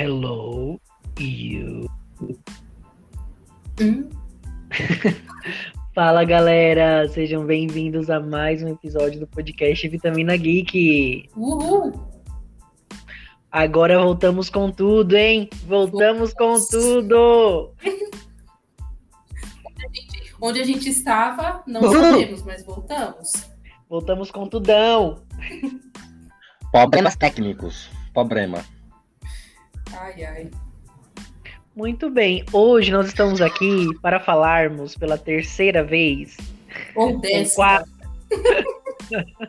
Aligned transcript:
Hello, 0.00 0.80
you. 1.18 1.90
Hum? 3.80 4.08
Fala 5.92 6.22
galera, 6.22 7.08
sejam 7.08 7.44
bem-vindos 7.44 8.08
a 8.08 8.20
mais 8.20 8.62
um 8.62 8.68
episódio 8.68 9.18
do 9.18 9.26
podcast 9.26 9.88
Vitamina 9.88 10.36
Geek. 10.36 11.28
Uhul! 11.36 11.92
Agora 13.50 13.98
voltamos 13.98 14.48
com 14.48 14.70
tudo, 14.70 15.16
hein? 15.16 15.50
Voltamos 15.66 16.32
com 16.32 16.64
tudo! 16.64 17.72
Onde 20.40 20.60
a 20.60 20.64
gente 20.64 20.88
estava, 20.88 21.64
não 21.66 21.82
sabemos, 21.90 22.44
mas 22.44 22.64
voltamos. 22.64 23.32
Voltamos 23.90 24.30
com 24.30 24.46
tudão! 24.46 25.24
Problemas 26.70 27.16
técnicos. 27.16 27.90
Problema. 28.14 28.64
Ai, 29.98 30.24
ai. 30.24 30.50
Muito 31.74 32.10
bem, 32.10 32.44
hoje 32.52 32.90
nós 32.90 33.06
estamos 33.06 33.40
aqui 33.40 33.86
para 34.02 34.18
falarmos 34.18 34.96
pela 34.96 35.16
terceira 35.16 35.84
vez 35.84 36.36
Ou 36.94 37.20
décima. 37.20 37.84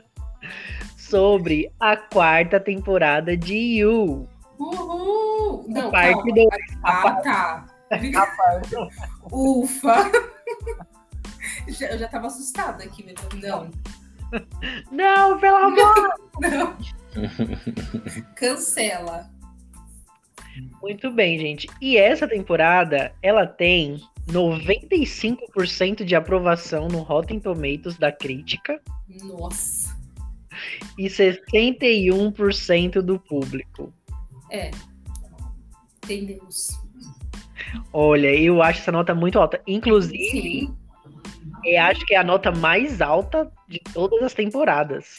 sobre 0.97 1.71
a 1.79 1.97
quarta 1.97 2.59
temporada 2.59 3.35
de 3.35 3.55
You. 3.55 4.27
Uhul! 4.59 5.65
Não, 5.69 5.89
parte 5.91 6.13
calma. 6.13 6.33
do- 6.33 6.49
Ah, 6.83 7.15
tá. 7.21 7.65
Ufa! 9.31 10.11
já, 11.67 11.87
eu 11.87 11.97
já 11.97 12.07
tava 12.07 12.27
assustada 12.27 12.83
aqui, 12.83 13.03
meu 13.03 13.15
Deus. 13.15 13.41
Não, 13.41 13.69
Não, 14.91 15.39
pelo 15.39 15.57
amor! 15.57 16.13
não. 16.41 16.77
Cancela. 18.35 19.27
Muito 20.81 21.11
bem, 21.11 21.37
gente. 21.37 21.67
E 21.81 21.97
essa 21.97 22.27
temporada, 22.27 23.13
ela 23.21 23.45
tem 23.45 24.01
95% 24.27 26.03
de 26.03 26.15
aprovação 26.15 26.87
no 26.87 26.99
Rotten 26.99 27.39
Tomatoes 27.39 27.97
da 27.97 28.11
crítica 28.11 28.79
Nossa. 29.23 29.97
e 30.97 31.07
61% 31.07 33.01
do 33.01 33.19
público. 33.19 33.93
É. 34.51 34.71
Entendemos. 36.03 36.79
Olha, 37.93 38.33
eu 38.33 38.61
acho 38.61 38.81
essa 38.81 38.91
nota 38.91 39.13
muito 39.13 39.39
alta. 39.39 39.61
Inclusive, 39.67 40.31
Sim. 40.31 40.75
eu 41.63 41.81
acho 41.81 42.05
que 42.05 42.15
é 42.15 42.17
a 42.17 42.23
nota 42.23 42.51
mais 42.51 43.01
alta 43.01 43.51
de 43.67 43.79
todas 43.93 44.23
as 44.23 44.33
temporadas. 44.33 45.17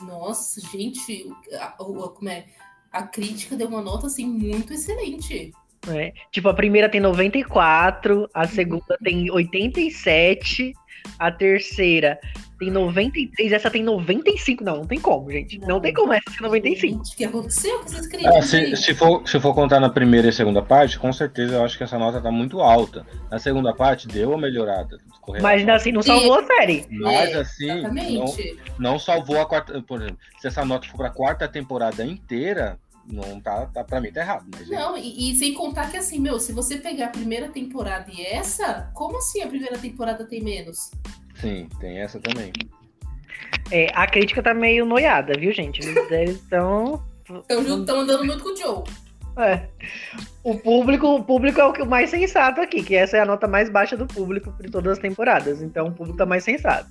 Nossa, 0.00 0.60
gente, 0.60 1.30
como 1.76 2.28
é? 2.28 2.46
A 2.94 3.02
crítica 3.02 3.56
deu 3.56 3.68
uma 3.68 3.82
nota 3.82 4.06
assim 4.06 4.24
muito 4.26 4.72
excelente. 4.72 5.52
né? 5.86 6.12
Tipo, 6.30 6.48
a 6.48 6.54
primeira 6.54 6.88
tem 6.88 7.00
94, 7.00 8.28
a 8.32 8.46
segunda 8.46 8.96
tem 9.02 9.30
87, 9.30 10.72
a 11.18 11.30
terceira 11.30 12.18
tem 12.58 12.70
93, 12.70 13.52
essa 13.52 13.68
tem 13.68 13.82
95. 13.82 14.62
Não, 14.62 14.76
não 14.78 14.86
tem 14.86 15.00
como, 15.00 15.30
gente. 15.30 15.58
Não, 15.58 15.68
Não. 15.68 15.80
tem 15.80 15.92
como 15.92 16.12
essa 16.12 16.30
ser 16.30 16.40
95. 16.40 16.94
Gente, 17.04 17.12
o 17.12 17.16
que 17.16 17.24
aconteceu 17.24 17.78
com 17.80 17.84
essas 17.86 18.06
críticas? 18.06 18.36
Ah, 18.36 18.42
se, 18.42 18.76
se, 18.76 18.94
for, 18.94 19.28
se 19.28 19.40
for 19.40 19.52
contar 19.54 19.80
na 19.80 19.90
primeira 19.90 20.28
e 20.28 20.32
segunda 20.32 20.62
parte, 20.62 20.98
com 20.98 21.12
certeza 21.12 21.56
eu 21.56 21.64
acho 21.64 21.76
que 21.76 21.82
essa 21.84 21.98
nota 21.98 22.20
tá 22.22 22.30
muito 22.30 22.60
alta. 22.60 23.04
Na 23.30 23.38
segunda 23.40 23.74
parte 23.74 24.06
deu 24.06 24.30
uma 24.30 24.38
melhorada. 24.38 24.98
com 25.20 25.32
Mas 25.42 25.68
assim, 25.68 25.90
não 25.92 26.00
salvou 26.02 26.38
a 26.38 26.46
série. 26.46 26.86
Mas 26.90 27.30
É, 27.30 27.40
assim, 27.40 27.82
não, 27.82 28.24
não 28.78 28.98
salvou 29.00 29.40
a 29.40 29.46
quarta. 29.46 29.82
Por 29.82 30.00
exemplo, 30.00 30.18
se 30.38 30.46
essa 30.46 30.64
nota 30.64 30.86
for 30.88 30.96
pra 30.96 31.10
quarta 31.10 31.48
temporada 31.48 32.04
inteira, 32.06 32.78
não 33.06 33.40
tá, 33.40 33.66
tá 33.66 33.84
pra 33.84 34.00
mim 34.00 34.10
tá 34.12 34.20
errado. 34.20 34.46
Mas 34.52 34.68
Não, 34.68 34.96
e, 34.96 35.30
e 35.30 35.34
sem 35.36 35.54
contar 35.54 35.90
que 35.90 35.96
assim, 35.96 36.18
meu, 36.18 36.38
se 36.40 36.52
você 36.52 36.76
pegar 36.78 37.06
a 37.06 37.10
primeira 37.10 37.48
temporada 37.48 38.10
e 38.10 38.24
essa, 38.24 38.90
como 38.94 39.18
assim 39.18 39.42
a 39.42 39.46
primeira 39.46 39.78
temporada 39.78 40.24
tem 40.24 40.42
menos? 40.42 40.90
sim, 41.40 41.68
tem 41.80 41.98
essa 41.98 42.18
também. 42.20 42.52
É, 43.70 43.86
a 43.94 44.06
crítica 44.06 44.42
tá 44.42 44.52
meio 44.54 44.84
noiada, 44.84 45.34
viu, 45.38 45.52
gente? 45.52 45.80
Eles 46.10 46.36
estão. 46.40 47.02
Estão 47.48 48.00
andando 48.00 48.24
muito 48.24 48.42
com 48.42 48.50
o 48.50 48.56
Joe. 48.56 48.84
É. 49.36 49.66
O 50.44 50.56
público, 50.58 51.06
o 51.08 51.24
público 51.24 51.60
é 51.60 51.64
o 51.64 51.72
que- 51.72 51.84
mais 51.84 52.10
sensato 52.10 52.60
aqui, 52.60 52.82
que 52.82 52.94
essa 52.94 53.16
é 53.16 53.20
a 53.20 53.26
nota 53.26 53.48
mais 53.48 53.68
baixa 53.68 53.96
do 53.96 54.06
público 54.06 54.52
de 54.60 54.70
todas 54.70 54.92
as 54.92 54.98
temporadas. 54.98 55.60
Então 55.62 55.88
o 55.88 55.92
público 55.92 56.18
tá 56.18 56.26
mais 56.26 56.44
sensato. 56.44 56.88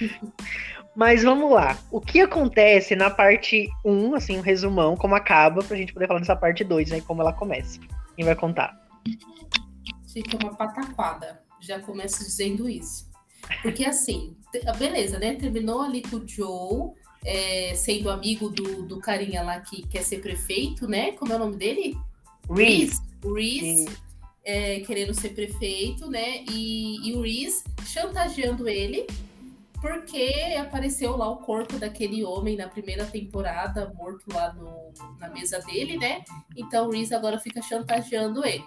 Mas 0.94 1.22
vamos 1.22 1.50
lá. 1.50 1.78
O 1.90 2.00
que 2.00 2.20
acontece 2.20 2.94
na 2.94 3.10
parte 3.10 3.68
1, 3.84 4.14
assim, 4.14 4.38
um 4.38 4.42
resumão, 4.42 4.96
como 4.96 5.14
acaba, 5.14 5.62
pra 5.62 5.76
gente 5.76 5.92
poder 5.92 6.06
falar 6.06 6.20
dessa 6.20 6.36
parte 6.36 6.62
2, 6.62 6.90
né? 6.90 7.00
Como 7.00 7.22
ela 7.22 7.32
começa. 7.32 7.80
Quem 8.14 8.24
vai 8.24 8.36
contar? 8.36 8.78
Fica 10.12 10.36
uma 10.36 10.54
pataquada. 10.54 11.40
Já 11.60 11.80
começo 11.80 12.18
dizendo 12.18 12.68
isso. 12.68 13.10
Porque 13.62 13.84
assim, 13.84 14.36
beleza, 14.78 15.18
né? 15.18 15.34
Terminou 15.34 15.80
ali 15.80 16.02
com 16.02 16.16
o 16.16 16.28
Joe, 16.28 16.90
é, 17.24 17.74
sendo 17.74 18.10
amigo 18.10 18.48
do, 18.48 18.82
do 18.82 19.00
carinha 19.00 19.42
lá 19.42 19.60
que 19.60 19.86
quer 19.86 20.02
ser 20.02 20.20
prefeito, 20.20 20.86
né? 20.86 21.12
Como 21.12 21.32
é 21.32 21.36
o 21.36 21.38
nome 21.38 21.56
dele? 21.56 21.96
Reese. 22.50 23.00
Reese, 23.24 23.88
é, 24.44 24.80
querendo 24.80 25.14
ser 25.14 25.30
prefeito, 25.30 26.10
né? 26.10 26.44
E, 26.50 27.08
e 27.08 27.14
o 27.14 27.22
Reese 27.22 27.64
chantageando 27.86 28.68
ele, 28.68 29.06
porque 29.82 30.32
apareceu 30.58 31.16
lá 31.16 31.28
o 31.28 31.36
corpo 31.38 31.76
daquele 31.76 32.24
homem 32.24 32.56
na 32.56 32.68
primeira 32.68 33.04
temporada, 33.04 33.92
morto 33.94 34.24
lá 34.32 34.52
no- 34.54 34.92
na 35.20 35.28
mesa 35.28 35.58
dele, 35.58 35.98
né? 35.98 36.22
Então 36.56 36.86
o 36.86 36.92
Reese 36.92 37.12
agora 37.14 37.38
fica 37.38 37.60
chantageando 37.60 38.46
ele. 38.46 38.64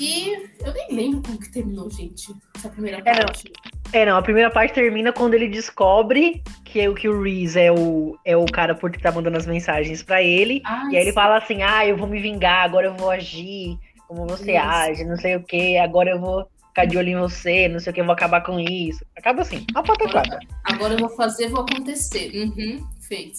E 0.00 0.32
eu 0.64 0.72
nem 0.72 0.88
lembro 0.90 1.22
como 1.22 1.38
que 1.38 1.52
terminou, 1.52 1.88
gente, 1.90 2.32
essa 2.56 2.68
primeira 2.68 2.98
É, 3.04 3.12
não. 3.12 3.26
parte. 3.26 3.52
É, 3.92 4.04
não, 4.04 4.16
a 4.16 4.22
primeira 4.22 4.50
parte 4.50 4.74
termina 4.74 5.12
quando 5.12 5.34
ele 5.34 5.46
descobre 5.46 6.42
que, 6.64 6.88
o- 6.88 6.94
que 6.94 7.08
o 7.08 7.22
Reese 7.22 7.60
é 7.60 7.70
o, 7.70 8.18
é 8.24 8.36
o 8.36 8.44
cara 8.46 8.74
por 8.74 8.90
que 8.90 8.98
tá 9.00 9.12
mandando 9.12 9.36
as 9.36 9.46
mensagens 9.46 10.02
pra 10.02 10.20
ele. 10.22 10.60
Ai, 10.64 10.92
E 10.92 10.96
aí 10.96 11.02
ele 11.02 11.12
fala 11.12 11.36
assim: 11.36 11.62
ah, 11.62 11.86
eu 11.86 11.96
vou 11.96 12.08
me 12.08 12.18
vingar, 12.20 12.64
agora 12.64 12.86
eu 12.86 12.94
vou 12.94 13.10
agir 13.10 13.78
como 14.08 14.26
você 14.26 14.52
Isso. 14.56 14.66
age, 14.66 15.04
não 15.04 15.16
sei 15.16 15.36
o 15.36 15.44
que, 15.44 15.78
agora 15.78 16.10
eu 16.10 16.18
vou 16.20 16.44
ficar 16.74 16.86
de 16.86 16.98
olho 16.98 17.10
em 17.10 17.20
você, 17.20 17.68
não 17.68 17.78
sei 17.78 17.92
o 17.92 17.94
que, 17.94 18.02
vou 18.02 18.12
acabar 18.12 18.42
com 18.42 18.58
isso. 18.58 19.06
Acaba 19.16 19.42
assim, 19.42 19.64
uma 19.70 19.84
patacada. 19.84 20.40
Agora 20.64 20.94
eu 20.94 20.98
vou 20.98 21.08
fazer, 21.10 21.48
vou 21.48 21.60
acontecer. 21.60 22.32
Uhum, 22.34 22.84
fez. 23.00 23.38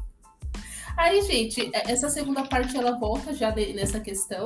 Aí, 0.96 1.20
gente, 1.22 1.70
é- 1.74 1.92
essa 1.92 2.08
segunda 2.08 2.44
parte 2.44 2.74
ela 2.74 2.98
volta 2.98 3.34
já 3.34 3.54
nessa 3.54 4.00
questão, 4.00 4.44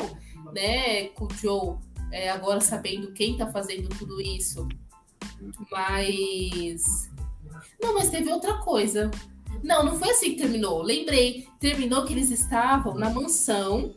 né? 0.53 1.05
Com 1.11 1.27
o 1.27 1.35
Joe 1.35 1.79
é, 2.11 2.29
agora 2.31 2.61
sabendo 2.61 3.13
quem 3.13 3.37
tá 3.37 3.47
fazendo 3.47 3.89
tudo 3.91 4.21
isso. 4.21 4.67
Mas. 5.71 7.09
Não, 7.81 7.95
mas 7.95 8.11
teve 8.11 8.33
outra 8.33 8.55
coisa. 8.55 9.09
Não, 9.63 9.85
não 9.85 9.97
foi 9.97 10.11
assim 10.11 10.31
que 10.31 10.39
terminou. 10.39 10.83
Lembrei. 10.83 11.47
Terminou 11.61 12.05
que 12.05 12.13
eles 12.13 12.31
estavam 12.33 12.95
na 12.95 13.09
mansão. 13.09 13.95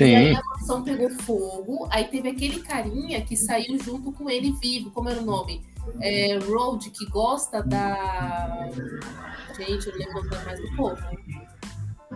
E 0.00 0.04
aí 0.04 0.34
Sim, 0.34 0.36
a 0.36 0.42
mansão 0.44 0.82
pegou 0.82 1.10
fogo. 1.10 1.88
Aí 1.90 2.04
teve 2.04 2.28
aquele 2.28 2.60
carinha 2.60 3.20
que 3.20 3.36
saiu 3.36 3.78
junto 3.82 4.12
com 4.12 4.28
ele 4.30 4.52
vivo. 4.60 4.90
Como 4.90 5.08
era 5.08 5.20
o 5.20 5.24
nome? 5.24 5.62
É, 6.00 6.38
Road, 6.38 6.90
que 6.90 7.06
gosta 7.06 7.62
da. 7.62 8.68
Gente, 9.56 9.86
eu 9.86 9.92
não 9.92 9.98
lembro 9.98 10.20
o 10.20 10.24
nome 10.24 10.44
mais 10.44 10.60
do 10.60 10.76
povo. 10.76 11.02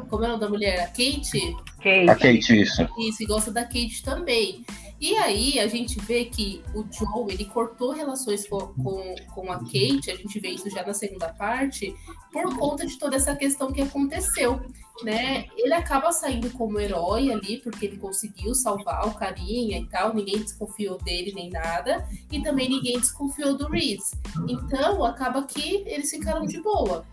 Como 0.08 0.24
é 0.24 0.26
o 0.26 0.30
nome 0.30 0.40
da 0.40 0.48
mulher? 0.48 0.80
A 0.80 0.86
Kate? 0.86 1.56
Ok. 1.78 2.08
a 2.08 2.14
Kate, 2.14 2.60
isso. 2.62 2.88
Isso, 2.98 3.22
e 3.22 3.26
gosta 3.26 3.50
da 3.50 3.64
Kate 3.64 4.02
também. 4.02 4.64
E 5.00 5.16
aí 5.16 5.60
a 5.60 5.68
gente 5.68 6.00
vê 6.00 6.24
que 6.24 6.60
o 6.74 6.84
Joe, 6.90 7.32
ele 7.32 7.44
cortou 7.44 7.92
relações 7.92 8.48
com, 8.48 8.58
com, 8.58 9.14
com 9.32 9.52
a 9.52 9.58
Kate, 9.58 10.10
a 10.10 10.16
gente 10.16 10.40
vê 10.40 10.48
isso 10.48 10.68
já 10.68 10.84
na 10.84 10.92
segunda 10.92 11.28
parte, 11.28 11.94
por 12.32 12.56
conta 12.58 12.84
de 12.84 12.98
toda 12.98 13.14
essa 13.14 13.36
questão 13.36 13.72
que 13.72 13.80
aconteceu, 13.80 14.60
né? 15.02 15.44
Ele 15.56 15.72
acaba 15.74 16.10
saindo 16.12 16.50
como 16.50 16.78
herói 16.80 17.30
ali, 17.32 17.58
porque 17.58 17.86
ele 17.86 17.96
conseguiu 17.96 18.54
salvar 18.54 19.06
o 19.06 19.14
carinha 19.14 19.78
e 19.78 19.84
tal, 19.86 20.14
ninguém 20.14 20.38
desconfiou 20.38 20.98
dele 20.98 21.32
nem 21.34 21.50
nada, 21.50 22.04
e 22.32 22.40
também 22.42 22.68
ninguém 22.68 22.98
desconfiou 22.98 23.56
do 23.56 23.68
Reese. 23.68 24.16
Então, 24.48 25.04
acaba 25.04 25.42
que 25.44 25.84
eles 25.86 26.10
ficaram 26.10 26.44
de 26.46 26.60
boa. 26.60 27.04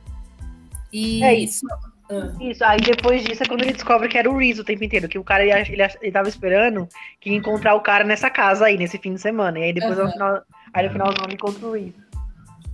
E 0.91 1.23
É 1.23 1.33
isso. 1.33 1.65
Ah. 2.09 2.31
Isso, 2.39 2.63
aí 2.63 2.79
depois 2.81 3.23
disso 3.23 3.41
é 3.41 3.47
quando 3.47 3.63
ele 3.63 3.73
descobre 3.73 4.07
que 4.07 4.17
era 4.17 4.29
o 4.29 4.37
Reese 4.37 4.61
o 4.61 4.63
tempo 4.63 4.83
inteiro, 4.83 5.07
que 5.09 5.17
o 5.17 5.23
cara, 5.23 5.43
ele, 5.43 5.81
ach- 5.81 5.97
ele 6.01 6.11
tava 6.11 6.29
esperando 6.29 6.87
que 7.19 7.31
ia 7.31 7.35
encontrar 7.35 7.73
o 7.73 7.81
cara 7.81 8.03
nessa 8.03 8.29
casa 8.29 8.65
aí, 8.65 8.77
nesse 8.77 8.99
fim 8.99 9.15
de 9.15 9.21
semana. 9.21 9.57
E 9.59 9.63
aí 9.63 9.73
depois, 9.73 9.97
no 9.97 10.03
Aham. 10.03 10.11
final, 10.11 10.41
aí 10.71 10.85
no 10.85 10.91
final 10.91 11.07
ele 11.23 11.33
encontra 11.33 11.65
o 11.67 11.71
Reese. 11.73 11.95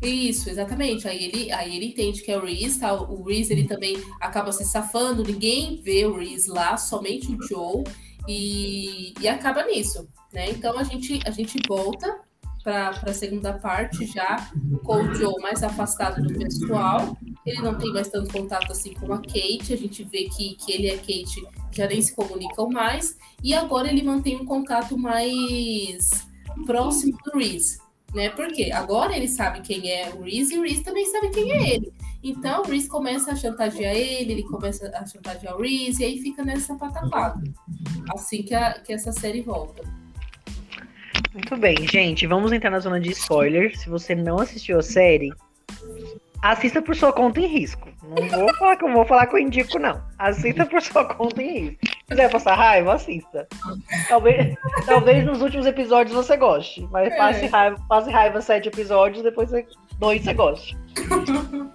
Isso, 0.02 0.50
exatamente. 0.50 1.08
Aí 1.08 1.26
ele, 1.26 1.52
aí 1.52 1.76
ele 1.76 1.88
entende 1.88 2.22
que 2.22 2.32
é 2.32 2.38
o 2.38 2.46
Reese, 2.46 2.80
tá? 2.80 2.94
O 2.94 3.24
Reese 3.24 3.54
ele 3.54 3.66
também 3.66 3.98
acaba 4.20 4.52
se 4.52 4.66
safando, 4.66 5.24
ninguém 5.24 5.80
vê 5.82 6.06
o 6.06 6.18
Reese 6.18 6.50
lá, 6.50 6.76
somente 6.76 7.32
o 7.32 7.42
Joe, 7.48 7.84
e, 8.28 9.14
e 9.20 9.28
acaba 9.28 9.64
nisso, 9.66 10.08
né? 10.34 10.50
Então 10.50 10.78
a 10.78 10.84
gente, 10.84 11.20
a 11.26 11.32
gente 11.32 11.60
volta 11.68 12.20
para 12.64 12.90
a 12.90 13.14
segunda 13.14 13.54
parte 13.54 14.06
já 14.06 14.52
com 14.84 15.04
o 15.04 15.16
Joe 15.16 15.42
mais 15.42 15.64
afastado 15.64 16.22
do 16.22 16.34
pessoal. 16.38 17.18
Ele 17.46 17.62
não 17.62 17.76
tem 17.76 17.92
mais 17.92 18.08
tanto 18.08 18.32
contato 18.32 18.72
assim 18.72 18.94
com 18.94 19.12
a 19.14 19.18
Kate. 19.18 19.74
A 19.74 19.78
gente 19.78 20.04
vê 20.04 20.26
que, 20.26 20.56
que 20.56 20.72
ele 20.72 20.88
e 20.88 20.92
a 20.92 20.98
Kate 20.98 21.44
já 21.72 21.88
nem 21.88 22.02
se 22.02 22.16
comunicam 22.16 22.70
mais, 22.70 23.18
e 23.44 23.54
agora 23.54 23.88
ele 23.88 24.04
mantém 24.04 24.36
um 24.36 24.46
contato 24.46 24.98
mais 24.98 26.10
próximo 26.66 27.18
do 27.24 27.40
Reese, 27.40 27.80
né? 28.14 28.30
Porque 28.30 28.72
agora 28.72 29.16
ele 29.16 29.28
sabe 29.28 29.62
quem 29.62 29.90
é 29.90 30.10
o 30.10 30.24
Reese 30.24 30.56
e 30.56 30.60
o 30.60 30.64
Reese 30.64 30.84
também 30.84 31.06
sabe 31.06 31.30
quem 31.30 31.52
é 31.52 31.76
ele. 31.76 31.94
Então 32.24 32.62
o 32.62 32.68
Reese 32.68 32.88
começa 32.88 33.32
a 33.32 33.36
chantagear 33.36 33.96
ele, 33.96 34.34
ele 34.34 34.44
começa 34.44 34.92
a 34.96 35.06
chantagear 35.06 35.56
o 35.56 35.62
Reese, 35.62 36.04
e 36.04 36.06
aí 36.06 36.22
fica 36.22 36.44
nessa 36.44 36.76
pataquada. 36.76 37.42
Assim 38.14 38.44
que, 38.44 38.54
a, 38.54 38.74
que 38.80 38.94
essa 38.94 39.12
série 39.12 39.42
volta. 39.42 39.84
Muito 41.34 41.56
bem, 41.58 41.76
gente, 41.88 42.28
vamos 42.28 42.52
entrar 42.52 42.70
na 42.70 42.80
zona 42.80 43.00
de 43.00 43.12
spoilers. 43.12 43.80
Se 43.80 43.90
você 43.90 44.14
não 44.14 44.38
assistiu 44.38 44.80
a 44.80 44.84
série, 44.84 45.32
assista 46.42 46.82
por 46.82 46.96
sua 46.96 47.14
conta 47.14 47.40
em 47.40 47.48
risco. 47.48 47.90
Não 48.04 48.28
vou 48.28 48.54
falar 48.56 48.76
que 48.76 48.84
eu 48.84 48.92
vou 48.92 49.06
falar 49.06 49.28
que 49.28 49.36
eu 49.36 49.40
indico, 49.40 49.80
não. 49.80 50.04
Assista 50.20 50.66
por 50.66 50.82
sua 50.82 51.06
conta 51.06 51.42
em 51.42 51.70
risco. 51.70 51.91
Se 52.02 52.16
quiser 52.16 52.30
passar 52.32 52.56
raiva, 52.56 52.94
assista. 52.94 53.48
Talvez, 54.10 54.56
talvez 54.86 55.26
nos 55.26 55.42
últimos 55.42 55.66
episódios 55.66 56.16
você 56.16 56.36
goste, 56.36 56.88
mas 56.92 57.12
É. 57.12 57.18
passe 57.18 57.46
raiva, 57.48 57.78
passe 57.88 58.10
raiva 58.12 58.42
sete 58.42 58.68
episódios, 58.68 59.24
depois 59.24 59.50
você- 59.50 59.66
dois 60.00 60.24
você 60.24 60.34
goste. 60.34 60.78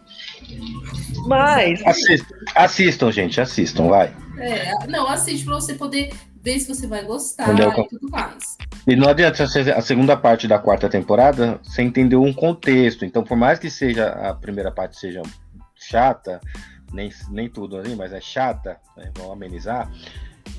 Mas, 1.26 1.84
Assistam, 1.84 2.34
assistam, 2.54 3.10
gente, 3.10 3.40
assistam, 3.40 3.88
vai. 3.88 4.14
É, 4.38 4.86
não, 4.86 5.08
assiste 5.08 5.44
pra 5.44 5.54
você 5.54 5.74
poder 5.74 6.12
ver 6.42 6.60
se 6.60 6.68
você 6.72 6.86
vai 6.86 7.02
gostar 7.04 7.52
Entendeu? 7.52 7.72
e 7.84 7.88
tudo 7.88 8.08
mais. 8.10 8.56
E 8.86 8.94
não 8.94 9.08
adianta 9.08 9.44
você- 9.46 9.72
a 9.72 9.80
segunda 9.80 10.16
parte 10.16 10.46
da 10.46 10.58
quarta 10.58 10.88
temporada, 10.88 11.58
você 11.64 11.82
entendeu 11.82 12.22
um 12.22 12.32
contexto. 12.32 13.04
Então, 13.04 13.24
por 13.24 13.36
mais 13.36 13.58
que 13.58 13.68
seja 13.68 14.08
a 14.10 14.34
primeira 14.34 14.70
parte 14.70 14.96
seja 14.98 15.22
chata, 15.74 16.40
nem, 16.92 17.10
nem 17.30 17.48
tudo 17.48 17.76
ali, 17.76 17.94
mas 17.94 18.12
é 18.12 18.20
chata, 18.20 18.80
né, 18.96 19.10
vamos 19.16 19.32
amenizar. 19.32 19.90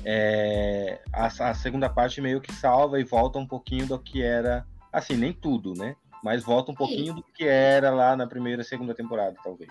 é, 0.04 1.00
a, 1.12 1.26
a 1.26 1.54
segunda 1.54 1.88
parte 1.88 2.20
meio 2.20 2.40
que 2.40 2.52
salva 2.52 3.00
e 3.00 3.04
volta 3.04 3.38
um 3.38 3.46
pouquinho 3.46 3.86
do 3.86 3.98
que 3.98 4.22
era, 4.22 4.66
assim, 4.92 5.16
nem 5.16 5.32
tudo, 5.32 5.74
né? 5.74 5.96
Mas 6.22 6.42
volta 6.42 6.72
um 6.72 6.74
pouquinho 6.74 7.14
do 7.14 7.22
que 7.22 7.44
era 7.44 7.90
lá 7.90 8.16
na 8.16 8.26
primeira 8.26 8.62
e 8.62 8.64
segunda 8.64 8.94
temporada, 8.94 9.36
talvez. 9.42 9.70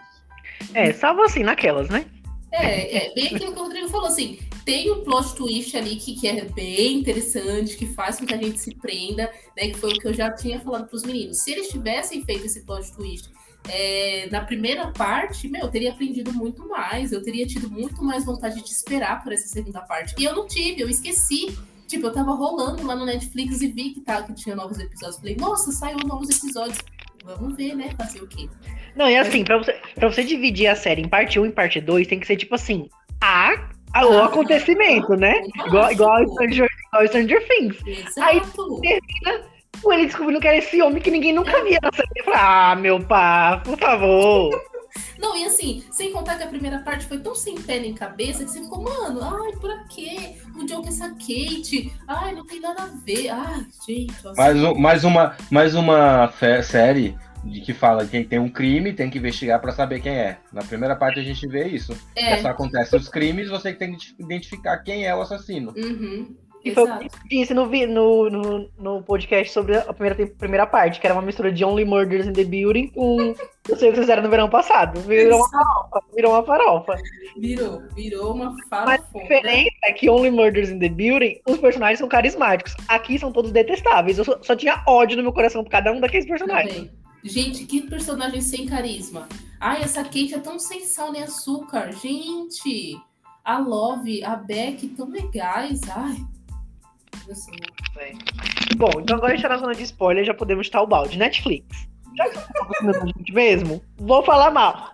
é, 0.74 0.94
salvo 0.94 1.22
assim, 1.22 1.44
naquelas, 1.44 1.90
né? 1.90 2.06
É, 2.52 3.10
é 3.10 3.14
bem 3.14 3.28
aquilo 3.28 3.54
que 3.54 3.60
o 3.60 3.64
Rodrigo 3.64 3.90
falou, 3.90 4.08
assim, 4.08 4.40
tem 4.64 4.90
um 4.90 5.04
plot 5.04 5.36
twist 5.36 5.76
ali 5.76 5.98
que, 5.98 6.16
que 6.16 6.28
é 6.28 6.46
bem 6.46 7.00
interessante, 7.00 7.76
que 7.76 7.88
faz 7.88 8.18
com 8.18 8.26
que 8.26 8.34
a 8.34 8.38
gente 8.38 8.60
se 8.60 8.74
prenda, 8.76 9.30
né? 9.56 9.68
Que 9.68 9.76
foi 9.76 9.92
o 9.92 10.00
que 10.00 10.08
eu 10.08 10.14
já 10.14 10.32
tinha 10.32 10.60
falado 10.60 10.88
pros 10.88 11.04
meninos. 11.04 11.40
Se 11.44 11.52
eles 11.52 11.68
tivessem 11.68 12.24
feito 12.24 12.46
esse 12.46 12.66
plot 12.66 12.92
twist 12.94 13.30
é, 13.70 14.28
na 14.32 14.42
primeira 14.42 14.88
parte, 14.92 15.48
meu, 15.50 15.62
eu 15.62 15.68
teria 15.70 15.92
aprendido 15.92 16.32
muito 16.34 16.68
mais, 16.68 17.12
eu 17.12 17.22
teria 17.22 17.46
tido 17.46 17.70
muito 17.70 18.04
mais 18.04 18.26
vontade 18.26 18.64
de 18.64 18.70
esperar 18.70 19.24
por 19.24 19.34
essa 19.34 19.48
segunda 19.48 19.82
parte. 19.82 20.16
E 20.18 20.24
eu 20.24 20.34
não 20.36 20.48
tive, 20.48 20.82
eu 20.82 20.90
esqueci. 20.90 21.58
Tipo, 21.88 22.08
eu 22.08 22.12
tava 22.14 22.34
rolando 22.34 22.86
lá 22.86 22.96
no 22.98 23.06
Netflix 23.06 23.62
e 23.62 23.68
vi 23.70 23.92
que, 23.94 24.02
tá, 24.02 24.22
que 24.22 24.34
tinha 24.34 24.54
novos 24.56 24.78
episódios. 24.78 25.18
Falei, 25.20 25.38
nossa, 25.40 25.72
saiu 25.72 25.98
novos 26.06 26.30
episódios. 26.30 26.78
Vamos 27.24 27.56
ver, 27.56 27.76
né? 27.76 27.92
Fazer 27.98 28.22
o 28.22 28.28
quê? 28.28 28.50
Não, 28.96 29.10
e 29.10 29.18
assim, 29.18 29.44
pra 29.46 29.58
você, 29.58 29.74
pra 29.96 30.10
você 30.12 30.24
dividir 30.24 30.68
a 30.68 30.76
série 30.76 31.02
em 31.02 31.08
parte 31.08 31.40
1 31.40 31.46
e 31.46 31.52
parte 31.52 31.80
2, 31.80 32.08
tem 32.08 32.20
que 32.20 32.28
ser 32.28 32.36
tipo 32.36 32.56
assim, 32.56 32.90
a, 33.22 33.70
o 34.06 34.18
Ah, 34.18 34.26
acontecimento, 34.26 35.14
né? 35.16 35.42
Igual, 35.66 35.92
igual, 35.92 36.28
Stranger, 36.30 36.68
igual 36.88 37.08
Stranger 37.08 37.48
Things. 37.48 37.78
Aí- 38.18 38.38
Exato. 38.38 38.82
Com 39.82 39.94
ele 39.94 40.06
descobrindo 40.06 40.40
que 40.40 40.48
era 40.48 40.58
esse 40.58 40.82
homem 40.82 41.02
que 41.02 41.12
ninguém 41.12 41.34
nunca 41.34 41.64
via 41.64 41.80
na 41.82 41.92
série. 41.94 42.10
Eu 42.18 42.26
falei, 42.26 42.40
ah, 42.40 42.76
meu 42.76 43.00
pá, 43.00 43.62
por 43.64 43.78
favor. 43.78 44.50
Não, 45.20 45.36
e 45.38 45.46
assim, 45.46 45.84
sem 45.92 46.12
contar 46.12 46.38
que 46.38 46.44
a 46.44 46.48
primeira 46.48 46.80
parte 46.80 47.06
foi 47.06 47.20
tão 47.20 47.36
sem 47.36 47.56
pé 47.62 47.80
nem 47.80 47.94
cabeça 47.94 48.44
que 48.44 48.50
você 48.50 48.62
ficou, 48.62 48.82
mano, 48.82 49.20
ai, 49.22 49.52
pra 49.60 49.84
quê? 49.90 50.36
O 50.56 50.68
Joe 50.68 50.82
com 50.82 50.88
essa 50.88 51.10
Kate, 51.10 51.92
ai, 52.08 52.34
não 52.34 52.46
tem 52.46 52.60
nada 52.60 52.84
a 52.84 52.88
ver. 53.06 53.30
Ai, 53.30 53.66
gente, 53.86 54.14
nossa. 54.24 54.34
Mais, 54.42 54.64
um- 54.64 54.76
mais 54.76 55.04
uma, 55.04 55.36
mais 55.52 55.76
uma 55.76 56.32
série 56.64 57.16
de 57.44 57.62
que 57.62 57.74
fala 57.74 58.06
que 58.08 58.24
tem 58.24 58.40
um 58.40 58.50
crime, 58.50 58.92
tem 58.94 59.10
que 59.10 59.20
investigar 59.20 59.60
pra 59.62 59.72
saber 59.72 60.02
quem 60.02 60.14
é. 60.18 60.38
Na 60.52 60.64
primeira 60.64 60.96
parte 60.96 61.20
a 61.20 61.24
gente 61.24 61.48
vê 61.48 61.68
isso. 61.68 61.96
é. 62.16 62.32
É. 62.34 62.38
Só 62.42 62.48
acontece 62.50 62.96
os 62.96 63.08
crimes, 63.08 63.50
você 63.50 63.74
tem 63.74 63.96
que 63.96 64.16
identificar 64.20 64.78
quem 64.80 65.06
é 65.06 65.16
o 65.16 65.22
assassino. 65.22 65.74
Uhum. 65.78 66.36
E 66.64 66.72
foi 66.74 66.84
o 66.84 67.00
que 67.00 67.06
eu 67.06 67.10
disse 67.30 67.54
no, 67.54 67.66
no, 67.66 68.30
no, 68.30 68.70
no 68.78 69.04
podcast 69.04 69.54
sobre 69.54 69.78
a 69.78 69.94
primeira, 69.94 70.28
primeira 70.28 70.68
parte, 70.68 71.00
que 71.00 71.08
era 71.08 71.14
uma 71.16 71.22
mistura 71.22 71.52
de 71.52 71.64
Only 71.64 71.86
Murders 71.86 72.28
in 72.28 72.34
the 72.34 72.44
Building 72.44 72.90
com 72.90 73.32
o 73.32 73.34
que 73.34 73.76
vocês 73.76 73.98
fizeram 73.98 74.24
no 74.24 74.30
verão 74.30 74.50
passado. 74.50 75.00
Virou 75.02 75.40
uma 75.40 75.50
farofa. 75.50 76.06
Virou 76.14 76.32
uma 76.34 76.44
farofa. 76.44 76.96
Virou, 77.38 77.82
virou 77.96 78.34
uma 78.34 78.52
Mas 78.52 78.68
farofona. 78.68 78.94
a 78.94 79.22
diferença 79.22 79.78
é 79.84 79.94
que 79.94 80.10
Only 80.10 80.32
Murders 80.32 80.70
in 80.70 80.80
the 80.80 80.90
Building, 80.90 81.40
os 81.48 81.58
personagens 81.58 82.00
são 82.00 82.08
carismáticos. 82.08 82.76
Aqui 82.88 83.18
são 83.18 83.32
todos 83.32 83.52
detestáveis. 83.52 84.18
Eu 84.18 84.26
só, 84.26 84.38
só 84.42 84.56
tinha 84.56 84.84
ódio 84.88 85.18
no 85.18 85.24
meu 85.24 85.34
coração 85.34 85.64
por 85.64 85.70
cada 85.70 85.92
um 85.92 86.00
daqueles 86.00 86.26
personagens. 86.26 86.74
Também. 86.74 86.92
Gente, 87.24 87.66
que 87.66 87.82
personagem 87.82 88.42
sem 88.42 88.66
carisma. 88.66 89.28
Ai, 89.60 89.82
essa 89.82 90.04
Kate 90.04 90.34
é 90.34 90.40
tão 90.40 90.60
sem 90.60 90.86
sal 90.86 91.12
nem 91.12 91.24
açúcar. 91.24 91.92
Gente, 91.92 92.98
a 93.44 93.58
Love, 93.58 94.24
a 94.24 94.36
Beck, 94.36 94.88
tão 94.90 95.10
legais. 95.10 95.82
Ai. 95.90 96.16
Bom, 98.78 98.90
então 99.00 99.18
agora 99.18 99.34
a 99.34 99.36
gente 99.36 99.44
tá 99.44 99.50
na 99.50 99.58
zona 99.58 99.74
de 99.76 99.84
spoiler, 99.84 100.24
já 100.26 100.34
podemos 100.34 100.68
estar 100.68 100.82
o 100.82 100.88
balde. 100.88 101.18
Netflix. 101.18 101.88
Já 102.16 102.30
que 102.30 102.36
você 102.38 102.54
tá 102.54 102.64
gostando 102.66 102.92
da 102.94 103.06
gente 103.06 103.34
mesmo, 103.34 103.82
vou 103.98 104.24
falar 104.24 104.52
mal. 104.52 104.92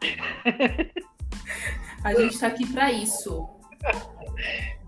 A 2.04 2.14
gente 2.14 2.38
tá 2.40 2.48
aqui 2.48 2.66
pra 2.72 2.92
isso. 2.92 3.48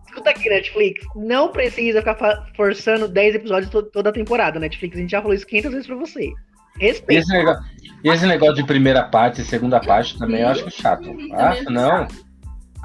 Escuta 0.07 0.29
aqui, 0.29 0.49
Netflix. 0.49 1.05
Não 1.15 1.49
precisa 1.51 1.99
ficar 1.99 2.45
forçando 2.55 3.07
10 3.07 3.35
episódios 3.35 3.71
to- 3.71 3.83
toda 3.83 4.09
a 4.09 4.13
temporada. 4.13 4.59
Netflix, 4.59 4.97
a 4.97 4.99
gente 5.01 5.11
já 5.11 5.21
falou 5.21 5.33
isso 5.35 5.45
500 5.47 5.71
vezes 5.71 5.87
pra 5.87 5.95
você. 5.95 6.31
Respeita. 6.77 7.21
Esse 7.21 7.31
negócio, 7.31 7.63
esse 8.03 8.25
negócio 8.25 8.55
de 8.55 8.65
primeira 8.65 9.03
parte 9.03 9.41
e 9.41 9.45
segunda 9.45 9.79
parte 9.79 10.17
também 10.19 10.41
eu 10.41 10.49
acho 10.49 10.69
chato. 10.69 11.09
Ah, 11.33 11.55
não. 11.69 11.89
chato. 12.01 12.24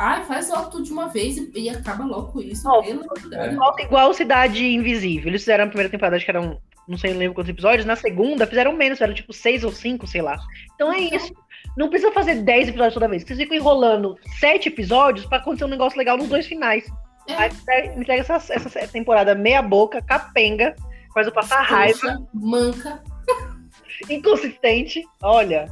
Ai, 0.01 0.25
faz 0.25 0.49
logo 0.49 0.71
tudo 0.71 0.85
de 0.85 0.93
uma 0.93 1.09
vez 1.09 1.37
e, 1.37 1.53
e 1.55 1.69
acaba 1.69 2.07
logo 2.07 2.33
com 2.33 2.41
isso. 2.41 2.67
Deus. 2.81 3.55
Volta 3.55 3.83
igual 3.83 4.15
Cidade 4.15 4.65
Invisível. 4.65 5.29
Eles 5.29 5.43
fizeram 5.43 5.65
a 5.65 5.67
primeira 5.67 5.91
temporada, 5.91 6.17
acho 6.17 6.25
que 6.25 6.31
eram, 6.31 6.59
não 6.89 6.97
sei, 6.97 7.13
não 7.13 7.19
lembro 7.19 7.35
quantos 7.35 7.51
episódios. 7.51 7.85
Na 7.85 7.97
segunda, 7.97 8.47
fizeram 8.47 8.73
menos, 8.73 8.97
fizeram 8.97 9.13
tipo 9.13 9.31
6 9.31 9.63
ou 9.63 9.71
5, 9.71 10.07
sei 10.07 10.23
lá. 10.23 10.39
Então 10.75 10.91
é 10.91 11.01
isso. 11.01 11.35
Não 11.77 11.91
precisa 11.91 12.11
fazer 12.13 12.37
10 12.37 12.69
episódios 12.69 12.95
toda 12.95 13.09
vez. 13.09 13.23
Vocês 13.25 13.39
ficam 13.39 13.59
enrolando 13.59 14.17
7 14.39 14.71
episódios 14.71 15.27
pra 15.27 15.37
acontecer 15.37 15.67
um 15.67 15.69
negócio 15.69 15.99
legal 15.99 16.17
nos 16.17 16.31
dois 16.31 16.47
finais. 16.47 16.91
É. 17.29 17.35
Aí 17.35 17.51
me 17.95 18.01
entrega 18.01 18.23
essa, 18.23 18.55
essa 18.55 18.89
temporada 18.89 19.35
meia 19.35 19.61
boca, 19.61 20.01
capenga, 20.01 20.75
faz 21.13 21.27
eu 21.27 21.33
passar 21.35 21.61
raiva, 21.61 22.27
manca. 22.33 23.03
inconsistente. 24.09 25.05
Olha, 25.23 25.71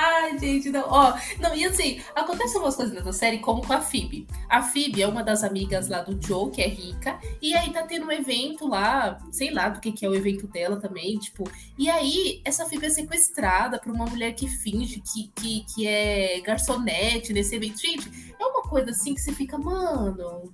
Ai, 0.00 0.38
gente, 0.38 0.70
não. 0.70 0.84
Ó, 0.86 1.12
não, 1.40 1.56
e 1.56 1.64
assim, 1.64 2.00
acontecem 2.14 2.60
umas 2.60 2.76
coisas 2.76 2.94
nessa 2.94 3.12
série, 3.12 3.38
como 3.38 3.66
com 3.66 3.72
a 3.72 3.80
Phoebe. 3.80 4.28
A 4.48 4.62
Phoebe 4.62 5.02
é 5.02 5.08
uma 5.08 5.24
das 5.24 5.42
amigas 5.42 5.88
lá 5.88 6.02
do 6.02 6.16
Joe, 6.24 6.52
que 6.52 6.62
é 6.62 6.68
rica, 6.68 7.18
e 7.42 7.52
aí 7.52 7.72
tá 7.72 7.82
tendo 7.82 8.06
um 8.06 8.12
evento 8.12 8.68
lá, 8.68 9.18
sei 9.32 9.50
lá 9.50 9.68
do 9.68 9.80
que, 9.80 9.90
que 9.90 10.06
é 10.06 10.08
o 10.08 10.14
evento 10.14 10.46
dela 10.46 10.76
também, 10.76 11.18
tipo. 11.18 11.50
E 11.76 11.90
aí, 11.90 12.40
essa 12.44 12.64
Phoebe 12.64 12.86
é 12.86 12.90
sequestrada 12.90 13.76
por 13.80 13.92
uma 13.92 14.04
mulher 14.04 14.34
que 14.36 14.46
finge 14.46 15.00
que, 15.00 15.32
que, 15.34 15.66
que 15.74 15.86
é 15.88 16.40
garçonete 16.42 17.32
nesse 17.32 17.56
evento. 17.56 17.80
Gente, 17.80 18.34
é 18.38 18.46
uma 18.46 18.62
coisa 18.62 18.92
assim 18.92 19.14
que 19.14 19.20
você 19.20 19.32
fica, 19.32 19.58
mano. 19.58 20.52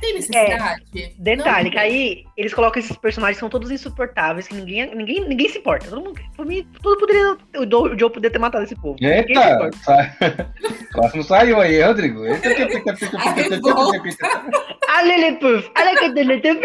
Tem 0.00 0.14
necessidade? 0.14 0.82
detalhe, 1.18 1.64
Não, 1.64 1.70
que 1.70 1.78
aí 1.78 2.24
eles 2.36 2.54
colocam 2.54 2.80
esses 2.80 2.96
personagens 2.96 3.36
que 3.36 3.40
são 3.40 3.48
todos 3.48 3.70
insuportáveis, 3.70 4.46
que 4.46 4.54
ninguém, 4.54 4.94
ninguém, 4.94 5.28
ninguém 5.28 5.48
se 5.48 5.58
importa. 5.58 5.88
Todo 5.88 6.02
mundo, 6.02 6.20
por 6.36 6.46
mim, 6.46 6.66
tudo 6.82 6.98
poderia. 6.98 7.36
O 7.56 7.98
Joe, 7.98 8.10
poderia 8.10 8.30
ter 8.30 8.38
matado 8.38 8.64
esse 8.64 8.76
povo. 8.76 8.96
Ninguém 9.00 9.24
se 9.26 9.32
Eita! 9.32 10.54
Próximo 10.92 11.24
saiu 11.24 11.60
aí, 11.60 11.82
Rodrigo. 11.82 12.24
Eita, 12.24 12.48
A 13.18 13.32
revolta. 13.32 14.02
A 14.88 15.02
Lilipuf, 15.02 15.70
olha 15.76 15.96
que 15.98 16.08
Lilipuf, 16.08 16.60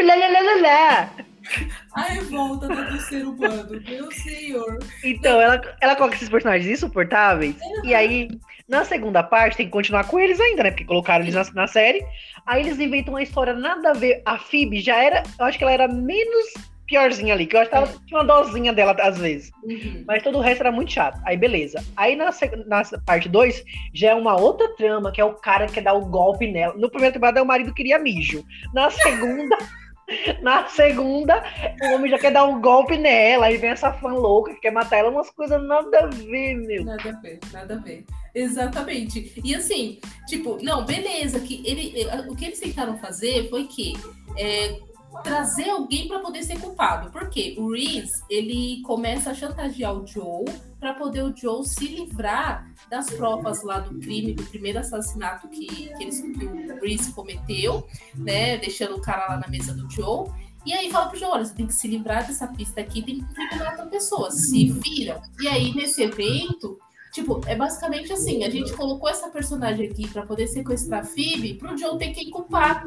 A 1.94 2.02
revolta 2.04 2.68
do 2.68 3.00
ser 3.00 3.26
humano, 3.26 3.82
meu 3.88 4.12
senhor. 4.12 4.80
Então, 5.04 5.40
ela, 5.40 5.62
ela 5.82 5.96
coloca 5.96 6.16
esses 6.16 6.30
personagens 6.30 6.70
insuportáveis, 6.70 7.56
e 7.84 7.94
aí, 7.94 8.30
na 8.68 8.86
segunda 8.86 9.22
parte, 9.24 9.58
tem 9.58 9.66
que 9.66 9.72
continuar 9.72 10.06
com 10.06 10.20
eles 10.20 10.40
ainda, 10.40 10.64
né? 10.64 10.72
Porque 10.72 10.86
colocaram 10.86 11.24
eles 11.24 11.36
na, 11.36 11.44
na 11.54 11.68
série. 11.68 12.04
Aí 12.46 12.62
eles 12.62 12.80
inventam 12.80 13.14
uma 13.14 13.24
história 13.24 13.54
nada 13.54 13.92
a 13.92 13.94
ver. 13.94 14.22
A 14.26 14.38
Phoebe 14.38 14.82
já 14.82 15.02
era. 15.02 15.24
Eu 15.40 15.46
acho 15.46 15.58
que 15.58 15.64
ela 15.64 15.74
era 15.74 15.88
menos 15.88 16.46
piorzinha 16.86 17.34
ali, 17.34 17.46
que 17.46 17.56
eu 17.56 17.62
acho 17.62 17.70
que 17.70 17.76
ela 17.76 17.88
tinha 18.06 18.20
uma 18.20 18.26
dosinha 18.26 18.74
dela 18.74 18.96
às 19.00 19.18
vezes. 19.18 19.52
Uhum. 19.64 20.04
Mas 20.06 20.22
todo 20.22 20.38
o 20.38 20.42
resto 20.42 20.62
era 20.62 20.72
muito 20.72 20.92
chato. 20.92 21.20
Aí, 21.26 21.38
beleza. 21.38 21.84
Aí 21.96 22.16
na, 22.16 22.30
na 22.68 22.84
parte 23.06 23.30
2, 23.30 23.64
já 23.94 24.12
é 24.12 24.16
uma 24.16 24.40
outra 24.40 24.68
trama, 24.76 25.12
que 25.12 25.22
é 25.22 25.26
o 25.26 25.34
cara 25.34 25.66
que 25.66 25.74
quer 25.74 25.84
dar 25.84 25.94
o 25.94 26.06
golpe 26.06 26.52
nela. 26.52 26.74
No 26.78 26.90
primeiro 26.90 27.14
temporada, 27.14 27.42
o 27.42 27.46
marido 27.46 27.74
queria 27.74 28.00
mijo. 28.00 28.44
Na 28.74 28.90
segunda. 28.90 29.58
Na 30.42 30.68
segunda, 30.68 31.44
o 31.82 31.96
homem 31.96 32.12
já 32.12 32.18
quer 32.18 32.32
dar 32.32 32.46
um 32.46 32.62
golpe 32.62 32.98
nela, 32.98 33.48
aí 33.48 33.58
vem 33.58 33.72
essa 33.72 33.92
fã 33.94 34.10
louca 34.10 34.54
que 34.54 34.62
quer 34.62 34.72
matar 34.72 34.98
ela, 34.98 35.10
umas 35.10 35.30
coisas 35.30 35.62
nada 35.64 36.06
a 36.06 36.08
ver, 36.08 36.56
meu. 36.56 36.86
Nada 36.86 37.10
a 37.10 37.22
ver, 37.22 37.40
nada 37.52 37.74
a 37.76 37.78
ver. 37.78 38.06
Exatamente. 38.36 39.42
E 39.44 39.56
assim, 39.56 40.00
tipo, 40.28 40.58
não, 40.62 40.86
beleza, 40.86 41.40
que 41.40 41.62
ele, 41.66 42.08
o 42.28 42.36
que 42.36 42.46
eles 42.46 42.60
tentaram 42.60 42.98
fazer 42.98 43.50
foi 43.50 43.66
que 43.66 43.94
é, 44.38 44.80
trazer 45.24 45.70
alguém 45.70 46.08
para 46.08 46.20
poder 46.20 46.44
ser 46.44 46.60
culpado. 46.60 47.12
Por 47.12 47.30
quê? 47.30 47.56
O 47.58 47.72
Reese, 47.72 48.24
ele 48.30 48.82
começa 48.84 49.32
a 49.32 49.34
chantagear 49.34 49.94
o 49.94 50.08
Joe 50.08 50.46
para 50.84 50.94
poder 50.96 51.24
o 51.24 51.34
Joe 51.34 51.66
se 51.66 51.88
livrar 51.88 52.70
das 52.90 53.10
provas 53.10 53.64
lá 53.64 53.80
do 53.80 53.98
crime, 54.02 54.34
do 54.34 54.44
primeiro 54.44 54.80
assassinato 54.80 55.48
que, 55.48 55.66
que, 55.66 56.04
eles, 56.04 56.20
que 56.20 56.46
o 56.46 56.82
Reese 56.82 57.14
cometeu, 57.14 57.88
né? 58.14 58.58
Deixando 58.58 58.98
o 58.98 59.02
cara 59.02 59.30
lá 59.30 59.38
na 59.38 59.48
mesa 59.48 59.74
do 59.74 59.90
Joe. 59.90 60.30
E 60.66 60.74
aí 60.74 60.92
fala 60.92 61.08
pro 61.08 61.18
Joe, 61.18 61.30
olha, 61.30 61.46
você 61.46 61.54
tem 61.54 61.68
que 61.68 61.74
se 61.74 61.88
livrar 61.88 62.28
dessa 62.28 62.48
pista 62.48 62.82
aqui, 62.82 63.02
tem 63.02 63.16
que 63.16 63.22
incriminar 63.22 63.70
outra 63.70 63.86
pessoa. 63.86 64.30
Se 64.30 64.72
vira. 64.72 65.22
E 65.40 65.48
aí, 65.48 65.74
nesse 65.74 66.04
evento, 66.04 66.78
Tipo, 67.14 67.40
é 67.46 67.56
basicamente 67.56 68.12
assim: 68.12 68.44
a 68.44 68.50
gente 68.50 68.74
colocou 68.74 69.08
essa 69.08 69.30
personagem 69.30 69.88
aqui 69.88 70.08
pra 70.08 70.24
poder 70.24 70.48
sequestrar 70.48 71.02
a 71.02 71.04
Phoebe 71.04 71.54
pro 71.54 71.78
Joe 71.78 71.96
ter 72.00 72.10
que 72.10 72.32
culpar. 72.32 72.84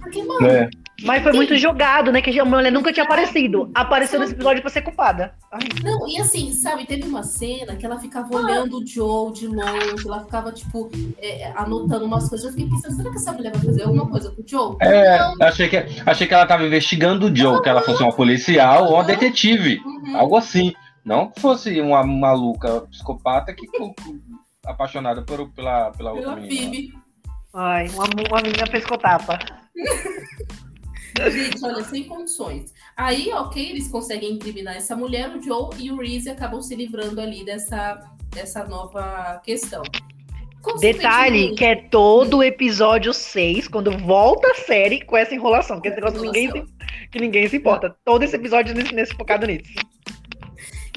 Porque, 0.00 0.22
mano. 0.22 0.46
É. 0.46 0.70
Mas 1.04 1.22
foi 1.22 1.32
muito 1.32 1.54
jogado, 1.56 2.10
né? 2.10 2.22
Que 2.22 2.40
a 2.40 2.44
mulher 2.44 2.72
nunca 2.72 2.92
tinha 2.92 3.04
aparecido. 3.04 3.70
Apareceu 3.74 4.18
nesse 4.18 4.32
episódio 4.32 4.62
pra 4.62 4.70
ser 4.70 4.80
culpada. 4.80 5.34
Ai. 5.52 5.60
Não, 5.84 6.08
e 6.08 6.18
assim, 6.18 6.50
sabe, 6.52 6.86
teve 6.86 7.04
uma 7.04 7.22
cena 7.22 7.76
que 7.76 7.84
ela 7.86 8.00
ficava 8.00 8.34
olhando 8.34 8.78
o 8.78 8.86
Joe 8.86 9.32
de 9.32 9.46
longe, 9.46 10.06
ela 10.06 10.24
ficava, 10.24 10.50
tipo, 10.50 10.90
é, 11.18 11.52
anotando 11.54 12.06
umas 12.06 12.28
coisas. 12.28 12.46
Eu 12.46 12.52
fiquei 12.52 12.68
pensando, 12.68 12.96
será 12.96 13.10
que 13.10 13.16
essa 13.16 13.32
mulher 13.32 13.52
vai 13.52 13.64
fazer 13.64 13.82
alguma 13.82 14.08
coisa 14.08 14.30
com 14.32 14.42
o 14.42 14.44
Joe? 14.46 14.76
É, 14.80 15.18
achei 15.40 15.68
que, 15.68 15.76
achei 16.04 16.26
que 16.26 16.34
ela 16.34 16.46
tava 16.46 16.66
investigando 16.66 17.26
o 17.26 17.36
Joe, 17.36 17.62
que 17.62 17.68
ela 17.68 17.82
fosse 17.82 18.02
uma 18.02 18.12
policial 18.12 18.86
ou 18.86 18.94
uma 18.94 19.04
detetive. 19.04 19.80
Uhum. 19.84 20.16
Algo 20.16 20.36
assim. 20.36 20.72
Não 21.08 21.30
que 21.30 21.40
fosse 21.40 21.80
uma 21.80 22.04
maluca 22.04 22.82
psicopata 22.82 23.54
que 23.54 23.66
apaixonada 24.66 25.22
por, 25.22 25.50
pela, 25.52 25.90
pela 25.92 26.12
outra 26.12 26.36
menina. 26.36 27.02
Ai, 27.54 27.88
uma, 27.88 28.04
uma 28.04 28.42
menina 28.42 28.66
pescotapa. 28.70 29.38
Gente, 31.30 31.64
olha, 31.64 31.82
sem 31.84 32.04
condições. 32.04 32.74
Aí, 32.94 33.32
ok, 33.32 33.70
eles 33.70 33.88
conseguem 33.88 34.34
incriminar 34.34 34.76
essa 34.76 34.94
mulher, 34.94 35.34
o 35.34 35.42
Joe 35.42 35.70
e 35.78 35.90
o 35.90 35.96
Reese 35.96 36.28
acabam 36.28 36.60
se 36.60 36.76
livrando 36.76 37.22
ali 37.22 37.42
dessa, 37.42 37.98
dessa 38.28 38.64
nova 38.64 39.40
questão. 39.42 39.82
Detalhe 40.78 41.54
que 41.54 41.64
é 41.64 41.74
todo 41.74 42.38
o 42.38 42.42
episódio 42.42 43.14
6, 43.14 43.66
quando 43.68 43.96
volta 43.96 44.50
a 44.50 44.54
série 44.54 45.02
com 45.06 45.16
essa 45.16 45.34
enrolação, 45.34 45.80
que 45.80 45.88
esse 45.88 45.96
negócio 45.96 46.20
ninguém 46.20 46.52
se, 46.52 46.64
que 47.10 47.18
ninguém 47.18 47.48
se 47.48 47.56
importa. 47.56 47.96
Todo 48.04 48.22
esse 48.22 48.36
episódio 48.36 48.74
nesse, 48.74 48.94
nesse 48.94 49.14
focado 49.14 49.46
nisso. 49.46 49.72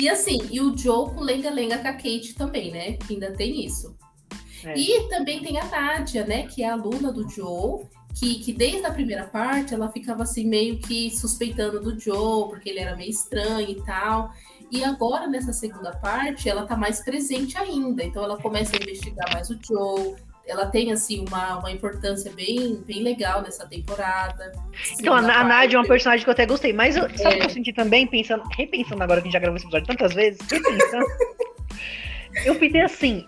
E 0.02 0.10
assim, 0.10 0.40
e 0.50 0.60
o 0.60 0.76
Joe 0.76 1.12
com 1.12 1.22
lenga-lenga 1.22 1.78
com 1.78 1.88
a 1.88 1.94
Kate 1.94 2.34
também, 2.34 2.72
né? 2.72 2.94
Que 2.94 3.14
ainda 3.14 3.32
tem 3.34 3.64
isso. 3.64 3.96
É. 4.66 4.76
E 4.76 5.08
também 5.10 5.44
tem 5.44 5.60
a 5.60 5.66
Nádia, 5.66 6.26
né? 6.26 6.48
Que 6.48 6.64
é 6.64 6.70
a 6.70 6.74
aluna 6.74 7.12
do 7.12 7.30
Joe, 7.30 7.86
que, 8.16 8.40
que 8.40 8.52
desde 8.52 8.84
a 8.84 8.92
primeira 8.92 9.26
parte 9.28 9.76
ela 9.76 9.92
ficava 9.92 10.24
assim 10.24 10.48
meio 10.48 10.80
que 10.80 11.12
suspeitando 11.12 11.80
do 11.80 12.00
Joe, 12.00 12.50
porque 12.50 12.72
ele 12.72 12.80
era 12.80 12.96
meio 12.96 13.12
estranho 13.12 13.70
e 13.70 13.80
tal. 13.84 14.34
E 14.72 14.84
agora, 14.84 15.28
nessa 15.28 15.54
segunda 15.54 15.96
parte, 15.96 16.50
ela 16.50 16.66
tá 16.66 16.76
mais 16.76 17.02
presente 17.02 17.56
ainda. 17.56 18.04
Então 18.04 18.24
ela 18.24 18.42
começa 18.42 18.76
a 18.76 18.82
investigar 18.82 19.32
mais 19.32 19.52
o 19.52 19.60
Joe, 19.62 20.16
ela 20.46 20.66
tem 20.66 20.92
assim 20.92 21.24
uma, 21.28 21.60
uma 21.60 21.72
importância 21.72 22.32
bem, 22.32 22.82
bem 22.86 23.04
legal 23.04 23.42
nessa 23.42 23.68
temporada. 23.68 24.52
Então, 25.00 25.14
a, 25.14 25.20
a 25.20 25.44
Nádia 25.44 25.78
é 25.78 25.80
uma 25.80 25.88
personagem 25.88 26.24
que 26.24 26.30
eu 26.30 26.34
até 26.34 26.46
gostei, 26.46 26.74
mas 26.74 26.96
eu, 26.96 27.04
sabe 27.18 27.36
o 27.36 27.38
é. 27.38 27.40
que 27.40 27.46
eu 27.46 27.50
senti 27.50 27.74
também, 27.74 28.08
pensando, 28.08 28.44
repensando 28.58 29.02
agora 29.02 29.22
que 29.22 29.28
a 29.28 29.30
gente 29.30 29.34
já 29.34 29.40
gravou 29.40 29.58
esse 29.58 29.66
episódio 29.66 29.88
tantas 29.88 30.14
vezes, 30.14 30.40
repensando, 30.50 31.06
eu 32.46 32.56
pensei 32.56 32.82
assim, 32.82 33.26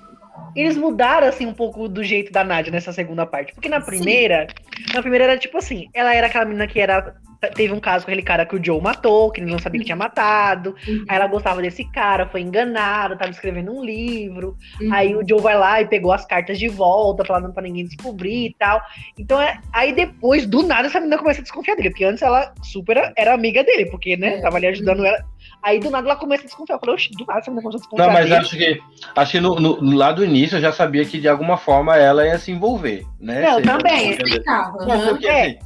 eles 0.55 0.75
mudaram 0.75 1.27
assim 1.27 1.45
um 1.45 1.53
pouco 1.53 1.87
do 1.87 2.03
jeito 2.03 2.31
da 2.31 2.43
Nádia 2.43 2.71
nessa 2.71 2.91
segunda 2.91 3.25
parte, 3.25 3.53
porque 3.53 3.69
na 3.69 3.79
primeira, 3.79 4.47
Sim. 4.47 4.93
na 4.93 5.01
primeira 5.01 5.25
era 5.25 5.37
tipo 5.37 5.57
assim, 5.57 5.89
ela 5.93 6.13
era 6.13 6.27
aquela 6.27 6.45
menina 6.45 6.67
que 6.67 6.79
era 6.79 7.15
teve 7.49 7.73
um 7.73 7.79
caso 7.79 8.05
com 8.05 8.11
aquele 8.11 8.25
cara 8.25 8.45
que 8.45 8.55
o 8.55 8.63
Joe 8.63 8.81
matou, 8.81 9.31
que 9.31 9.41
ele 9.41 9.51
não 9.51 9.59
sabia 9.59 9.79
que 9.79 9.85
tinha 9.85 9.95
matado. 9.95 10.75
Uhum. 10.87 11.05
Aí 11.07 11.15
ela 11.15 11.27
gostava 11.27 11.61
desse 11.61 11.83
cara, 11.91 12.27
foi 12.27 12.41
enganada, 12.41 13.17
tava 13.17 13.31
escrevendo 13.31 13.71
um 13.71 13.83
livro. 13.83 14.57
Uhum. 14.81 14.93
Aí 14.93 15.15
o 15.15 15.27
Joe 15.27 15.41
vai 15.41 15.57
lá 15.57 15.81
e 15.81 15.87
pegou 15.87 16.11
as 16.11 16.25
cartas 16.25 16.59
de 16.59 16.67
volta, 16.67 17.25
falando 17.25 17.53
para 17.53 17.63
ninguém 17.63 17.85
descobrir 17.85 18.47
e 18.47 18.55
tal. 18.57 18.81
Então, 19.17 19.41
é, 19.41 19.59
aí 19.71 19.93
depois, 19.93 20.45
do 20.45 20.63
nada, 20.63 20.87
essa 20.87 20.99
menina 20.99 21.17
começa 21.17 21.39
a 21.39 21.43
desconfiar 21.43 21.75
dele, 21.75 21.89
porque 21.89 22.05
antes 22.05 22.21
ela 22.21 22.53
super 22.61 23.13
era 23.15 23.33
amiga 23.33 23.63
dele, 23.63 23.85
porque, 23.87 24.15
né, 24.17 24.37
é. 24.37 24.41
tava 24.41 24.57
ali 24.57 24.67
ajudando 24.67 24.99
uhum. 24.99 25.05
ela. 25.05 25.33
Aí 25.61 25.79
do 25.79 25.89
nada 25.89 26.07
ela 26.07 26.15
começa 26.17 26.43
a 26.43 26.45
desconfiar. 26.45 26.75
Eu 26.75 26.79
falei, 26.79 26.95
oxe, 26.95 27.09
do 27.11 27.25
nada 27.25 27.39
essa 27.39 27.49
menina 27.49 27.63
começa 27.63 27.77
a 27.77 27.81
desconfiar. 27.81 28.05
Não, 28.07 28.13
mas 28.13 28.25
dele. 28.25 28.35
acho 28.35 28.57
que, 28.57 28.81
acho 29.15 29.31
que 29.31 29.39
no, 29.39 29.55
no, 29.55 29.95
lá 29.95 30.11
do 30.11 30.25
início 30.25 30.57
eu 30.57 30.61
já 30.61 30.73
sabia 30.73 31.05
que 31.05 31.19
de 31.19 31.27
alguma 31.27 31.57
forma 31.57 31.97
ela 31.97 32.25
ia 32.25 32.37
se 32.37 32.51
envolver, 32.51 33.05
né? 33.19 33.41
Não, 33.41 33.61
também. 33.61 34.17
Não, 34.45 35.07
porque, 35.07 35.27
é. 35.27 35.41
assim, 35.41 35.59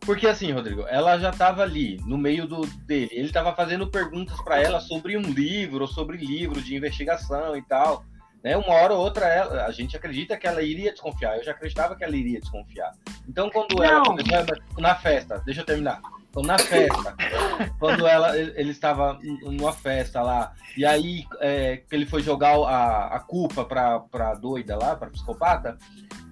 porque 0.00 0.26
assim, 0.26 0.50
Rodrigo, 0.52 0.86
ela 0.88 1.18
já 1.18 1.30
estava 1.30 1.62
ali, 1.62 1.98
no 2.06 2.16
meio 2.16 2.46
do 2.46 2.66
dele. 2.86 3.10
Ele 3.12 3.26
estava 3.26 3.54
fazendo 3.54 3.86
perguntas 3.86 4.40
para 4.42 4.60
ela 4.60 4.80
sobre 4.80 5.16
um 5.16 5.22
livro, 5.22 5.86
sobre 5.86 6.16
livro 6.16 6.60
de 6.60 6.74
investigação 6.74 7.56
e 7.56 7.62
tal. 7.62 8.04
Né? 8.42 8.56
Uma 8.56 8.74
hora 8.74 8.94
ou 8.94 9.00
outra, 9.00 9.26
ela, 9.26 9.66
a 9.66 9.70
gente 9.70 9.96
acredita 9.96 10.36
que 10.36 10.46
ela 10.46 10.62
iria 10.62 10.92
desconfiar. 10.92 11.36
Eu 11.36 11.44
já 11.44 11.50
acreditava 11.52 11.94
que 11.94 12.02
ela 12.02 12.16
iria 12.16 12.40
desconfiar. 12.40 12.92
Então, 13.28 13.50
quando 13.50 13.74
Não. 13.76 13.84
ela 13.84 14.46
na 14.78 14.94
festa, 14.94 15.42
deixa 15.44 15.60
eu 15.60 15.66
terminar. 15.66 16.00
Então, 16.30 16.42
na 16.42 16.56
festa, 16.58 17.14
quando 17.78 18.06
ela, 18.06 18.38
ele 18.38 18.70
estava 18.70 19.18
numa 19.42 19.72
festa 19.72 20.22
lá, 20.22 20.54
e 20.76 20.86
aí 20.86 21.24
é, 21.40 21.82
ele 21.90 22.06
foi 22.06 22.22
jogar 22.22 22.56
a, 22.56 23.16
a 23.16 23.20
culpa 23.20 23.64
para 23.64 24.00
pra 24.00 24.34
doida 24.34 24.78
lá, 24.78 24.96
pra 24.96 25.10
psicopata, 25.10 25.76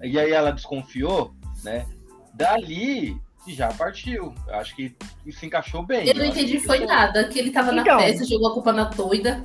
e 0.02 0.18
aí 0.18 0.32
ela 0.32 0.52
desconfiou, 0.52 1.34
né? 1.64 1.84
Dali, 2.32 3.20
e 3.48 3.54
já 3.54 3.68
partiu. 3.68 4.34
Eu 4.46 4.54
acho 4.54 4.76
que 4.76 4.94
se 5.30 5.46
encaixou 5.46 5.82
bem. 5.82 6.06
Eu 6.06 6.14
não 6.14 6.24
entendi 6.24 6.60
foi 6.60 6.84
nada, 6.84 7.24
que 7.24 7.38
ele 7.38 7.50
tava 7.50 7.72
então, 7.72 7.96
na 7.96 8.02
festa, 8.02 8.24
jogou 8.24 8.50
a 8.50 8.54
culpa 8.54 8.72
na 8.72 8.84
doida. 8.84 9.42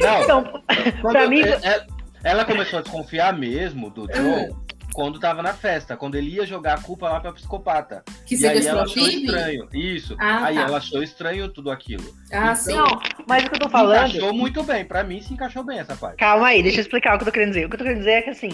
Não, 0.00 0.22
então, 0.22 0.62
pra 1.02 1.28
mim... 1.28 1.40
Ela, 1.40 1.60
é, 1.62 1.76
é, 1.76 1.86
ela, 2.22 2.44
começou 2.44 2.78
a 2.78 2.82
desconfiar 2.82 3.36
mesmo 3.36 3.90
do 3.90 4.06
Joe 4.12 4.54
quando 4.92 5.18
tava 5.18 5.42
na 5.42 5.52
festa, 5.52 5.96
quando 5.96 6.14
ele 6.14 6.30
ia 6.30 6.46
jogar 6.46 6.74
a 6.74 6.82
culpa 6.82 7.08
lá 7.08 7.20
pra 7.20 7.32
psicopata. 7.32 8.02
Que 8.26 8.36
e 8.36 8.46
aí 8.46 8.66
ela 8.66 8.82
achou 8.82 9.06
estranho. 9.06 9.68
Isso. 9.72 10.16
Ah, 10.18 10.46
aí 10.46 10.56
tá. 10.56 10.62
ela 10.62 10.76
achou 10.78 11.02
estranho 11.02 11.48
tudo 11.48 11.70
aquilo. 11.70 12.14
Ah, 12.32 12.52
então, 12.52 12.56
sim. 12.56 12.74
Não, 12.74 13.00
mas 13.26 13.44
o 13.44 13.48
que 13.48 13.56
eu 13.56 13.60
tô 13.60 13.68
falando. 13.68 14.10
Se 14.10 14.16
encaixou 14.16 14.34
muito 14.34 14.62
bem. 14.62 14.84
Pra 14.84 15.04
mim, 15.04 15.20
se 15.20 15.32
encaixou 15.32 15.62
bem 15.62 15.78
essa 15.78 15.96
parte. 15.96 16.16
Calma 16.16 16.48
aí, 16.48 16.62
deixa 16.62 16.78
eu 16.78 16.82
explicar 16.82 17.14
o 17.14 17.18
que 17.18 17.22
eu 17.22 17.26
tô 17.26 17.32
querendo 17.32 17.50
dizer. 17.50 17.66
O 17.66 17.68
que 17.68 17.74
eu 17.74 17.78
tô 17.78 17.84
querendo 17.84 17.98
dizer 17.98 18.12
é 18.12 18.22
que 18.22 18.30
assim, 18.30 18.50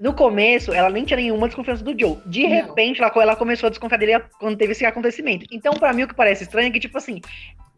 no 0.00 0.14
começo, 0.14 0.72
ela 0.72 0.88
nem 0.88 1.04
tinha 1.04 1.18
nenhuma 1.18 1.46
desconfiança 1.46 1.84
do 1.84 1.98
Joe. 1.98 2.18
De 2.24 2.46
repente, 2.46 3.02
ela, 3.02 3.12
ela, 3.16 3.36
começou 3.36 3.66
a 3.66 3.70
desconfiar 3.70 3.98
dele 3.98 4.18
quando 4.38 4.56
teve 4.56 4.72
esse 4.72 4.86
acontecimento. 4.86 5.44
Então, 5.52 5.74
para 5.74 5.92
mim, 5.92 6.04
o 6.04 6.08
que 6.08 6.14
parece 6.14 6.44
estranho 6.44 6.68
é 6.68 6.70
que, 6.70 6.80
tipo 6.80 6.96
assim, 6.96 7.20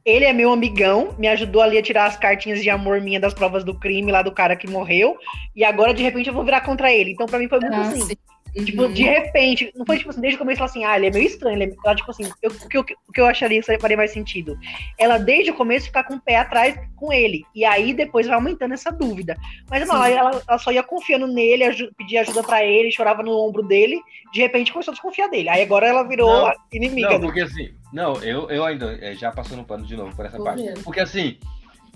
ele 0.05 0.25
é 0.25 0.33
meu 0.33 0.53
amigão, 0.53 1.15
me 1.19 1.29
ajudou 1.29 1.63
ali 1.63 1.79
a 1.79 1.83
tirar 1.83 2.07
as 2.07 2.17
cartinhas 2.17 2.63
de 2.63 2.69
amor 2.69 3.01
minha 3.01 3.21
das 3.21 3.35
provas 3.35 3.65
do 3.65 3.79
crime 3.79 4.11
lá 4.11 4.23
do 4.23 4.33
cara 4.33 4.57
que 4.57 4.69
morreu. 4.69 5.17
E 5.55 5.65
agora, 5.65 5.95
de 5.95 6.03
repente, 6.03 6.29
eu 6.29 6.35
vou 6.35 6.45
virar 6.45 6.63
contra 6.63 6.93
ele. 6.93 7.13
Então, 7.13 7.27
para 7.27 7.39
mim, 7.39 7.49
foi 7.49 7.61
muito 7.61 7.75
ah, 7.75 7.83
assim. 7.83 8.01
Sim. 8.01 8.17
Uhum. 8.57 8.65
Tipo, 8.65 8.89
de 8.89 9.03
repente, 9.03 9.73
não 9.75 9.87
foi 9.87 9.97
tipo 9.97 10.11
assim, 10.11 10.21
desde 10.21 10.37
o 10.37 10.39
começo 10.39 10.61
ela 10.61 10.69
assim, 10.69 10.85
ah, 10.85 10.97
ele 10.97 11.07
é 11.07 11.11
meio 11.11 11.27
estranho. 11.27 11.57
Ele 11.57 11.73
é... 11.73 11.77
Ela, 11.85 11.95
tipo 11.95 12.11
assim, 12.11 12.25
eu, 12.43 12.51
o, 12.51 12.69
que 12.69 12.77
eu, 12.77 12.83
o 13.09 13.13
que 13.13 13.21
eu 13.21 13.27
acharia 13.27 13.63
que 13.63 13.79
faria 13.79 13.97
mais 13.97 14.13
sentido? 14.13 14.59
Ela, 14.99 15.19
desde 15.19 15.51
o 15.51 15.55
começo, 15.55 15.87
ficar 15.87 16.05
com 16.05 16.15
o 16.15 16.21
pé 16.21 16.37
atrás 16.37 16.79
com 16.97 17.13
ele. 17.13 17.45
E 17.55 17.65
aí 17.65 17.95
depois 17.95 18.27
vai 18.27 18.37
aumentando 18.37 18.75
essa 18.75 18.91
dúvida. 18.91 19.37
Mas 19.71 19.87
não, 19.89 20.05
ela, 20.05 20.43
ela, 20.47 20.59
só 20.59 20.71
ia 20.71 20.83
confiando 20.83 21.27
nele, 21.27 21.65
pedia 21.97 22.21
ajuda 22.21 22.43
para 22.43 22.63
ele, 22.65 22.93
chorava 22.93 23.23
no 23.23 23.33
ombro 23.33 23.63
dele. 23.63 23.99
De 24.33 24.41
repente 24.41 24.73
começou 24.73 24.93
a 24.93 24.95
desconfiar 24.95 25.29
dele. 25.29 25.49
Aí 25.49 25.63
agora 25.63 25.87
ela 25.87 26.03
virou 26.03 26.29
não, 26.29 26.53
inimiga. 26.73 27.11
Não, 27.11 27.21
porque 27.21 27.41
assim, 27.41 27.73
não, 27.93 28.15
eu, 28.23 28.49
eu 28.51 28.65
ainda, 28.65 28.97
é, 29.01 29.15
já 29.15 29.31
passando 29.31 29.65
pano 29.65 29.85
de 29.85 29.97
novo 29.97 30.15
por 30.17 30.25
essa 30.25 30.39
Tô 30.39 30.45
parte. 30.45 30.63
Vendo. 30.63 30.83
Porque 30.83 31.01
assim, 31.01 31.39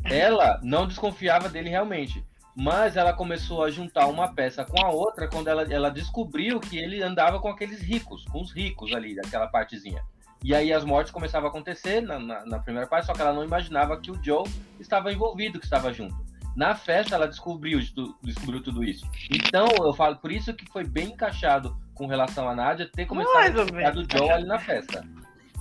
ela 0.05 0.61
não 0.63 0.87
desconfiava 0.87 1.49
dele 1.49 1.71
realmente 1.71 2.25
mas 2.57 2.97
ela 2.97 3.13
começou 3.13 3.63
a 3.63 3.71
juntar 3.71 4.07
uma 4.07 4.33
peça 4.33 4.65
com 4.65 4.83
a 4.83 4.89
outra 4.89 5.29
quando 5.29 5.49
ela, 5.49 5.63
ela 5.71 5.91
descobriu 5.91 6.59
que 6.59 6.79
ele 6.79 7.03
andava 7.03 7.39
com 7.39 7.49
aqueles 7.49 7.83
ricos, 7.83 8.25
com 8.25 8.41
os 8.41 8.51
ricos 8.51 8.95
ali, 8.95 9.15
daquela 9.15 9.47
partezinha. 9.47 10.03
E 10.43 10.55
aí 10.55 10.73
as 10.73 10.83
mortes 10.83 11.13
começavam 11.13 11.49
a 11.49 11.51
acontecer 11.51 12.01
na, 12.01 12.19
na, 12.19 12.47
na, 12.47 12.59
primeira 12.59 12.89
parte, 12.89 13.05
só 13.05 13.13
que 13.13 13.21
ela 13.21 13.35
não 13.35 13.45
imaginava 13.45 14.01
que 14.01 14.11
o 14.11 14.19
Joe 14.25 14.49
estava 14.81 15.13
envolvido, 15.13 15.59
que 15.59 15.67
estava 15.67 15.93
junto. 15.93 16.17
Na 16.57 16.75
festa 16.75 17.15
ela 17.15 17.29
descobriu, 17.29 17.79
descobriu 18.23 18.63
tudo 18.63 18.83
isso. 18.83 19.07
Então 19.31 19.67
eu 19.85 19.93
falo, 19.93 20.17
por 20.17 20.33
isso 20.33 20.55
que 20.55 20.65
foi 20.73 20.85
bem 20.85 21.09
encaixado 21.09 21.77
com 21.93 22.07
relação 22.07 22.49
a 22.49 22.55
Nádia 22.55 22.89
ter 22.91 23.05
começado 23.05 23.61
a 23.61 23.91
do 23.91 24.07
Joe 24.11 24.31
ali 24.31 24.47
na 24.47 24.59
festa. 24.59 25.05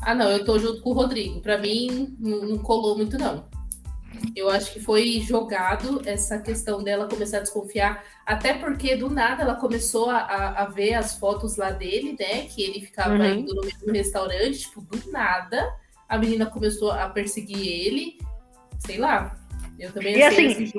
Ah, 0.05 0.15
não, 0.15 0.29
eu 0.29 0.45
tô 0.45 0.57
junto 0.59 0.81
com 0.81 0.91
o 0.91 0.93
Rodrigo. 0.93 1.41
Para 1.41 1.57
mim, 1.57 2.15
não, 2.19 2.45
não 2.45 2.57
colou 2.59 2.95
muito, 2.95 3.17
não. 3.17 3.47
Eu 4.35 4.50
acho 4.50 4.71
que 4.71 4.79
foi 4.79 5.19
jogado 5.21 6.01
essa 6.05 6.39
questão 6.39 6.83
dela 6.83 7.09
começar 7.09 7.38
a 7.38 7.41
desconfiar, 7.41 8.03
até 8.25 8.53
porque 8.53 8.95
do 8.95 9.09
nada 9.09 9.43
ela 9.43 9.55
começou 9.55 10.09
a, 10.09 10.62
a 10.62 10.65
ver 10.65 10.93
as 10.93 11.17
fotos 11.17 11.57
lá 11.57 11.71
dele, 11.71 12.15
né? 12.17 12.45
Que 12.45 12.63
ele 12.63 12.81
ficava 12.81 13.15
uhum. 13.15 13.33
indo 13.33 13.53
no 13.53 13.63
mesmo 13.63 13.91
restaurante, 13.91 14.59
tipo, 14.59 14.81
do 14.81 15.12
nada 15.12 15.67
a 16.07 16.17
menina 16.17 16.45
começou 16.45 16.91
a 16.91 17.09
perseguir 17.09 17.67
ele, 17.67 18.17
sei 18.79 18.97
lá. 18.97 19.35
Eu 19.79 19.91
também 19.91 20.15
E 20.17 20.24
assim. 20.24 20.72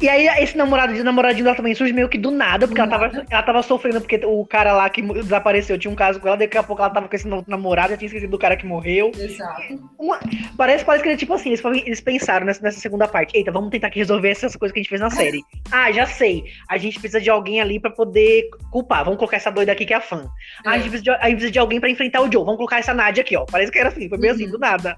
E 0.00 0.08
aí, 0.08 0.26
esse 0.42 0.56
namorado 0.56 0.94
de 0.94 1.02
namoradinho 1.02 1.44
dela 1.44 1.56
também 1.56 1.74
surge 1.74 1.92
meio 1.92 2.08
que 2.08 2.16
do 2.16 2.30
nada, 2.30 2.66
porque 2.66 2.80
Do 2.80 2.84
ela 2.84 2.90
tava, 2.90 3.08
nada. 3.12 3.26
ela 3.30 3.42
tava 3.42 3.62
sofrendo 3.62 4.00
porque 4.00 4.20
o 4.24 4.46
cara 4.46 4.72
lá 4.72 4.88
que 4.88 5.02
desapareceu 5.02 5.78
tinha 5.78 5.90
um 5.90 5.94
caso 5.96 6.20
com 6.20 6.28
ela, 6.28 6.36
daqui 6.36 6.56
a 6.56 6.62
pouco 6.62 6.80
ela 6.80 6.90
tava 6.90 7.08
com 7.08 7.14
esse 7.16 7.26
novo 7.28 7.44
namorado, 7.48 7.90
já 7.90 7.96
tinha 7.96 8.06
esquecido 8.06 8.30
do 8.30 8.38
cara 8.38 8.56
que 8.56 8.64
morreu. 8.64 9.10
Exato. 9.18 9.62
Uma- 9.98 10.20
parece, 10.56 10.84
parece 10.84 11.02
que 11.02 11.08
ele, 11.10 11.18
tipo 11.18 11.34
assim, 11.34 11.50
eles, 11.50 11.62
eles 11.84 12.00
pensaram 12.00 12.46
nessa, 12.46 12.62
nessa 12.62 12.80
segunda 12.80 13.06
parte. 13.08 13.36
Eita, 13.36 13.50
vamos 13.52 13.70
tentar 13.70 13.90
resolver 13.92 14.30
essas 14.30 14.54
coisas 14.56 14.72
que 14.72 14.78
a 14.80 14.82
gente 14.82 14.88
fez 14.90 15.00
na 15.00 15.10
série. 15.10 15.42
Ah, 15.70 15.90
já 15.92 16.06
sei. 16.06 16.44
A 16.68 16.78
gente 16.78 16.98
precisa 16.98 17.20
de 17.20 17.28
alguém 17.30 17.60
ali 17.60 17.78
pra 17.80 17.90
poder 17.90 18.48
culpar. 18.70 19.04
Vamos 19.04 19.18
colocar 19.18 19.36
essa 19.36 19.50
doida 19.50 19.72
aqui 19.72 19.84
que 19.84 19.92
é 19.92 19.96
a 19.96 20.00
fã. 20.00 20.30
Ah, 20.64 20.70
a, 20.72 20.76
gente 20.78 20.86
É. 20.86 20.90
precisa 20.90 21.02
de, 21.02 21.10
a 21.10 21.24
gente 21.24 21.32
precisa 21.34 21.50
de 21.52 21.58
alguém 21.58 21.80
pra 21.80 21.90
enfrentar 21.90 22.20
o 22.22 22.30
Joe. 22.32 22.44
Vamos 22.44 22.56
colocar 22.56 22.78
essa 22.78 22.94
Nadia 22.94 23.22
aqui, 23.22 23.36
ó. 23.36 23.44
Parece 23.44 23.70
que 23.72 23.78
era 23.78 23.88
assim, 23.88 24.08
foi 24.08 24.18
meio 24.18 24.32
assim, 24.32 24.44
Uhum. 24.46 24.52
do 24.52 24.58
nada. 24.58 24.96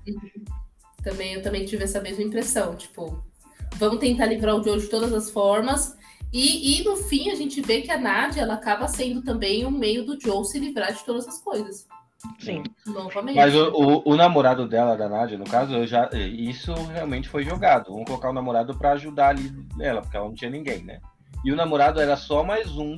Também, 1.02 1.34
eu 1.34 1.42
também 1.42 1.64
tive 1.64 1.84
essa 1.84 2.00
mesma 2.00 2.22
impressão. 2.22 2.74
Tipo, 2.76 3.22
vamos 3.76 3.98
tentar 3.98 4.26
livrar 4.26 4.56
o 4.56 4.62
Joe 4.62 4.78
de 4.80 4.86
todas 4.88 5.12
as 5.12 5.30
formas. 5.30 5.96
E, 6.32 6.80
e 6.80 6.84
no 6.84 6.96
fim 6.96 7.30
a 7.30 7.34
gente 7.34 7.60
vê 7.60 7.82
que 7.82 7.90
a 7.90 7.98
Nadia 7.98 8.42
ela 8.42 8.54
acaba 8.54 8.88
sendo 8.88 9.22
também 9.22 9.66
um 9.66 9.70
meio 9.70 10.04
do 10.04 10.18
Joe 10.18 10.44
se 10.44 10.58
livrar 10.58 10.92
de 10.92 11.04
todas 11.04 11.28
as 11.28 11.38
coisas. 11.42 11.86
Sim. 12.38 12.62
Novamente. 12.86 13.34
Mas 13.36 13.54
o, 13.54 13.68
o, 13.72 14.12
o 14.12 14.16
namorado 14.16 14.66
dela, 14.68 14.96
da 14.96 15.08
Nádia, 15.08 15.36
no 15.36 15.44
caso, 15.44 15.74
eu 15.74 15.86
já, 15.86 16.08
isso 16.14 16.72
realmente 16.72 17.28
foi 17.28 17.42
jogado. 17.44 17.90
Vamos 17.90 18.06
colocar 18.06 18.30
o 18.30 18.32
namorado 18.32 18.78
pra 18.78 18.92
ajudar 18.92 19.30
ali 19.30 19.52
ela, 19.80 20.00
porque 20.00 20.16
ela 20.16 20.26
não 20.26 20.34
tinha 20.34 20.50
ninguém, 20.50 20.82
né? 20.84 21.00
E 21.44 21.50
o 21.52 21.56
namorado 21.56 22.00
era 22.00 22.16
só 22.16 22.44
mais 22.44 22.70
um 22.78 22.96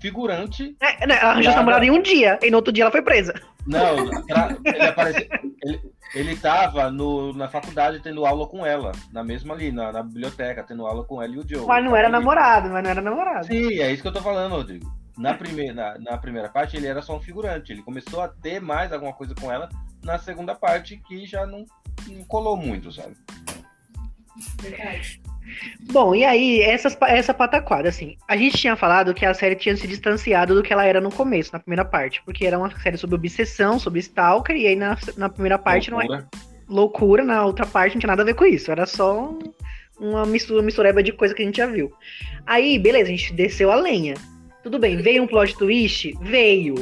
figurante. 0.00 0.76
É, 0.80 1.06
né, 1.06 1.18
ela 1.20 1.30
arranjou 1.30 1.52
namorada 1.54 1.84
em 1.84 1.90
um 1.90 2.02
dia, 2.02 2.38
e 2.42 2.50
no 2.50 2.56
outro 2.56 2.72
dia 2.72 2.84
ela 2.84 2.90
foi 2.90 3.02
presa. 3.02 3.32
Não, 3.66 4.10
pra- 4.26 4.56
ele 4.64 4.82
apareceu. 4.84 5.28
Ele, 5.64 5.80
ele 6.14 6.36
tava 6.36 6.90
no, 6.90 7.32
na 7.32 7.48
faculdade 7.48 8.00
tendo 8.00 8.26
aula 8.26 8.46
com 8.46 8.64
ela, 8.66 8.92
na 9.10 9.24
mesma 9.24 9.54
ali, 9.54 9.72
na, 9.72 9.90
na 9.90 10.02
biblioteca, 10.02 10.62
tendo 10.62 10.86
aula 10.86 11.04
com 11.04 11.22
ela 11.22 11.34
e 11.34 11.38
o 11.38 11.48
Joe. 11.48 11.66
Mas 11.66 11.82
não 11.84 11.96
era 11.96 12.08
Ele- 12.08 12.12
namorado, 12.12 12.68
mas 12.68 12.82
não 12.82 12.90
era 12.90 13.00
namorado. 13.00 13.46
Sim, 13.46 13.80
é 13.80 13.90
isso 13.90 14.02
que 14.02 14.08
eu 14.08 14.12
tô 14.12 14.20
falando, 14.20 14.52
Rodrigo. 14.52 14.92
Na 15.16 15.32
primeira, 15.32 15.72
na, 15.72 15.98
na 15.98 16.18
primeira 16.18 16.48
parte, 16.48 16.76
ele 16.76 16.86
era 16.86 17.00
só 17.00 17.16
um 17.16 17.20
figurante. 17.20 17.72
Ele 17.72 17.82
começou 17.82 18.20
a 18.20 18.28
ter 18.28 18.60
mais 18.60 18.92
alguma 18.92 19.12
coisa 19.12 19.34
com 19.34 19.50
ela 19.50 19.68
na 20.02 20.18
segunda 20.18 20.54
parte, 20.54 20.96
que 21.06 21.24
já 21.24 21.46
não, 21.46 21.64
não 22.08 22.24
colou 22.24 22.56
muito, 22.56 22.92
sabe? 22.92 23.16
Verdade. 24.60 25.20
Bom, 25.92 26.14
e 26.14 26.24
aí, 26.24 26.60
essas, 26.62 26.96
essa 27.02 27.32
pataquada, 27.32 27.88
assim. 27.88 28.16
A 28.26 28.36
gente 28.36 28.56
tinha 28.56 28.74
falado 28.74 29.14
que 29.14 29.24
a 29.24 29.34
série 29.34 29.54
tinha 29.54 29.76
se 29.76 29.86
distanciado 29.86 30.54
do 30.54 30.62
que 30.62 30.72
ela 30.72 30.84
era 30.84 31.00
no 31.00 31.10
começo, 31.12 31.52
na 31.52 31.60
primeira 31.60 31.84
parte. 31.84 32.22
Porque 32.24 32.46
era 32.46 32.58
uma 32.58 32.70
série 32.80 32.96
sobre 32.96 33.16
obsessão, 33.16 33.78
sobre 33.78 34.00
Stalker, 34.00 34.56
e 34.56 34.66
aí 34.66 34.74
na, 34.76 34.96
na 35.16 35.28
primeira 35.28 35.58
parte 35.58 35.90
não 35.90 36.00
é 36.00 36.04
Loucura. 36.06 36.28
loucura, 36.68 37.24
na 37.24 37.44
outra 37.44 37.66
parte 37.66 37.94
não 37.94 38.00
tinha 38.00 38.08
nada 38.08 38.22
a 38.22 38.24
ver 38.24 38.34
com 38.34 38.44
isso. 38.46 38.70
Era 38.72 38.86
só 38.86 39.30
um- 39.30 39.38
uma 40.00 40.26
mistura, 40.26 40.62
mistureba 40.62 41.02
de 41.02 41.12
coisa 41.12 41.34
que 41.34 41.42
a 41.42 41.44
gente 41.46 41.58
já 41.58 41.66
viu. 41.66 41.92
Aí, 42.46 42.78
beleza, 42.78 43.10
a 43.12 43.16
gente 43.16 43.32
desceu 43.32 43.70
a 43.70 43.76
lenha. 43.76 44.14
Tudo 44.62 44.78
bem, 44.78 44.96
veio 44.96 45.22
um 45.22 45.26
plot 45.26 45.56
twist? 45.56 46.12
Veio. 46.22 46.74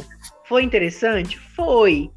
Foi 0.49 0.63
interessante? 0.63 1.39
Foi. 1.39 2.11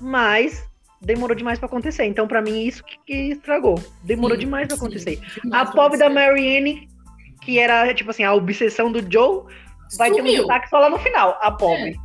Mas 0.00 0.64
demorou 1.04 1.36
demais 1.36 1.58
pra 1.58 1.66
acontecer. 1.66 2.04
Então, 2.04 2.26
pra 2.26 2.40
mim, 2.40 2.64
isso 2.64 2.82
que, 2.84 2.98
que 3.06 3.14
estragou. 3.32 3.82
Demorou 4.04 4.36
Sim, 4.36 4.44
demais 4.44 4.68
pra 4.68 4.76
sim. 4.76 4.82
acontecer. 4.82 5.20
Demais 5.42 5.68
A 5.68 5.72
pobre 5.72 5.98
da. 5.98 6.08
Marianne, 6.08 6.88
que 7.42 7.58
era, 7.58 7.92
tipo 7.94 8.10
assim, 8.10 8.24
a 8.24 8.32
obsessão 8.32 8.90
do 8.90 9.00
Joe, 9.10 9.44
vai 9.98 10.10
ter 10.10 10.22
um 10.22 10.24
destaque 10.24 10.68
só 10.68 10.78
lá 10.78 10.88
no 10.88 10.98
final, 10.98 11.38
a 11.42 11.50
pobre. 11.50 11.96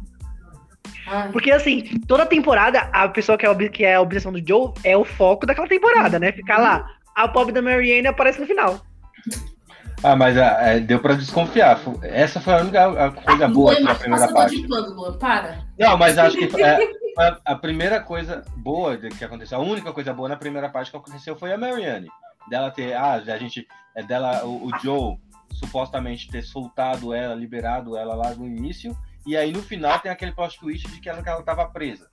Ai, 1.08 1.32
Porque, 1.32 1.52
assim, 1.52 1.84
toda 2.08 2.26
temporada, 2.26 2.90
a 2.92 3.08
pessoa 3.08 3.38
que 3.38 3.46
é, 3.46 3.70
que 3.70 3.86
é 3.86 3.96
a 3.96 4.02
obsessão 4.02 4.32
do 4.32 4.46
Joe 4.46 4.74
é 4.84 4.98
o 4.98 5.06
foco 5.06 5.46
daquela 5.46 5.68
temporada, 5.68 6.20
né? 6.20 6.32
Ficar 6.32 6.58
lá. 6.58 6.90
A 7.16 7.28
pobre 7.28 7.54
da 7.54 7.62
Marianne 7.62 8.08
aparece 8.08 8.40
no 8.40 8.46
final. 8.46 8.82
Ah, 10.04 10.16
mas 10.16 10.38
ah, 10.38 10.58
é, 10.62 10.80
deu 10.80 11.00
pra 11.00 11.16
desconfiar. 11.16 11.80
Essa 12.04 12.40
foi 12.40 12.54
a 12.54 12.58
única 12.58 13.12
coisa 13.12 13.48
boa 13.48 13.74
Luan, 13.74 13.84
da 13.84 13.96
primeira 13.96 14.28
parte. 14.32 14.62
de 14.62 14.68
pano, 14.68 14.94
Luan, 14.94 15.18
para. 15.18 15.60
Não, 15.80 15.98
mas 15.98 16.18
acho 16.18 16.38
que 16.38 16.46
é, 16.62 16.78
a, 17.18 17.40
a 17.46 17.56
primeira 17.56 18.00
coisa 18.02 18.44
boa 18.56 18.98
que 18.98 19.24
aconteceu, 19.24 19.58
a 19.58 19.62
única 19.62 19.92
coisa 19.92 20.14
boa 20.14 20.30
na 20.30 20.36
primeira 20.36 20.70
parte 20.70 20.92
que 20.92 20.98
aconteceu 20.98 21.36
foi 21.38 21.52
a 21.54 21.58
Marianne. 21.58 22.10
Dela 22.50 22.72
ter, 22.72 22.94
ah, 22.94 23.14
a 23.16 23.38
gente, 23.38 23.68
é 23.96 24.02
dela, 24.04 24.46
o, 24.46 24.68
o 24.68 24.80
Joe 24.80 25.18
supostamente 25.52 26.30
ter 26.30 26.44
soltado 26.44 27.14
ela, 27.14 27.34
liberado 27.36 27.98
ela 27.98 28.16
lá 28.16 28.34
no 28.36 28.46
início, 28.46 28.96
e 29.26 29.36
aí 29.36 29.52
no 29.52 29.62
final 29.62 30.00
tem 30.00 30.12
aquele 30.12 30.32
plot 30.32 30.60
twist 30.60 30.88
de 30.90 31.00
que 31.02 31.10
ela, 31.10 31.22
que 31.24 31.30
ela 31.30 31.44
tava 31.44 31.66
presa. 31.70 32.08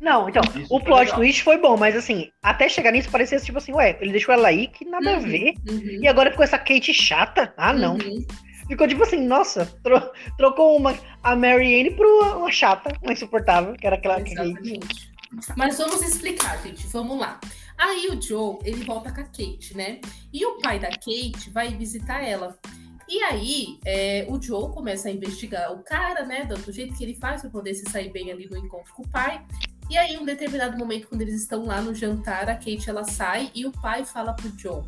Não, 0.00 0.28
então, 0.28 0.42
Isso 0.54 0.66
o 0.72 0.78
foi 0.78 0.82
plot 0.84 1.00
legal. 1.00 1.16
twist 1.16 1.42
foi 1.42 1.58
bom, 1.58 1.76
mas 1.76 1.96
assim, 1.96 2.30
até 2.42 2.68
chegar 2.68 2.92
nisso 2.92 3.10
parecia 3.10 3.38
tipo 3.40 3.58
assim, 3.58 3.72
ué, 3.72 3.96
ele 4.00 4.12
deixou 4.12 4.32
ela 4.32 4.48
aí, 4.48 4.68
que 4.68 4.84
nada 4.84 5.10
a 5.10 5.14
Uhum, 5.14 5.20
ver. 5.20 5.54
uhum, 5.68 5.98
E 6.02 6.06
agora 6.08 6.30
ficou 6.30 6.44
essa 6.44 6.58
Kate 6.58 6.92
chata? 6.94 7.52
Ah, 7.56 7.72
não. 7.72 7.94
uhum. 7.94 8.24
Ficou 8.68 8.86
tipo 8.86 9.02
assim, 9.02 9.26
nossa, 9.26 9.66
tro- 9.82 10.10
trocou 10.36 10.76
uma, 10.76 10.94
a 11.22 11.34
Marianne 11.34 11.90
por 11.90 12.06
uma, 12.06 12.36
uma 12.36 12.52
chata, 12.52 12.92
uma 13.02 13.12
insuportável, 13.12 13.74
que 13.74 13.86
era 13.86 13.96
aquela. 13.96 14.20
Exatamente. 14.20 15.12
Mas 15.56 15.78
vamos 15.78 16.02
explicar, 16.02 16.62
gente. 16.62 16.86
Vamos 16.86 17.18
lá. 17.18 17.40
Aí 17.76 18.08
o 18.08 18.20
Joe, 18.20 18.58
ele 18.64 18.84
volta 18.84 19.12
com 19.12 19.20
a 19.20 19.24
Kate, 19.24 19.76
né? 19.76 20.00
E 20.32 20.44
o 20.44 20.58
pai 20.58 20.78
da 20.78 20.88
Kate 20.88 21.50
vai 21.52 21.68
visitar 21.74 22.22
ela. 22.22 22.58
E 23.08 23.22
aí, 23.22 23.78
é, 23.86 24.26
o 24.28 24.40
Joe 24.40 24.70
começa 24.72 25.08
a 25.08 25.12
investigar 25.12 25.72
o 25.72 25.82
cara, 25.82 26.26
né? 26.26 26.44
Do, 26.44 26.72
jeito 26.72 26.94
que 26.94 27.02
ele 27.02 27.14
faz 27.14 27.40
para 27.40 27.50
poder 27.50 27.72
se 27.74 27.88
sair 27.90 28.10
bem 28.10 28.30
ali 28.30 28.46
no 28.50 28.56
encontro 28.56 28.92
com 28.92 29.02
o 29.02 29.08
pai. 29.08 29.42
E 29.88 29.96
aí, 29.96 30.18
um 30.18 30.24
determinado 30.24 30.76
momento, 30.76 31.08
quando 31.08 31.22
eles 31.22 31.40
estão 31.40 31.64
lá 31.64 31.80
no 31.80 31.94
jantar, 31.94 32.50
a 32.50 32.54
Kate 32.54 32.90
ela 32.90 33.04
sai 33.04 33.50
e 33.54 33.64
o 33.64 33.72
pai 33.72 34.04
fala 34.04 34.34
pro 34.34 34.52
Joe: 34.58 34.82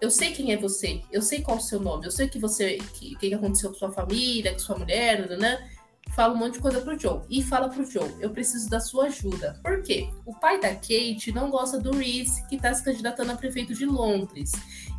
Eu 0.00 0.10
sei 0.10 0.32
quem 0.32 0.52
é 0.52 0.56
você, 0.56 1.02
eu 1.10 1.20
sei 1.20 1.42
qual 1.42 1.56
é 1.56 1.60
o 1.60 1.62
seu 1.62 1.80
nome, 1.80 2.06
eu 2.06 2.10
sei 2.10 2.28
que 2.28 2.38
você, 2.38 2.78
que, 2.94 3.14
o 3.14 3.18
que 3.18 3.34
aconteceu 3.34 3.70
com 3.70 3.76
sua 3.76 3.90
família, 3.90 4.52
com 4.52 4.58
sua 4.58 4.78
mulher, 4.78 5.28
né? 5.38 5.68
fala 6.14 6.34
um 6.34 6.36
monte 6.36 6.54
de 6.54 6.60
coisa 6.60 6.80
pro 6.80 6.98
Joe. 6.98 7.20
E 7.28 7.42
fala 7.42 7.68
pro 7.68 7.84
Joe, 7.84 8.12
eu 8.20 8.30
preciso 8.30 8.68
da 8.68 8.80
sua 8.80 9.06
ajuda. 9.06 9.60
Por 9.62 9.82
quê? 9.82 10.08
O 10.26 10.34
pai 10.34 10.60
da 10.60 10.74
Kate 10.74 11.32
não 11.32 11.50
gosta 11.50 11.78
do 11.78 11.96
Reese, 11.96 12.46
que 12.48 12.58
tá 12.58 12.72
se 12.74 12.82
candidatando 12.82 13.32
a 13.32 13.36
prefeito 13.36 13.74
de 13.74 13.86
Londres. 13.86 14.52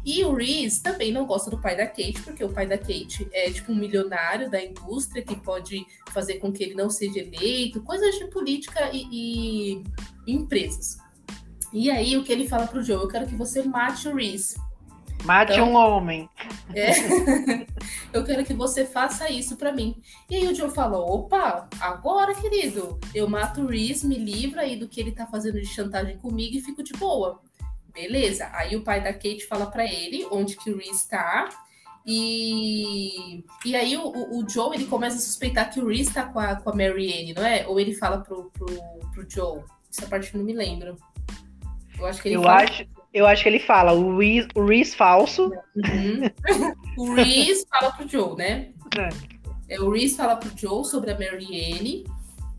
E 0.05 0.23
o 0.23 0.33
Reese 0.33 0.81
também 0.81 1.11
não 1.11 1.25
gosta 1.25 1.49
do 1.49 1.59
pai 1.59 1.75
da 1.75 1.85
Kate, 1.85 2.21
porque 2.23 2.43
o 2.43 2.49
pai 2.49 2.65
da 2.65 2.77
Kate 2.77 3.27
é 3.33 3.51
tipo 3.51 3.71
um 3.71 3.75
milionário 3.75 4.49
da 4.49 4.63
indústria 4.63 5.23
que 5.23 5.35
pode 5.35 5.85
fazer 6.11 6.35
com 6.35 6.51
que 6.51 6.63
ele 6.63 6.75
não 6.75 6.89
seja 6.89 7.19
eleito, 7.19 7.81
coisas 7.83 8.15
de 8.17 8.25
política 8.27 8.89
e- 8.93 9.07
e 9.11 9.83
empresas. 10.25 10.97
E 11.73 11.91
aí 11.91 12.17
o 12.17 12.23
que 12.23 12.31
ele 12.31 12.47
fala 12.47 12.65
pro 12.65 12.81
Joe, 12.81 13.01
eu 13.01 13.07
quero 13.07 13.27
que 13.27 13.35
você 13.35 13.61
mate 13.61 14.07
o 14.07 14.15
Reese. 14.15 14.55
Mate 15.23 15.51
Então- 15.53 15.69
um 15.69 15.75
homem. 15.75 16.29
É. 16.73 16.91
eu 18.13 18.23
quero 18.23 18.43
que 18.45 18.53
você 18.53 18.85
faça 18.85 19.29
isso 19.29 19.57
pra 19.57 19.71
mim. 19.71 20.01
E 20.29 20.35
aí 20.37 20.47
o 20.47 20.55
Joe 20.55 20.69
falou: 20.69 21.07
opa, 21.13 21.67
agora, 21.79 22.33
querido, 22.33 22.99
eu 23.13 23.27
mato 23.29 23.61
o 23.61 23.67
Reese, 23.67 24.07
me 24.07 24.17
livro 24.17 24.59
aí 24.59 24.75
do 24.77 24.87
que 24.87 24.99
ele 24.99 25.11
tá 25.11 25.25
fazendo 25.27 25.59
de 25.59 25.67
chantagem 25.67 26.17
comigo 26.17 26.55
e 26.57 26.61
fico 26.61 26.81
de 26.83 26.93
boa. 26.93 27.41
Beleza. 27.93 28.49
Aí 28.53 28.75
o 28.75 28.83
pai 28.83 29.01
da 29.03 29.11
Kate 29.13 29.45
fala 29.47 29.65
pra 29.65 29.83
ele 29.85 30.25
onde 30.31 30.55
que 30.55 30.69
o 30.71 30.77
Reese 30.77 31.07
tá. 31.09 31.49
E, 32.05 33.43
e 33.65 33.75
aí 33.75 33.95
o, 33.97 34.01
o- 34.07 34.39
o 34.39 34.49
Joe 34.49 34.75
ele 34.75 34.85
começa 34.85 35.17
a 35.17 35.19
suspeitar 35.19 35.69
que 35.71 35.79
o 35.79 35.87
Reese 35.87 36.13
tá 36.13 36.23
com 36.25 36.39
a, 36.39 36.55
com 36.55 36.69
a 36.69 36.73
Mary 36.75 37.31
Ann, 37.31 37.33
não 37.39 37.45
é? 37.45 37.67
Ou 37.67 37.79
ele 37.79 37.93
fala 37.93 38.19
pro, 38.19 38.49
pro, 38.51 38.65
pro 39.13 39.29
Joe. 39.29 39.61
Essa 39.91 40.07
parte 40.07 40.33
eu 40.33 40.39
não 40.39 40.45
me 40.45 40.53
lembro. 40.53 40.95
Eu 41.97 42.05
acho 42.05 42.21
que 42.21 42.29
ele 42.29 42.35
Eu 42.37 42.43
fala. 42.43 42.63
acho, 42.63 42.85
eu 43.13 43.25
acho 43.25 43.43
que 43.43 43.49
ele 43.49 43.59
fala, 43.59 43.93
o 43.93 44.17
Reese, 44.17 44.47
o 44.55 44.65
Reese 44.65 44.95
falso. 44.95 45.51
Uhum. 45.75 46.73
o 46.97 47.13
Reese 47.13 47.65
fala 47.69 47.91
pro 47.91 48.07
Joe, 48.07 48.35
né? 48.35 48.69
É. 48.97 49.09
É, 49.75 49.79
o 49.79 49.91
Reese 49.91 50.15
fala 50.15 50.35
pro 50.35 50.51
Joe 50.57 50.83
sobre 50.83 51.11
a 51.11 51.13
Marianne 51.17 52.05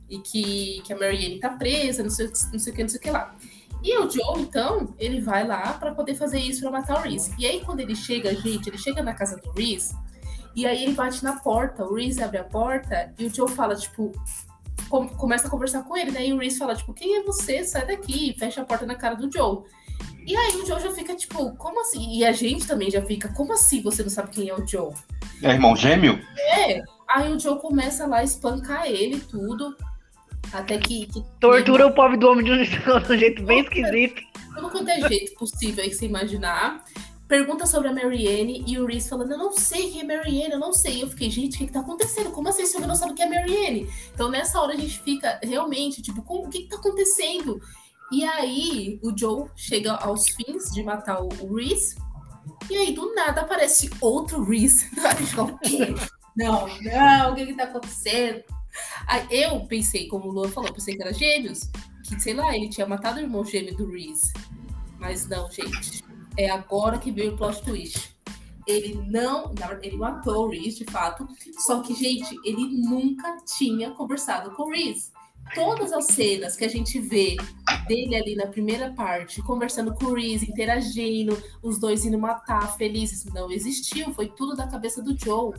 e 0.09 0.19
que, 0.19 0.81
que 0.85 0.93
a 0.93 0.97
Marianne 0.99 1.41
tá 1.41 1.51
presa, 1.51 2.03
não 2.03 2.11
sei, 2.11 2.31
não 2.53 2.59
sei 2.59 2.73
o 2.73 2.77
que, 2.77 2.83
não 2.83 2.89
sei 2.89 2.99
o 2.99 3.03
que 3.03 3.11
lá. 3.11 3.35
E 3.83 3.97
o 3.99 4.11
Joe, 4.11 4.41
então, 4.41 4.95
ele 4.99 5.21
vai 5.21 5.47
lá 5.47 5.73
pra 5.73 5.95
poder 5.95 6.15
fazer 6.15 6.39
isso 6.39 6.61
pra 6.61 6.71
matar 6.71 6.99
o 6.99 7.03
Reese. 7.03 7.35
E 7.39 7.47
aí, 7.47 7.61
quando 7.65 7.81
ele 7.81 7.97
chega, 7.97 8.35
gente, 8.35 8.69
ele 8.69 8.79
chega 8.79 9.03
na 9.03 9.15
casa 9.15 9.37
do 9.39 9.51
Reese 9.53 9.95
e 10.55 10.67
aí 10.67 10.83
ele 10.85 10.93
bate 10.93 11.25
na 11.25 11.37
porta. 11.41 11.85
O 11.85 11.95
Reese 11.95 12.23
abre 12.23 12.39
a 12.39 12.45
porta 12.45 13.13
e 13.19 13.27
o 13.27 13.35
Joe 13.35 13.51
fala, 13.51 13.75
tipo, 13.75 14.13
com- 14.89 15.09
começa 15.09 15.47
a 15.47 15.51
conversar 15.51 15.83
com 15.85 15.97
ele, 15.97 16.11
né? 16.11 16.27
E 16.27 16.33
o 16.33 16.39
Reese 16.39 16.59
fala, 16.59 16.75
tipo, 16.77 16.93
quem 16.93 17.17
é 17.17 17.23
você? 17.23 17.65
Sai 17.65 17.87
daqui, 17.87 18.37
fecha 18.39 18.61
a 18.61 18.65
porta 18.65 18.85
na 18.85 18.95
cara 18.95 19.15
do 19.15 19.33
Joe. 19.33 19.63
E 20.27 20.37
aí 20.37 20.57
o 20.57 20.67
Joe 20.67 20.81
já 20.81 20.93
fica, 20.93 21.15
tipo, 21.15 21.55
como 21.57 21.81
assim? 21.81 22.19
E 22.19 22.25
a 22.25 22.33
gente 22.33 22.67
também 22.67 22.91
já 22.91 23.03
fica, 23.03 23.29
como 23.33 23.53
assim 23.53 23.83
você 23.83 24.03
não 24.03 24.11
sabe 24.11 24.31
quem 24.31 24.49
é 24.49 24.55
o 24.55 24.67
Joe? 24.67 24.93
É 25.43 25.51
irmão 25.51 25.75
gêmeo? 25.75 26.21
É. 26.37 26.83
Aí 27.09 27.33
o 27.33 27.39
Joe 27.39 27.59
começa 27.59 28.07
lá 28.07 28.19
a 28.19 28.25
espancar 28.25 28.87
ele 28.87 29.17
e 29.17 29.21
tudo. 29.21 29.77
Até 30.53 30.79
que. 30.79 31.07
que 31.07 31.25
Tortura 31.41 31.87
o 31.87 31.93
pobre 31.93 32.17
do 32.17 32.29
homem 32.29 32.45
de 32.45 32.53
um, 32.53 32.57
de 33.01 33.13
um 33.13 33.19
jeito 33.19 33.43
bem 33.43 33.61
esquisito. 33.61 34.23
Todo 34.55 34.71
quanto 34.71 34.89
é 34.89 35.09
jeito 35.09 35.35
possível 35.35 35.83
aí 35.83 35.91
que 35.91 35.97
você 35.97 36.07
imaginar. 36.07 36.85
Pergunta 37.27 37.65
sobre 37.65 37.87
a 37.87 37.93
Marianne 37.93 38.65
e 38.67 38.79
o 38.79 38.87
Reese 38.87 39.09
falando: 39.09 39.31
Eu 39.31 39.39
não 39.39 39.53
sei 39.53 39.91
quem 39.91 40.01
é 40.01 40.05
Marianne, 40.05 40.53
eu 40.53 40.59
não 40.59 40.73
sei. 40.73 41.03
Eu 41.03 41.09
fiquei, 41.09 41.31
gente, 41.31 41.55
o 41.55 41.59
que, 41.59 41.67
que 41.69 41.73
tá 41.73 41.81
acontecendo? 41.81 42.31
Como 42.31 42.49
assim 42.49 42.63
esse 42.63 42.77
homem 42.77 42.89
não 42.89 42.97
sabe 42.97 43.15
quem 43.15 43.27
é 43.27 43.29
Marianne? 43.29 43.89
Então 44.13 44.29
nessa 44.29 44.61
hora 44.61 44.73
a 44.73 44.77
gente 44.77 44.99
fica 45.01 45.39
realmente, 45.43 46.03
tipo, 46.03 46.23
como, 46.23 46.47
o 46.47 46.51
que, 46.51 46.63
que 46.63 46.69
tá 46.69 46.77
acontecendo? 46.77 47.61
E 48.11 48.25
aí 48.25 48.99
o 49.03 49.17
Joe 49.17 49.49
chega 49.55 49.95
aos 49.95 50.29
fins 50.31 50.73
de 50.73 50.83
matar 50.83 51.23
o, 51.23 51.55
Reese. 51.55 51.97
E 52.69 52.77
aí, 52.77 52.93
do 52.93 53.15
nada, 53.15 53.43
aparece 53.43 53.91
outro 54.01 54.43
Reese. 54.43 54.91
o 55.39 55.59
quê? 55.59 55.95
Não, 56.37 56.67
não, 56.83 57.33
o 57.33 57.35
que 57.35 57.47
que 57.47 57.55
tá 57.55 57.65
acontecendo? 57.65 58.43
Aí 59.07 59.27
eu 59.31 59.61
pensei, 59.67 60.09
como 60.09 60.29
o 60.29 60.33
Luan 60.33 60.49
falou, 60.49 60.73
pensei 60.73 60.97
que 60.97 61.03
era 61.03 61.13
gêmeos. 61.13 61.71
Que, 62.05 62.21
sei 62.21 62.35
lá, 62.35 62.55
ele 62.57 62.69
tinha 62.69 62.87
matado 62.87 63.19
o 63.19 63.23
irmão 63.23 63.45
gêmeo 63.45 63.77
do 63.77 63.91
Reese. 63.91 64.33
Mas 64.99 65.29
não, 65.29 65.51
gente. 65.51 66.03
É 66.37 66.51
agora 66.51 66.99
que 66.99 67.13
veio 67.13 67.35
o 67.35 67.37
plot 67.37 67.63
twist. 67.63 68.17
Ele 68.67 69.01
não. 69.09 69.55
Ele 69.83 69.97
matou 69.97 70.47
o 70.47 70.51
Reese, 70.51 70.85
de 70.85 70.91
fato. 70.91 71.27
Só 71.59 71.81
que, 71.81 71.95
gente, 71.95 72.37
ele 72.45 72.67
nunca 72.83 73.37
tinha 73.45 73.91
conversado 73.93 74.51
com 74.53 74.65
o 74.65 74.71
Reese 74.71 75.13
todas 75.55 75.93
as 75.93 76.07
cenas 76.07 76.57
que 76.57 76.65
a 76.65 76.69
gente 76.69 76.99
vê 76.99 77.37
dele 77.87 78.17
ali 78.17 78.37
na 78.37 78.47
primeira 78.47 78.93
parte, 78.93 79.43
conversando 79.43 79.95
com 79.95 80.07
o 80.07 80.15
Reese, 80.15 80.51
interagindo, 80.51 81.37
os 81.63 81.79
dois 81.79 82.05
indo 82.05 82.19
matar, 82.19 82.77
felizes, 82.77 83.25
não 83.27 83.51
existiu, 83.51 84.13
foi 84.13 84.29
tudo 84.29 84.57
da 84.57 84.67
cabeça 84.67 85.03
do 85.03 85.17
Joe 85.19 85.55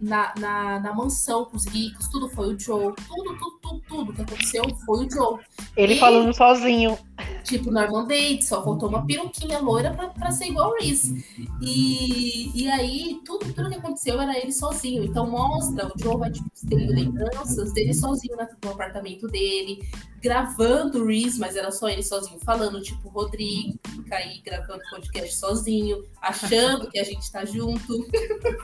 na, 0.00 0.34
na, 0.38 0.80
na, 0.80 0.94
mansão 0.94 1.44
com 1.46 1.56
os 1.56 1.66
ricos, 1.66 2.08
tudo 2.08 2.28
foi 2.28 2.54
o 2.54 2.58
Joe. 2.58 2.92
Tudo, 3.08 3.38
tudo, 3.38 3.58
tudo, 3.62 3.82
tudo 3.88 4.12
que 4.12 4.22
aconteceu 4.22 4.62
foi 4.84 5.06
o 5.06 5.10
Joe. 5.10 5.38
Ele 5.76 5.94
e, 5.94 5.98
falando 5.98 6.32
sozinho. 6.34 6.98
Tipo, 7.44 7.70
Norman 7.70 8.06
Bates, 8.06 8.48
só 8.48 8.64
faltou 8.64 8.88
uma 8.88 9.06
peruquinha 9.06 9.58
loira 9.58 9.92
pra, 9.92 10.08
pra 10.08 10.32
ser 10.32 10.46
igual 10.46 10.70
o 10.70 10.74
Reese. 10.80 11.24
E, 11.60 12.50
e 12.62 12.68
aí, 12.68 13.20
tudo, 13.24 13.52
tudo 13.52 13.68
que 13.68 13.76
aconteceu 13.76 14.20
era 14.20 14.38
ele 14.38 14.52
sozinho. 14.52 15.04
Então 15.04 15.30
mostra, 15.30 15.86
o 15.86 15.98
Joe 15.98 16.16
vai 16.16 16.30
tipo, 16.30 16.50
ter 16.68 16.88
lembranças 16.88 17.72
dele 17.72 17.92
sozinho 17.92 18.36
no 18.36 18.70
apartamento 18.70 19.28
dele, 19.28 19.86
gravando 20.24 21.02
o 21.02 21.06
Reese, 21.06 21.38
mas 21.38 21.54
era 21.54 21.70
só 21.70 21.86
ele 21.86 22.02
sozinho, 22.02 22.40
falando, 22.40 22.80
tipo, 22.80 23.10
Rodrigo, 23.10 23.78
cair 24.08 24.40
gravando 24.42 24.80
podcast 24.90 25.36
sozinho, 25.36 26.02
achando 26.22 26.88
que 26.90 26.98
a 26.98 27.04
gente 27.04 27.30
tá 27.30 27.44
junto. 27.44 28.08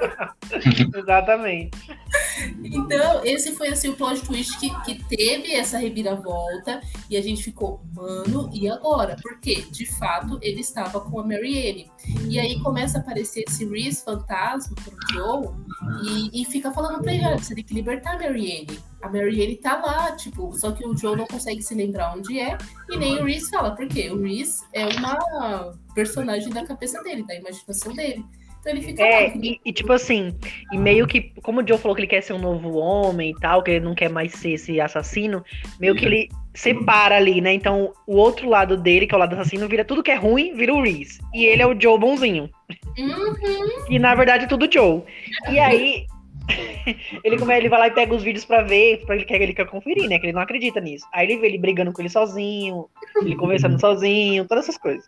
Exatamente. 0.97 1.77
Então, 2.65 3.23
esse 3.27 3.55
foi 3.55 3.69
assim 3.69 3.91
o 3.91 3.95
plot 3.95 4.23
twist 4.23 4.59
que, 4.59 4.71
que 4.85 5.05
teve 5.05 5.53
essa 5.53 5.77
reviravolta 5.77 6.81
e 7.11 7.17
a 7.19 7.21
gente 7.21 7.43
ficou, 7.43 7.83
mano, 7.93 8.49
e 8.55 8.67
agora? 8.67 9.17
Porque, 9.21 9.61
de 9.71 9.85
fato, 9.99 10.39
ele 10.41 10.63
estava 10.63 10.99
com 10.99 11.21
a 11.21 11.23
Marianne. 11.23 11.91
E 12.27 12.41
aí 12.41 12.59
começa 12.63 12.97
a 12.97 13.01
aparecer 13.03 13.45
esse 13.47 13.67
Reese 13.67 14.03
fantasma 14.03 14.75
pro 14.77 14.97
Joe 15.13 15.55
e, 16.05 16.41
e 16.41 16.45
fica 16.47 16.73
falando 16.73 17.03
pra 17.03 17.13
ele: 17.13 17.39
você 17.39 17.55
tem 17.55 17.65
que 17.65 17.75
libertar 17.75 18.15
a 18.15 18.19
Marianne 18.19 18.90
a 19.03 19.09
Marianne 19.09 19.57
tá 19.57 19.77
lá, 19.77 20.13
tipo, 20.13 20.53
só 20.59 20.73
que 20.73 20.87
o 20.87 20.97
Joe 20.97 21.17
não 21.17 21.27
consegue 21.27 21.63
se 21.63 21.75
lembrar 21.75 22.15
onde 22.17 22.39
é, 22.39 22.57
e 22.91 22.97
nem 22.97 23.19
o 23.19 23.25
Reese 23.25 23.51
fala, 23.51 23.75
porque 23.75 24.11
o 24.11 24.23
Reese 24.23 24.63
é 24.73 24.87
uma 24.87 25.73
personagem 25.95 26.51
da 26.51 26.65
cabeça 26.65 27.03
dele, 27.03 27.25
da 27.27 27.35
imaginação 27.35 27.95
dele. 27.95 28.25
Então 28.61 28.73
ele 28.73 28.83
fica. 28.83 29.03
É, 29.03 29.35
e, 29.37 29.59
e, 29.65 29.73
tipo 29.73 29.91
assim, 29.93 30.37
e 30.71 30.77
meio 30.77 31.07
que, 31.07 31.33
como 31.43 31.63
o 31.63 31.67
Joe 31.67 31.79
falou 31.79 31.95
que 31.95 32.03
ele 32.03 32.09
quer 32.09 32.23
ser 32.23 32.35
um 32.35 32.39
novo 32.39 32.77
homem 32.77 33.31
e 33.31 33.41
tal, 33.41 33.63
que 33.63 33.71
ele 33.71 33.85
não 33.85 33.95
quer 33.95 34.11
mais 34.11 34.33
ser 34.33 34.53
esse 34.53 34.79
assassino, 34.79 35.43
meio 35.79 35.95
que 35.95 36.05
ele 36.05 36.29
separa 36.53 37.17
ali, 37.17 37.41
né? 37.41 37.55
Então 37.55 37.95
o 38.07 38.17
outro 38.17 38.49
lado 38.51 38.77
dele, 38.77 39.07
que 39.07 39.15
é 39.15 39.17
o 39.17 39.21
lado 39.21 39.33
assassino, 39.33 39.67
vira 39.67 39.85
tudo 39.85 40.03
que 40.03 40.11
é 40.11 40.17
ruim, 40.17 40.55
vira 40.55 40.75
o 40.75 40.83
Reese. 40.83 41.21
E 41.33 41.47
ele 41.47 41.63
é 41.63 41.67
o 41.67 41.81
Joe 41.81 41.99
bonzinho. 41.99 42.51
Uhum. 42.99 43.87
E 43.89 43.99
na 43.99 44.15
verdade 44.15 44.45
é 44.45 44.47
tudo 44.47 44.71
Joe. 44.71 45.03
E 45.51 45.59
aí 45.59 46.07
ele, 47.25 47.39
como 47.39 47.53
ele 47.53 47.69
vai 47.69 47.79
lá 47.79 47.87
e 47.89 47.93
pega 47.93 48.15
os 48.15 48.23
vídeos 48.23 48.45
pra 48.45 48.63
ver, 48.63 49.05
pra 49.05 49.17
ele 49.17 49.25
quer 49.25 49.41
ele 49.41 49.55
quer 49.55 49.67
conferir, 49.67 50.09
né? 50.09 50.19
Que 50.19 50.27
ele 50.27 50.33
não 50.33 50.43
acredita 50.43 50.81
nisso. 50.81 51.07
Aí 51.13 51.27
ele 51.27 51.41
vê 51.41 51.49
ele 51.49 51.59
brigando 51.59 51.93
com 51.93 52.03
ele 52.03 52.09
sozinho, 52.09 52.89
ele 53.23 53.37
conversando 53.37 53.79
sozinho, 53.81 54.47
todas 54.47 54.65
essas 54.65 54.79
coisas. 54.79 55.05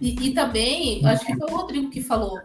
E, 0.00 0.28
e 0.28 0.34
também, 0.34 1.04
acho 1.04 1.24
que 1.26 1.36
foi 1.36 1.50
o 1.50 1.56
Rodrigo 1.56 1.90
que 1.90 2.02
falou 2.02 2.38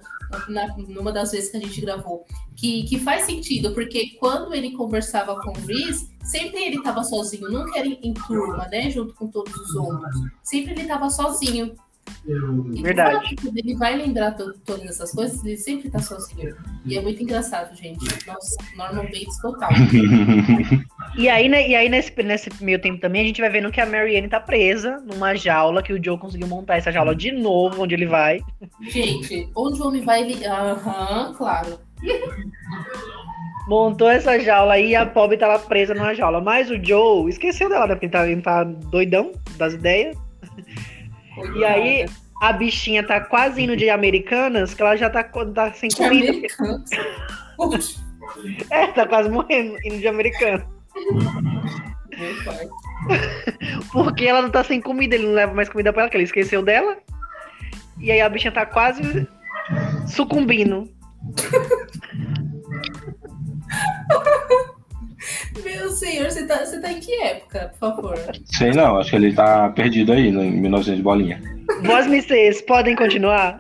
na, 0.48 0.68
numa 0.78 1.12
das 1.12 1.32
vezes 1.32 1.52
que 1.52 1.58
a 1.58 1.60
gente 1.60 1.82
gravou, 1.82 2.26
que, 2.56 2.84
que 2.84 3.00
faz 3.00 3.26
sentido, 3.26 3.74
porque 3.74 4.16
quando 4.20 4.54
ele 4.54 4.72
conversava 4.72 5.40
com 5.42 5.52
o 5.52 5.66
Reese, 5.66 6.10
sempre 6.24 6.64
ele 6.64 6.78
estava 6.78 7.04
sozinho, 7.04 7.50
nunca 7.50 7.78
era 7.78 7.88
em, 7.88 8.00
em 8.02 8.14
turma, 8.14 8.68
né? 8.68 8.90
Junto 8.90 9.14
com 9.14 9.28
todos 9.28 9.54
os 9.54 9.76
outros. 9.76 10.16
Sempre 10.44 10.72
ele 10.72 10.82
estava 10.82 11.10
sozinho. 11.10 11.76
Verdade. 12.82 13.36
ele 13.56 13.76
vai 13.76 13.95
lembrar 13.95 14.32
todas 14.32 14.86
essas 14.86 15.12
coisas, 15.12 15.43
ele 15.43 15.58
sempre 15.58 15.89
tá 15.89 16.00
sozinho. 16.00 16.56
E 16.86 16.97
é 16.97 17.02
muito 17.02 17.21
engraçado, 17.21 17.76
gente. 17.76 18.04
Nossa, 18.28 18.58
Norman 18.76 19.04
Bates 19.04 19.38
total. 19.41 19.69
e 21.17 21.30
aí, 21.30 21.50
né, 21.50 21.67
e 21.67 21.76
aí 21.76 21.89
nesse, 21.89 22.12
nesse 22.24 22.50
meio 22.63 22.80
tempo 22.80 23.00
também, 23.00 23.24
a 23.24 23.26
gente 23.26 23.41
vai 23.41 23.50
vendo 23.50 23.71
que 23.71 23.82
a 23.82 23.86
Marianne 23.86 24.28
tá 24.28 24.39
presa 24.39 24.97
numa 25.06 25.36
jaula, 25.36 25.84
que 25.84 25.93
o 25.93 26.04
Joe 26.04 26.17
conseguiu 26.17 26.47
montar 26.47 26.78
essa 26.78 26.91
jaula 26.91 27.15
de 27.15 27.32
novo, 27.32 27.84
onde 27.84 27.95
ele 27.95 28.06
vai. 28.06 28.39
Gente, 28.82 29.50
onde 29.56 29.82
o 29.82 29.88
homem 29.88 30.02
vai, 30.02 30.21
ele. 30.21 30.45
Aham, 30.45 31.28
uhum, 31.28 31.34
claro. 31.34 31.80
Montou 33.67 34.10
essa 34.10 34.39
jaula 34.39 34.74
aí 34.74 34.89
e 34.89 34.95
a 34.95 35.06
pobre 35.06 35.38
tá 35.38 35.47
lá 35.47 35.60
presa 35.60 35.93
numa 35.93 36.13
jaula. 36.13 36.41
Mas 36.41 36.69
o 36.69 36.84
Joe 36.84 37.30
esqueceu 37.30 37.69
dela, 37.69 37.88
né? 37.88 37.95
Porque 37.95 38.06
ele 38.08 38.12
tá, 38.12 38.28
ele 38.28 38.41
tá 38.41 38.63
doidão 38.63 39.32
das 39.58 39.74
ideias. 39.74 40.17
E 41.56 41.66
aí 41.66 42.06
a 42.42 42.54
bichinha 42.54 43.06
tá 43.06 43.22
quase 43.22 43.62
indo 43.62 43.78
de 43.78 43.88
Americanas, 43.90 44.74
que 44.74 44.82
ela 44.82 44.96
já 44.96 45.10
tá, 45.10 45.24
tá 45.24 45.74
sem 45.74 45.90
comida. 45.92 46.32
é, 48.70 48.88
tá 48.88 49.08
quase 49.08 49.30
morrendo 49.30 49.78
indo 49.86 50.00
de 50.00 50.08
Americanas. 50.08 50.64
Porque 53.92 54.26
ela 54.26 54.42
não 54.42 54.50
tá 54.50 54.64
sem 54.64 54.82
comida, 54.82 55.16
ele 55.16 55.28
não 55.28 55.34
leva 55.34 55.54
mais 55.54 55.70
comida 55.70 55.94
pra 55.94 56.04
ela, 56.04 56.10
que 56.10 56.18
ele 56.18 56.24
esqueceu 56.24 56.64
dela. 56.64 56.98
E 58.00 58.12
aí 58.12 58.22
a 58.22 58.30
bichinha 58.30 58.52
tá 58.52 58.66
quase 58.66 59.28
sucumbindo. 60.08 60.90
senhor, 65.92 66.30
você 66.30 66.46
tá, 66.46 66.66
você 66.66 66.80
tá 66.80 66.92
em 66.92 67.00
que 67.00 67.14
época, 67.22 67.72
por 67.72 67.80
favor? 67.80 68.18
Sei 68.46 68.72
não, 68.72 68.98
acho 68.98 69.10
que 69.10 69.16
ele 69.16 69.34
tá 69.34 69.70
perdido 69.70 70.12
aí, 70.12 70.32
no, 70.32 70.44
em 70.44 70.52
1900 70.52 70.98
de 70.98 71.04
bolinha. 71.04 71.42
Vós, 71.84 72.08
vocês 72.08 72.62
podem 72.62 72.96
continuar? 72.96 73.60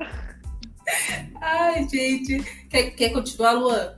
Ai, 1.41 1.87
gente. 1.87 2.43
Quer, 2.69 2.91
quer 2.91 3.09
continuar, 3.09 3.51
Luan? 3.53 3.93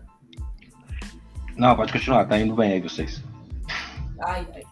Não, 1.55 1.75
pode 1.75 1.91
continuar, 1.91 2.25
tá 2.25 2.37
indo 2.39 2.55
bem 2.55 2.73
aí 2.73 2.79
vocês. 2.81 3.23
Ai, 4.21 4.47
ai. 4.55 4.63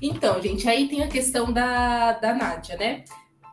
Então, 0.00 0.40
gente, 0.40 0.68
aí 0.68 0.88
tem 0.88 1.02
a 1.02 1.08
questão 1.08 1.52
da, 1.52 2.12
da 2.12 2.34
Nádia, 2.34 2.76
né? 2.76 3.04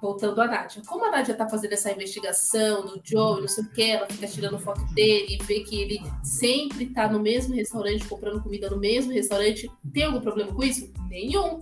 Voltando 0.01 0.41
a 0.41 0.47
Nádia. 0.47 0.81
Como 0.85 1.05
a 1.05 1.11
Nádia 1.11 1.35
tá 1.35 1.47
fazendo 1.49 1.73
essa 1.73 1.91
investigação 1.91 2.85
do 2.85 3.01
Joe, 3.03 3.41
não 3.41 3.47
sei 3.47 3.63
o 3.63 3.69
que, 3.69 3.83
ela 3.83 4.07
fica 4.07 4.27
tirando 4.27 4.59
foto 4.59 4.83
dele 4.93 5.37
e 5.39 5.43
vê 5.43 5.61
que 5.61 5.81
ele 5.81 6.01
sempre 6.23 6.87
tá 6.87 7.07
no 7.09 7.19
mesmo 7.19 7.55
restaurante, 7.55 8.07
comprando 8.07 8.41
comida 8.41 8.69
no 8.69 8.77
mesmo 8.77 9.11
restaurante. 9.11 9.69
Tem 9.93 10.03
algum 10.03 10.21
problema 10.21 10.53
com 10.53 10.63
isso? 10.63 10.91
Nenhum. 11.09 11.61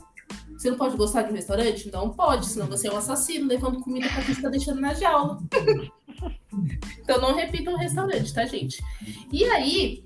Você 0.54 0.70
não 0.70 0.78
pode 0.78 0.96
gostar 0.96 1.24
de 1.24 1.32
um 1.32 1.36
restaurante? 1.36 1.92
Não 1.92 2.10
pode, 2.10 2.46
senão 2.48 2.68
você 2.68 2.88
é 2.88 2.92
um 2.92 2.98
assassino 2.98 3.48
levando 3.48 3.82
comida 3.82 4.08
pra 4.10 4.24
quem 4.24 4.34
está 4.34 4.50
deixando 4.50 4.82
na 4.82 4.94
jaula. 4.94 5.40
então 7.00 7.22
não 7.22 7.36
repita 7.36 7.72
um 7.72 7.78
restaurante, 7.78 8.34
tá, 8.34 8.46
gente? 8.46 8.82
E 9.32 9.44
aí, 9.46 10.06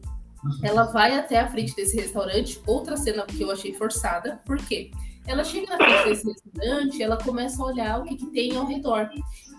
ela 0.64 0.84
vai 0.84 1.18
até 1.18 1.40
a 1.40 1.48
frente 1.48 1.76
desse 1.76 1.96
restaurante. 1.96 2.60
Outra 2.66 2.98
cena 2.98 3.26
que 3.26 3.42
eu 3.42 3.52
achei 3.52 3.74
forçada, 3.74 4.42
por 4.46 4.58
quê? 4.58 4.92
Ela 5.30 5.44
chega 5.44 5.68
na 5.68 5.78
frente 5.78 6.10
desse 6.10 6.28
restaurante, 6.28 7.04
ela 7.04 7.16
começa 7.16 7.62
a 7.62 7.66
olhar 7.68 8.00
o 8.00 8.04
que, 8.04 8.18
que 8.18 8.26
tem 8.32 8.58
ao 8.58 8.66
redor. 8.66 9.12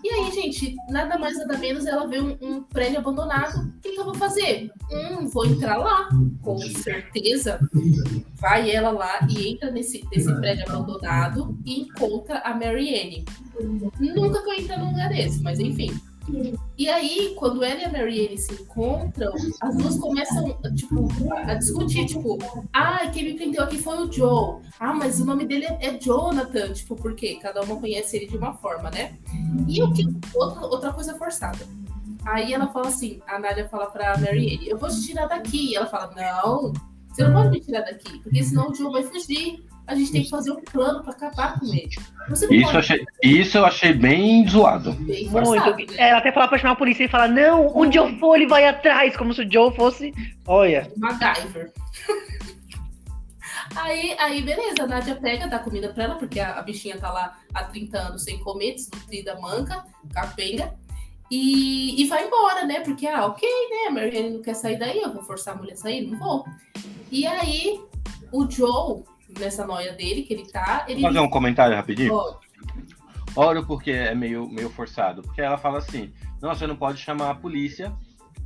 E 0.03 0.09
aí, 0.09 0.31
gente, 0.31 0.75
nada 0.89 1.17
mais 1.17 1.37
nada 1.37 1.57
menos, 1.57 1.85
ela 1.85 2.05
vê 2.05 2.19
um, 2.19 2.37
um 2.41 2.61
prédio 2.63 2.99
abandonado. 2.99 3.57
O 3.57 3.79
que, 3.79 3.93
que, 3.93 3.99
eu 4.01 4.03
vou 4.03 4.13
fazer? 4.15 4.69
Hum, 4.91 5.29
vou 5.29 5.45
entrar 5.45 5.77
lá. 5.77 6.09
Com 6.41 6.57
certeza, 6.57 7.57
vai 8.33 8.69
ela 8.69 8.91
lá 8.91 9.25
e 9.29 9.53
entra 9.53 9.71
nesse, 9.71 10.05
nesse 10.11 10.35
prédio 10.35 10.65
abandonado 10.67 11.57
e 11.65 11.83
encontra 11.83 12.39
a 12.39 12.53
Marianne. 12.53 13.23
Nunca 13.97 14.43
que 14.43 14.49
eu 14.49 14.53
entro 14.55 14.77
num 14.77 14.89
lugar 14.89 15.07
desse, 15.07 15.41
mas 15.41 15.57
enfim. 15.57 15.97
E 16.77 16.89
aí, 16.89 17.35
quando 17.37 17.63
ela 17.63 17.81
e 17.81 17.85
a 17.85 17.91
Marianne 17.91 18.37
se 18.37 18.53
encontram, 18.53 19.33
as 19.61 19.75
duas 19.75 19.97
começam, 19.97 20.57
tipo, 20.75 21.07
a 21.33 21.53
discutir, 21.55 22.05
tipo, 22.05 22.37
ah, 22.73 23.07
quem 23.11 23.25
me 23.25 23.33
prendeu 23.35 23.63
aqui 23.63 23.77
foi 23.77 23.97
o 23.97 24.11
Joe. 24.11 24.61
Ah, 24.79 24.93
mas 24.93 25.19
o 25.19 25.25
nome 25.25 25.45
dele 25.45 25.65
é, 25.65 25.97
Jonathan, 25.97 26.73
tipo, 26.73 26.95
porque 26.95 27.35
cada 27.35 27.61
uma 27.61 27.75
conhece 27.75 28.17
ele 28.17 28.27
de 28.27 28.37
uma 28.37 28.53
forma, 28.53 28.89
né? 28.91 29.17
E 29.67 29.81
o 29.83 29.91
que 29.93 30.07
outra, 30.35 30.61
outra 30.65 30.93
coisa 30.93 31.15
forçada. 31.15 31.65
Aí 32.25 32.53
ela 32.53 32.67
fala 32.67 32.87
assim, 32.87 33.19
a 33.27 33.39
Nádia 33.39 33.67
fala 33.67 33.87
pra 33.87 34.17
Marianne, 34.17 34.69
eu 34.69 34.77
vou 34.77 34.89
te 34.89 35.01
tirar 35.01 35.27
daqui. 35.27 35.71
E 35.71 35.75
ela 35.75 35.87
fala, 35.87 36.13
não, 36.15 36.71
você 37.09 37.23
não 37.23 37.33
pode 37.33 37.49
me 37.49 37.59
tirar 37.59 37.81
daqui, 37.81 38.19
porque 38.19 38.43
senão 38.43 38.69
o 38.69 38.75
Joe 38.75 38.91
vai 38.91 39.03
fugir 39.03 39.63
a 39.91 39.95
gente 39.95 40.11
tem 40.11 40.23
que 40.23 40.29
fazer 40.29 40.51
um 40.51 40.61
plano 40.61 41.03
para 41.03 41.11
acabar 41.11 41.59
com 41.59 41.65
ele. 41.65 41.89
isso, 42.29 42.47
pode... 42.47 42.77
achei, 42.77 43.05
isso 43.21 43.57
eu 43.57 43.65
achei 43.65 43.93
bem 43.93 44.47
zoado. 44.47 44.93
Bem 44.93 45.29
forçado, 45.29 45.75
Muito. 45.75 45.91
Né? 45.93 46.09
Ela 46.09 46.19
até 46.19 46.31
fala 46.31 46.47
para 46.47 46.57
chamar 46.57 46.73
a 46.73 46.77
polícia 46.77 47.03
e 47.03 47.09
falar: 47.09 47.27
não, 47.27 47.67
onde 47.75 47.97
eu 47.97 48.17
for, 48.17 48.35
ele 48.35 48.47
vai 48.47 48.65
atrás, 48.65 49.15
como 49.17 49.33
se 49.33 49.41
o 49.41 49.51
Joe 49.51 49.75
fosse. 49.75 50.13
Olha. 50.47 50.91
MacGyver. 50.97 51.71
Aí, 53.73 54.13
aí, 54.19 54.41
beleza, 54.41 54.83
a 54.83 54.87
Nádia 54.87 55.15
pega, 55.15 55.47
dá 55.47 55.57
comida 55.57 55.93
pra 55.93 56.03
ela, 56.03 56.15
porque 56.15 56.41
a, 56.41 56.59
a 56.59 56.61
bichinha 56.61 56.97
tá 56.97 57.09
lá 57.09 57.37
há 57.53 57.63
30 57.63 57.97
anos 57.97 58.23
sem 58.23 58.37
comer, 58.39 58.73
desnutrida, 58.73 59.39
manca, 59.39 59.85
capenga. 60.13 60.73
E, 61.29 62.01
e 62.01 62.05
vai 62.07 62.27
embora, 62.27 62.65
né? 62.65 62.81
Porque, 62.81 63.07
ah, 63.07 63.27
ok, 63.27 63.47
né? 63.47 63.87
A 63.87 63.91
Mary 63.91 64.29
não 64.29 64.41
quer 64.41 64.55
sair 64.55 64.77
daí, 64.77 65.01
eu 65.01 65.13
vou 65.13 65.23
forçar 65.23 65.55
a 65.55 65.57
mulher 65.57 65.73
a 65.73 65.77
sair? 65.77 66.05
Não 66.05 66.19
vou. 66.19 66.45
E 67.09 67.25
aí, 67.25 67.79
o 68.33 68.49
Joe, 68.49 69.03
nessa 69.39 69.65
noia 69.65 69.93
dele, 69.93 70.23
que 70.23 70.33
ele 70.33 70.45
tá. 70.45 70.85
Ele... 70.87 71.01
Vou 71.01 71.09
fazer 71.09 71.19
um 71.19 71.29
comentário 71.29 71.75
rapidinho? 71.75 72.13
Oro 73.35 73.65
porque 73.65 73.91
é 73.91 74.13
meio, 74.13 74.47
meio 74.49 74.69
forçado. 74.69 75.21
Porque 75.21 75.41
ela 75.41 75.57
fala 75.57 75.77
assim: 75.77 76.11
não, 76.41 76.53
você 76.53 76.67
não 76.67 76.75
pode 76.75 76.99
chamar 76.99 77.29
a 77.29 77.35
polícia, 77.35 77.93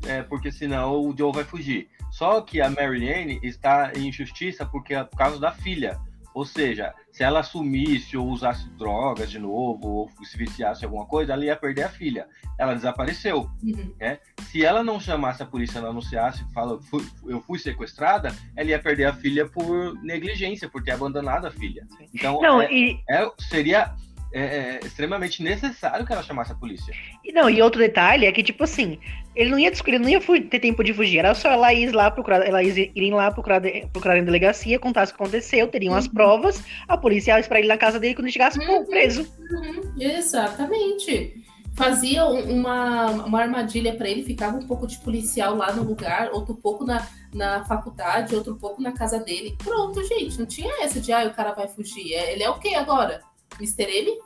é, 0.05 0.21
porque 0.21 0.51
senão 0.51 0.99
o 0.99 1.15
Joe 1.17 1.31
vai 1.31 1.43
fugir. 1.43 1.89
Só 2.11 2.39
que 2.41 2.61
a 2.61 2.69
Marianne 2.69 3.39
está 3.43 3.91
em 3.95 4.11
justiça 4.11 4.65
porque 4.65 4.93
é 4.93 5.03
por 5.03 5.17
causa 5.17 5.39
da 5.39 5.51
filha. 5.51 5.99
Ou 6.35 6.43
seja, 6.43 6.93
se 7.13 7.23
ela 7.23 7.39
assumisse 7.39 8.17
ou 8.17 8.27
usasse 8.27 8.69
drogas 8.71 9.31
de 9.31 9.39
novo, 9.39 9.87
ou 9.87 10.11
se 10.25 10.37
viciasse 10.37 10.81
em 10.81 10.85
alguma 10.85 11.05
coisa, 11.05 11.31
ela 11.31 11.45
ia 11.45 11.55
perder 11.55 11.83
a 11.83 11.89
filha. 11.89 12.27
Ela 12.59 12.73
desapareceu. 12.73 13.49
Uhum. 13.63 13.95
Né? 13.97 14.19
Se 14.51 14.65
ela 14.65 14.83
não 14.83 14.99
chamasse 14.99 15.41
a 15.41 15.45
polícia, 15.45 15.79
não 15.79 15.91
anunciasse, 15.91 16.43
fala, 16.53 16.77
eu 17.25 17.41
fui 17.41 17.57
sequestrada, 17.57 18.35
ela 18.53 18.69
ia 18.69 18.79
perder 18.79 19.05
a 19.05 19.13
filha 19.13 19.47
por 19.47 19.95
negligência, 20.03 20.67
por 20.67 20.83
ter 20.83 20.91
abandonado 20.91 21.47
a 21.47 21.51
filha. 21.51 21.87
Então, 22.13 22.41
não, 22.41 22.61
é, 22.61 22.69
e... 22.69 23.01
é, 23.09 23.31
seria 23.39 23.95
é, 24.35 24.41
é, 24.41 24.79
extremamente 24.85 25.41
necessário 25.41 26.05
que 26.05 26.11
ela 26.11 26.21
chamasse 26.21 26.51
a 26.51 26.55
polícia. 26.55 26.93
E 27.23 27.31
não, 27.31 27.49
e 27.49 27.61
outro 27.61 27.79
detalhe 27.79 28.25
é 28.25 28.31
que, 28.33 28.43
tipo 28.43 28.65
assim, 28.65 28.99
ele 29.33 29.49
não 29.49 29.57
ia 29.57 29.71
ele 29.87 29.99
não 29.99 30.09
ia 30.09 30.19
ter 30.19 30.59
tempo 30.59 30.83
de 30.83 30.93
fugir, 30.93 31.19
era 31.19 31.33
só 31.33 31.49
ela 31.49 31.73
ir 31.73 31.93
lá 31.93 32.11
procurar, 32.11 32.45
ela 32.45 32.61
ir 32.61 33.11
lá 33.11 33.31
procurar, 33.31 33.61
procurar 33.93 34.17
em 34.17 34.25
delegacia, 34.25 34.77
contar 34.77 35.05
o 35.05 35.07
que 35.07 35.13
aconteceu, 35.13 35.69
teriam 35.69 35.93
uhum. 35.93 35.99
as 35.99 36.09
provas, 36.09 36.61
a 36.85 36.97
polícia 36.97 37.31
ia 37.31 37.39
esperar 37.39 37.59
ele 37.59 37.69
na 37.69 37.77
casa 37.77 37.97
dele 37.97 38.13
quando 38.13 38.29
chegasse, 38.29 38.59
uhum. 38.59 38.83
pô, 38.83 38.89
preso. 38.89 39.25
Uhum. 39.39 39.93
Exatamente. 39.97 41.41
Fazia 41.73 42.25
uma, 42.25 43.05
uma 43.11 43.39
armadilha 43.39 43.95
para 43.95 44.09
ele, 44.09 44.23
ficava 44.23 44.57
um 44.57 44.67
pouco 44.67 44.85
de 44.85 44.97
policial 44.97 45.55
lá 45.55 45.71
no 45.71 45.83
lugar, 45.83 46.31
outro 46.33 46.55
pouco 46.55 46.85
na, 46.85 47.07
na 47.33 47.63
faculdade, 47.63 48.35
outro 48.35 48.57
pouco 48.57 48.81
na 48.81 48.91
casa 48.91 49.17
dele. 49.17 49.55
Pronto, 49.63 50.03
gente, 50.03 50.37
não 50.37 50.45
tinha 50.45 50.83
essa 50.83 50.99
de, 50.99 51.13
ah, 51.13 51.25
o 51.25 51.33
cara 51.33 51.53
vai 51.53 51.69
fugir. 51.69 52.13
É, 52.13 52.33
ele 52.33 52.43
é 52.43 52.49
o 52.49 52.59
quê 52.59 52.75
agora? 52.75 53.21
Mr. 53.59 53.83
M? 53.83 54.19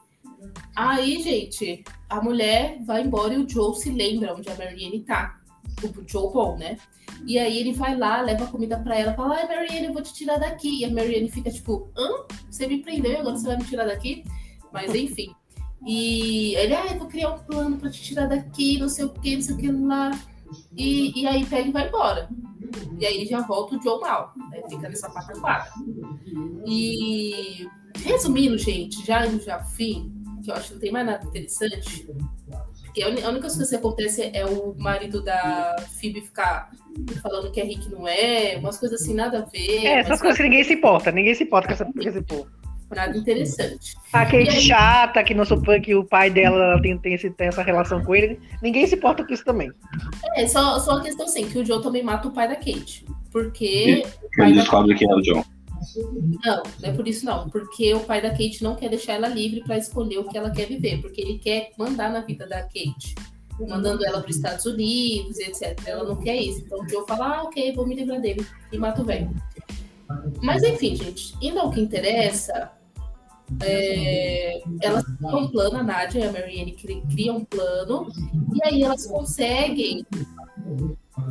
Aí, 0.75 1.21
gente, 1.21 1.83
a 2.09 2.21
mulher 2.21 2.79
vai 2.85 3.03
embora 3.03 3.33
e 3.33 3.37
o 3.37 3.47
Joe 3.47 3.75
se 3.75 3.89
lembra 3.89 4.33
onde 4.33 4.49
a 4.49 4.55
Marianne 4.55 5.01
tá. 5.01 5.39
O 5.83 6.03
Joe 6.07 6.33
bom, 6.33 6.57
né? 6.57 6.77
E 7.25 7.37
aí 7.37 7.57
ele 7.57 7.73
vai 7.73 7.97
lá, 7.97 8.21
leva 8.21 8.47
comida 8.47 8.79
para 8.79 8.97
ela, 8.97 9.13
fala, 9.13 9.35
ai, 9.35 9.47
Marianne, 9.47 9.87
eu 9.87 9.93
vou 9.93 10.01
te 10.01 10.13
tirar 10.13 10.37
daqui. 10.37 10.81
E 10.81 10.85
a 10.85 10.89
Marianne 10.89 11.29
fica 11.29 11.51
tipo, 11.51 11.91
hã? 11.97 12.25
Você 12.49 12.67
me 12.67 12.81
prendeu 12.81 13.11
e 13.11 13.15
agora 13.17 13.37
você 13.37 13.47
vai 13.47 13.57
me 13.57 13.63
tirar 13.63 13.85
daqui? 13.85 14.23
Mas 14.71 14.93
enfim. 14.93 15.33
E 15.85 16.55
ele, 16.55 16.75
ah, 16.75 16.85
eu 16.91 16.99
vou 16.99 17.07
criar 17.07 17.31
um 17.31 17.39
plano 17.39 17.77
para 17.77 17.89
te 17.89 18.01
tirar 18.01 18.27
daqui, 18.27 18.77
não 18.77 18.89
sei 18.89 19.05
o 19.05 19.09
que, 19.09 19.35
não 19.35 19.41
sei 19.41 19.55
o 19.55 19.57
que 19.57 19.71
lá. 19.71 20.11
E, 20.75 21.21
e 21.21 21.27
aí 21.27 21.45
pega 21.45 21.69
e 21.69 21.71
vai 21.71 21.87
embora. 21.87 22.29
E 22.99 23.05
aí 23.05 23.25
já 23.25 23.41
volta 23.41 23.75
o 23.75 23.81
Joe 23.81 23.99
mal, 23.99 24.33
né? 24.49 24.61
Fica 24.69 24.89
nessa 24.89 25.09
pataquada. 25.09 25.71
E 26.65 27.67
resumindo, 28.03 28.57
gente, 28.57 29.05
já 29.05 29.25
indo 29.25 29.43
já 29.43 29.63
fim, 29.63 30.11
que 30.41 30.51
eu 30.51 30.55
acho 30.55 30.67
que 30.67 30.73
não 30.73 30.81
tem 30.81 30.91
mais 30.91 31.05
nada 31.05 31.25
interessante. 31.25 32.07
Porque 32.83 33.03
a 33.03 33.07
única 33.07 33.41
coisa 33.41 33.67
que 33.67 33.75
acontece 33.75 34.31
é 34.33 34.45
o 34.45 34.75
marido 34.77 35.21
da 35.23 35.75
Phoebe 35.99 36.21
ficar 36.21 36.71
falando 37.21 37.51
que 37.51 37.61
é 37.61 37.63
rico 37.63 37.89
não 37.89 38.07
é, 38.07 38.57
umas 38.57 38.77
coisas 38.77 39.01
assim, 39.01 39.13
nada 39.13 39.39
a 39.39 39.45
ver. 39.45 39.85
É, 39.85 39.99
essas 39.99 40.19
coisas 40.19 40.37
que 40.37 40.43
ninguém 40.43 40.63
se 40.63 40.73
importa, 40.73 41.11
ninguém 41.11 41.35
se 41.35 41.43
importa 41.43 41.67
com, 41.67 41.73
essa, 41.73 41.85
com 41.85 41.99
esse 42.01 42.21
povo. 42.21 42.47
Nada 42.95 43.15
interessante. 43.15 43.93
A 44.11 44.25
Kate 44.25 44.49
aí... 44.49 44.61
chata, 44.61 45.23
que, 45.23 45.35
não 45.35 45.45
que 45.83 45.93
o 45.93 46.03
pai 46.03 46.31
dela 46.31 46.81
tem, 46.81 46.97
tem, 46.97 47.13
esse, 47.13 47.29
tem 47.29 47.47
essa 47.47 47.61
relação 47.61 48.03
com 48.03 48.15
ele, 48.15 48.39
ninguém 48.63 48.87
se 48.87 48.95
importa 48.95 49.23
com 49.23 49.31
isso 49.31 49.45
também. 49.45 49.71
É, 50.35 50.47
só, 50.47 50.79
só 50.79 50.97
a 50.97 51.01
questão 51.01 51.25
assim, 51.25 51.47
que 51.47 51.59
o 51.59 51.65
Joe 51.65 51.83
também 51.83 52.01
mata 52.01 52.27
o 52.27 52.31
pai 52.31 52.47
da 52.47 52.55
Kate. 52.55 53.05
Porque. 53.31 54.03
Ele 54.39 54.53
descobre 54.53 54.95
que 54.95 55.05
é 55.05 55.13
o 55.13 55.21
John. 55.21 55.43
Não, 55.95 56.63
não 56.63 56.89
é 56.89 56.91
por 56.91 57.07
isso 57.07 57.25
não. 57.25 57.49
Porque 57.49 57.93
o 57.93 58.01
pai 58.01 58.21
da 58.21 58.29
Kate 58.29 58.63
não 58.63 58.75
quer 58.75 58.89
deixar 58.89 59.13
ela 59.13 59.27
livre 59.27 59.61
para 59.61 59.77
escolher 59.77 60.19
o 60.19 60.27
que 60.27 60.37
ela 60.37 60.51
quer 60.51 60.67
viver, 60.67 61.01
porque 61.01 61.21
ele 61.21 61.39
quer 61.39 61.71
mandar 61.77 62.11
na 62.11 62.21
vida 62.21 62.47
da 62.47 62.61
Kate, 62.61 63.15
mandando 63.59 64.05
ela 64.05 64.21
para 64.21 64.29
os 64.29 64.35
Estados 64.35 64.65
Unidos, 64.65 65.37
etc. 65.39 65.79
Ela 65.85 66.03
não 66.03 66.17
quer 66.17 66.35
isso. 66.35 66.61
Então 66.61 66.79
o 66.79 66.89
Joe 66.89 67.05
fala, 67.07 67.37
ah, 67.37 67.43
ok, 67.43 67.73
vou 67.73 67.87
me 67.87 67.95
livrar 67.95 68.21
dele 68.21 68.45
e 68.71 68.77
mata 68.77 69.01
o 69.01 69.05
velho. 69.05 69.29
Mas 70.41 70.63
enfim, 70.63 70.95
gente, 70.95 71.35
indo 71.41 71.59
ao 71.59 71.69
que 71.69 71.79
interessa, 71.79 72.71
é, 73.61 74.61
elas 74.81 75.03
criam 75.03 75.39
um 75.39 75.47
plano, 75.47 75.77
a 75.77 75.83
Nadia 75.83 76.21
e 76.21 76.27
a 76.27 76.31
Marianne 76.31 76.71
criam 77.11 77.37
um 77.37 77.45
plano, 77.45 78.07
e 78.53 78.63
aí 78.63 78.83
elas 78.83 79.05
conseguem 79.05 80.05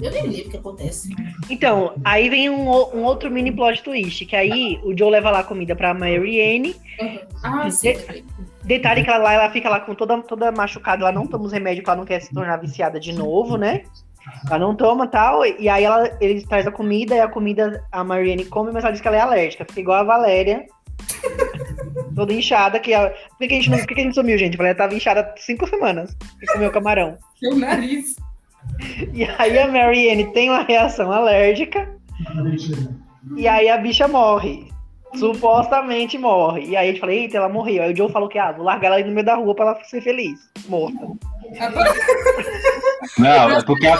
eu 0.00 0.10
nem 0.10 0.22
lembro 0.22 0.46
o 0.46 0.50
que 0.50 0.56
acontece. 0.56 1.10
Então, 1.48 1.94
aí 2.04 2.28
vem 2.28 2.50
um, 2.50 2.68
um, 2.68 3.04
outro 3.04 3.30
mini 3.30 3.52
plot 3.52 3.82
twist, 3.82 4.24
que 4.26 4.36
aí 4.36 4.80
o 4.82 4.96
Joe 4.96 5.10
leva 5.10 5.30
lá 5.30 5.42
comida 5.42 5.74
pra 5.74 5.94
Marianne. 5.94 6.74
Uhum. 7.00 7.18
Ah, 7.42 7.70
sim. 7.70 7.92
De 7.92 8.24
detalhe 8.62 9.02
que 9.02 9.10
ela 9.10 9.18
lá, 9.18 9.32
ela 9.32 9.50
fica 9.50 9.68
lá 9.68 9.80
com 9.80 9.94
toda, 9.94 10.20
toda 10.22 10.52
machucada, 10.52 11.02
ela 11.02 11.12
não 11.12 11.26
toma 11.26 11.44
os 11.44 11.52
remédios 11.52 11.86
ela 11.86 11.96
não 11.96 12.04
quer 12.04 12.20
se 12.20 12.32
tornar 12.32 12.58
viciada 12.58 13.00
de 13.00 13.12
novo, 13.12 13.56
né? 13.56 13.82
Ela 14.46 14.58
não 14.58 14.74
toma 14.74 15.06
tal, 15.06 15.44
e 15.44 15.68
aí 15.68 15.84
ela, 15.84 16.16
ele 16.20 16.44
traz 16.44 16.66
a 16.66 16.70
comida, 16.70 17.14
e 17.14 17.20
a 17.20 17.28
comida 17.28 17.82
a 17.90 18.04
Marianne 18.04 18.44
come, 18.44 18.70
mas 18.72 18.84
ela 18.84 18.92
diz 18.92 19.00
que 19.00 19.08
ela 19.08 19.16
é 19.16 19.20
alérgica, 19.20 19.64
fica 19.64 19.80
igual 19.80 20.00
a 20.00 20.04
Valéria. 20.04 20.66
toda 22.14 22.32
inchada, 22.32 22.80
que 22.80 22.92
a... 22.92 23.10
Por 23.10 23.48
que 23.48 23.54
a 23.54 23.56
gente 23.56 23.70
não, 23.70 23.78
por 23.78 23.86
que 23.86 24.00
a 24.00 24.04
gente 24.04 24.14
sumiu, 24.14 24.36
gente? 24.36 24.54
A 24.54 24.58
Valéria 24.58 24.76
tava 24.76 24.94
inchada 24.94 25.34
cinco 25.38 25.66
semanas 25.68 26.16
e 26.42 26.46
comeu 26.46 26.70
camarão. 26.70 27.16
Seu 27.38 27.56
nariz. 27.56 28.16
E 29.12 29.24
aí 29.24 29.58
a 29.58 29.68
Marianne 29.68 30.32
tem 30.32 30.50
uma 30.50 30.62
reação 30.62 31.10
alérgica. 31.10 31.88
E 33.36 33.46
aí 33.46 33.68
a 33.68 33.76
bicha 33.76 34.08
morre. 34.08 34.68
Supostamente 35.14 36.18
morre. 36.18 36.66
E 36.66 36.76
aí 36.76 36.88
a 36.88 36.92
gente 36.92 37.00
fala, 37.00 37.12
eita, 37.12 37.38
ela 37.38 37.48
morreu. 37.48 37.82
Aí 37.82 37.92
o 37.92 37.96
Joe 37.96 38.12
falou 38.12 38.28
que, 38.28 38.38
ah, 38.38 38.52
vou 38.52 38.64
largar 38.64 38.88
ela 38.88 38.96
aí 38.96 39.04
no 39.04 39.12
meio 39.12 39.24
da 39.24 39.36
rua 39.36 39.54
pra 39.54 39.66
ela 39.66 39.84
ser 39.84 40.02
feliz. 40.02 40.38
Morta. 40.68 41.08
Não, 43.18 43.50
é 43.50 43.62
porque 43.64 43.86
a, 43.86 43.96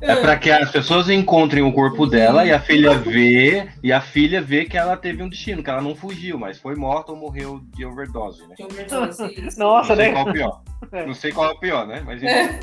é 0.00 0.16
para 0.16 0.36
que 0.36 0.50
as 0.50 0.70
pessoas 0.70 1.08
encontrem 1.08 1.62
o 1.62 1.72
corpo 1.72 2.06
dela 2.06 2.44
e 2.44 2.52
a 2.52 2.60
filha 2.60 2.94
vê 2.94 3.68
e 3.82 3.92
a 3.92 4.00
filha 4.00 4.40
vê 4.40 4.64
que 4.64 4.76
ela 4.76 4.96
teve 4.96 5.22
um 5.22 5.28
destino, 5.28 5.62
que 5.62 5.70
ela 5.70 5.82
não 5.82 5.94
fugiu, 5.94 6.38
mas 6.38 6.58
foi 6.58 6.76
morta 6.76 7.12
ou 7.12 7.18
morreu 7.18 7.60
de 7.76 7.84
overdose, 7.84 8.46
né? 8.46 8.54
De 8.56 8.64
overdose. 8.64 9.22
Nossa, 9.58 9.96
não 9.96 10.02
né? 10.02 10.04
Sei 10.04 10.12
qual 10.12 10.26
é 10.26 10.30
o 10.30 10.32
pior. 10.32 10.62
É. 10.92 11.06
Não 11.06 11.14
sei 11.14 11.32
qual 11.32 11.50
é 11.50 11.52
o 11.52 11.58
pior, 11.58 11.86
né? 11.86 12.02
Mas 12.04 12.22
é. 12.22 12.60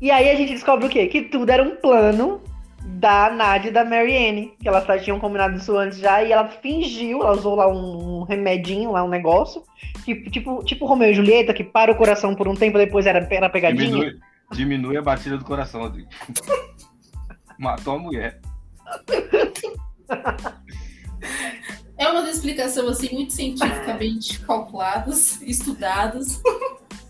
E 0.00 0.10
aí 0.10 0.30
a 0.30 0.34
gente 0.34 0.52
descobre 0.52 0.86
o 0.86 0.88
quê? 0.88 1.06
Que 1.06 1.22
tudo 1.22 1.50
era 1.50 1.62
um 1.62 1.76
plano 1.76 2.40
da 2.82 3.30
Nadia 3.30 3.70
e 3.70 3.72
da 3.72 3.84
Marianne, 3.84 4.54
que 4.58 4.66
elas 4.66 5.04
tinham 5.04 5.20
combinado 5.20 5.56
isso 5.56 5.76
antes 5.76 5.98
já, 5.98 6.22
e 6.22 6.32
ela 6.32 6.48
fingiu, 6.48 7.22
ela 7.22 7.32
usou 7.32 7.54
lá 7.54 7.68
um, 7.68 8.20
um 8.20 8.22
remedinho, 8.22 8.92
lá 8.92 9.04
um 9.04 9.08
negócio, 9.08 9.62
que, 10.04 10.30
tipo, 10.30 10.64
tipo 10.64 10.86
Romeu 10.86 11.10
e 11.10 11.14
Julieta, 11.14 11.52
que 11.52 11.62
para 11.62 11.92
o 11.92 11.96
coração 11.96 12.34
por 12.34 12.48
um 12.48 12.54
tempo, 12.54 12.78
depois 12.78 13.06
era, 13.06 13.26
era 13.30 13.50
pegadinha. 13.50 13.90
Diminui, 13.90 14.18
diminui 14.52 14.96
a 14.96 15.02
batida 15.02 15.36
do 15.36 15.44
coração, 15.44 15.82
Rodrigo. 15.82 16.08
Matou 17.58 17.96
a 17.96 17.98
mulher. 17.98 18.40
É 21.98 22.08
uma 22.08 22.30
explicação 22.30 22.88
assim 22.88 23.12
muito 23.12 23.32
cientificamente 23.32 24.40
calculadas, 24.40 25.42
estudadas. 25.42 26.40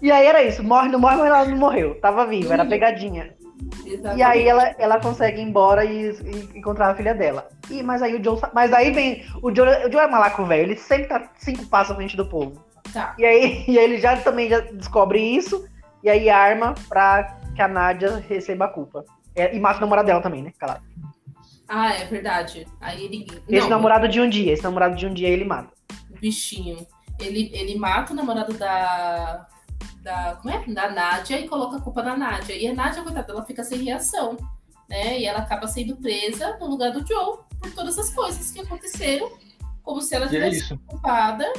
E 0.01 0.11
aí 0.11 0.27
era 0.27 0.43
isso, 0.43 0.63
morre, 0.63 0.89
não 0.89 0.99
morre, 0.99 1.17
mas 1.17 1.27
ela 1.27 1.45
não 1.45 1.59
morreu. 1.59 2.01
Tava 2.01 2.27
viva, 2.27 2.55
era 2.55 2.65
pegadinha. 2.65 3.37
Exatamente. 3.85 4.19
E 4.19 4.23
aí 4.23 4.49
ela, 4.49 4.75
ela 4.79 5.01
consegue 5.01 5.41
ir 5.41 5.45
embora 5.45 5.85
e, 5.85 6.11
e, 6.11 6.59
encontrar 6.59 6.91
a 6.91 6.95
filha 6.95 7.15
dela. 7.15 7.49
E, 7.71 7.83
mas 7.83 8.03
aí 8.03 8.15
o 8.15 8.25
Joe. 8.25 8.39
Mas 8.55 8.73
aí 8.73 8.93
vem. 8.93 9.25
O 9.43 9.55
Joe, 9.55 9.69
o 9.87 9.93
Joe 9.93 10.03
é 10.03 10.09
malaco 10.09 10.45
velho, 10.47 10.63
ele 10.63 10.77
sempre 10.77 11.09
tá 11.09 11.31
cinco 11.37 11.67
passos 11.67 11.93
à 11.93 11.97
frente 11.97 12.17
do 12.17 12.27
povo. 12.27 12.65
Tá. 12.93 13.15
E 13.19 13.25
aí, 13.25 13.65
e 13.69 13.79
aí 13.79 13.85
ele 13.85 13.99
já 13.99 14.17
também 14.19 14.49
já 14.49 14.61
descobre 14.61 15.21
isso. 15.21 15.69
E 16.03 16.09
aí 16.09 16.31
arma 16.31 16.75
pra 16.89 17.37
que 17.55 17.61
a 17.61 17.69
Nádia 17.69 18.23
receba 18.29 18.67
a 18.67 18.69
culpa. 18.69 19.05
É, 19.39 19.55
e 19.55 19.61
mata 19.61 19.79
o 19.79 19.81
namorado 19.81 20.07
dela 20.07 20.21
também, 20.21 20.43
né? 20.43 20.53
Calado. 20.59 20.85
Ah, 21.69 21.93
é 21.95 22.05
verdade. 22.07 22.67
Aí 22.81 23.05
ele. 23.05 23.27
Esse 23.49 23.69
Não, 23.69 23.77
namorado 23.77 24.09
de 24.09 24.21
um 24.21 24.29
dia, 24.29 24.53
esse 24.53 24.63
namorado 24.63 24.97
de 24.97 25.07
um 25.07 25.13
dia 25.13 25.29
ele 25.29 25.45
mata. 25.45 25.73
Bichinho. 26.21 26.87
Ele, 27.21 27.51
ele 27.53 27.79
mata 27.79 28.13
o 28.13 28.17
namorado 28.17 28.55
da. 28.55 29.47
Da, 30.03 30.39
como 30.41 30.55
é? 30.55 30.65
da 30.67 30.91
Nádia 30.91 31.39
e 31.39 31.49
coloca 31.49 31.77
a 31.77 31.81
culpa 31.81 32.03
na 32.03 32.17
Nádia. 32.17 32.55
E 32.55 32.67
a 32.67 32.75
Nádia, 32.75 33.03
coitada, 33.03 33.33
ela 33.33 33.45
fica 33.45 33.63
sem 33.63 33.83
reação. 33.83 34.37
Né? 34.89 35.21
E 35.21 35.27
ela 35.27 35.41
acaba 35.41 35.69
sendo 35.69 35.97
presa 35.97 36.57
no 36.59 36.67
lugar 36.67 36.93
do 36.93 37.07
Joe 37.07 37.39
por 37.61 37.71
todas 37.73 37.99
as 37.99 38.11
coisas 38.11 38.51
que 38.51 38.61
aconteceram. 38.61 39.31
Como 39.83 40.01
se 40.01 40.15
ela 40.15 40.27
é 40.27 40.29
tivesse 40.29 40.73
é 40.73 40.79
culpada 40.87 41.53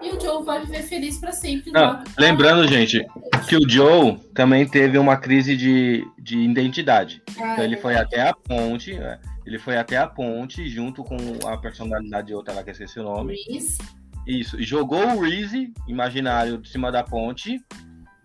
e 0.00 0.10
o 0.10 0.20
Joe 0.20 0.44
vai 0.44 0.60
viver 0.60 0.82
feliz 0.82 1.18
para 1.18 1.32
sempre. 1.32 1.70
Não, 1.70 2.02
lembrando, 2.18 2.66
gente, 2.66 3.04
que 3.48 3.56
o 3.56 3.68
Joe 3.68 4.18
também 4.34 4.66
teve 4.66 4.98
uma 4.98 5.16
crise 5.16 5.56
de, 5.56 6.06
de 6.18 6.38
identidade. 6.38 7.22
Ah, 7.40 7.52
então 7.52 7.64
ele 7.64 7.74
é 7.74 7.78
foi 7.78 7.96
até 7.96 8.28
a 8.28 8.32
ponte, 8.32 8.94
né? 8.94 9.18
ele 9.44 9.58
foi 9.58 9.76
até 9.76 9.96
a 9.96 10.06
ponte 10.06 10.68
junto 10.68 11.02
com 11.02 11.16
a 11.46 11.56
personalidade 11.56 12.28
de 12.28 12.34
outra 12.34 12.54
lá 12.54 12.62
que 12.62 12.70
eu 12.70 12.72
esqueci 12.72 13.00
o 13.00 13.02
nome. 13.02 13.34
Reese. 13.48 13.78
Isso, 14.26 14.60
e 14.60 14.62
jogou 14.62 15.02
o 15.02 15.20
Reese 15.22 15.72
imaginário 15.86 16.58
de 16.58 16.68
cima 16.68 16.92
da 16.92 17.02
ponte 17.02 17.58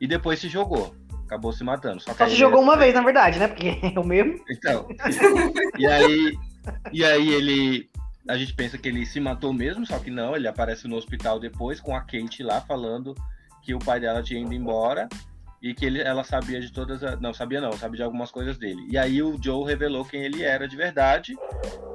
e 0.01 0.05
depois 0.05 0.37
se 0.37 0.49
jogou. 0.49 0.93
acabou 1.25 1.53
se 1.53 1.63
matando. 1.63 2.01
Só, 2.01 2.11
que 2.11 2.17
Só 2.17 2.27
se 2.27 2.35
jogou 2.35 2.61
uma 2.61 2.75
vez, 2.75 2.93
na 2.93 3.01
verdade, 3.01 3.39
né? 3.39 3.47
Porque 3.47 3.79
é 3.95 3.97
o 3.97 4.03
mesmo. 4.03 4.35
Então. 4.49 4.85
e 5.79 5.87
aí, 5.87 6.33
e 6.91 7.05
aí 7.05 7.29
ele. 7.29 7.89
A 8.27 8.37
gente 8.37 8.53
pensa 8.53 8.77
que 8.77 8.87
ele 8.87 9.05
se 9.05 9.19
matou 9.19 9.51
mesmo, 9.51 9.85
só 9.85 9.99
que 9.99 10.09
não, 10.09 10.35
ele 10.35 10.47
aparece 10.47 10.87
no 10.87 10.95
hospital 10.95 11.39
depois 11.39 11.79
com 11.79 11.95
a 11.95 12.01
Kate 12.01 12.41
lá 12.41 12.61
falando 12.61 13.13
que 13.61 13.73
o 13.73 13.79
pai 13.79 13.99
dela 13.99 14.23
tinha 14.23 14.41
ido 14.41 14.53
embora 14.53 15.09
e 15.61 15.73
que 15.73 15.85
ele, 15.85 16.01
ela 16.01 16.23
sabia 16.23 16.59
de 16.59 16.71
todas 16.71 17.01
as. 17.03 17.19
Não, 17.21 17.33
sabia 17.33 17.61
não, 17.61 17.71
sabia 17.73 17.97
de 17.97 18.03
algumas 18.03 18.31
coisas 18.31 18.57
dele. 18.57 18.85
E 18.89 18.97
aí 18.97 19.21
o 19.23 19.37
Joe 19.41 19.65
revelou 19.65 20.03
quem 20.03 20.23
ele 20.23 20.43
era 20.43 20.67
de 20.67 20.75
verdade, 20.75 21.33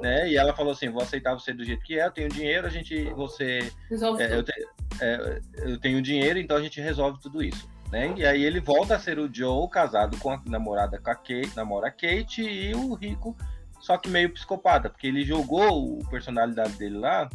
né? 0.01 0.27
E 0.29 0.37
ela 0.37 0.55
falou 0.55 0.71
assim: 0.71 0.89
vou 0.89 1.03
aceitar 1.03 1.33
você 1.33 1.53
do 1.53 1.63
jeito 1.63 1.83
que 1.83 1.99
é, 1.99 2.05
eu 2.07 2.11
tenho 2.11 2.29
dinheiro, 2.29 2.65
a 2.65 2.69
gente. 2.69 3.03
Você. 3.13 3.71
Resolve 3.89 4.23
é, 4.23 4.35
eu, 4.35 4.43
te- 4.43 4.67
é, 4.99 5.39
eu 5.57 5.79
tenho 5.79 6.01
dinheiro, 6.01 6.39
então 6.39 6.57
a 6.57 6.61
gente 6.61 6.81
resolve 6.81 7.19
tudo 7.21 7.43
isso. 7.43 7.69
Né? 7.91 8.13
E 8.17 8.25
aí 8.25 8.43
ele 8.43 8.59
volta 8.59 8.95
a 8.95 8.99
ser 8.99 9.17
o 9.17 9.29
Joe, 9.31 9.67
casado 9.69 10.17
com 10.17 10.29
a 10.31 10.41
namorada 10.45 10.99
com 10.99 11.09
a 11.09 11.15
Kate, 11.15 11.55
namora 11.55 11.87
a 11.87 11.91
Kate 11.91 12.41
e 12.41 12.73
o 12.75 12.93
rico, 12.93 13.35
só 13.79 13.97
que 13.97 14.09
meio 14.09 14.29
psicopata, 14.31 14.89
porque 14.89 15.07
ele 15.07 15.23
jogou 15.23 15.99
a 16.05 16.09
personalidade 16.09 16.73
dele 16.73 16.97
lá. 16.97 17.29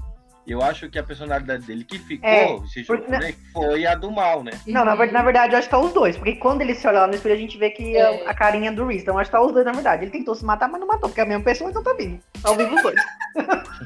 E 0.46 0.52
eu 0.52 0.62
acho 0.62 0.90
que 0.90 0.98
a 0.98 1.02
personalidade 1.02 1.64
dele 1.66 1.85
que 1.85 1.98
ficou 1.98 2.28
É, 2.28 2.59
se 2.66 2.85
porque- 2.85 3.04
jogou, 3.04 3.18
né, 3.18 3.35
foi 3.50 3.87
a 3.87 3.94
do 3.94 4.11
mal, 4.11 4.44
né? 4.44 4.50
Não, 4.66 4.85
na, 4.85 4.94
na 4.94 5.22
verdade, 5.22 5.54
eu 5.54 5.59
acho 5.59 5.68
que 5.68 5.74
tá 5.74 5.78
os 5.78 5.92
dois. 5.94 6.18
Porque 6.18 6.37
quando 6.37 6.61
ele 6.61 6.74
se 6.74 6.87
olha 6.87 7.00
lá 7.00 7.07
no 7.07 7.14
espelho, 7.14 7.35
a 7.35 7.38
gente 7.38 7.57
vê 7.57 7.70
que 7.70 7.96
a- 7.96 8.12
É. 8.12 8.28
a, 8.28 8.35
carinha 8.35 8.70
do 8.70 8.87
Reese. 8.87 9.04
Então, 9.04 9.16
acho 9.18 9.30
que 9.30 9.37
tá 9.37 9.42
os 9.42 9.52
dois, 9.52 9.64
na 9.64 9.72
verdade. 9.72 10.04
Ele 10.04 10.11
tentou 10.11 10.35
se 10.35 10.44
matar, 10.44 10.68
mas 10.68 10.78
não 10.80 10.87
matou, 10.87 11.09
porque 11.09 11.20
é 11.20 11.24
a 11.24 11.26
mesma 11.26 11.44
pessoa, 11.44 11.70
então 11.70 11.83
tá 11.83 11.94
vivo. 11.94 12.20
Tá 12.42 12.50
ao 12.50 12.57
vivo 12.57 12.74
os 12.76 12.83
dois. 12.83 13.00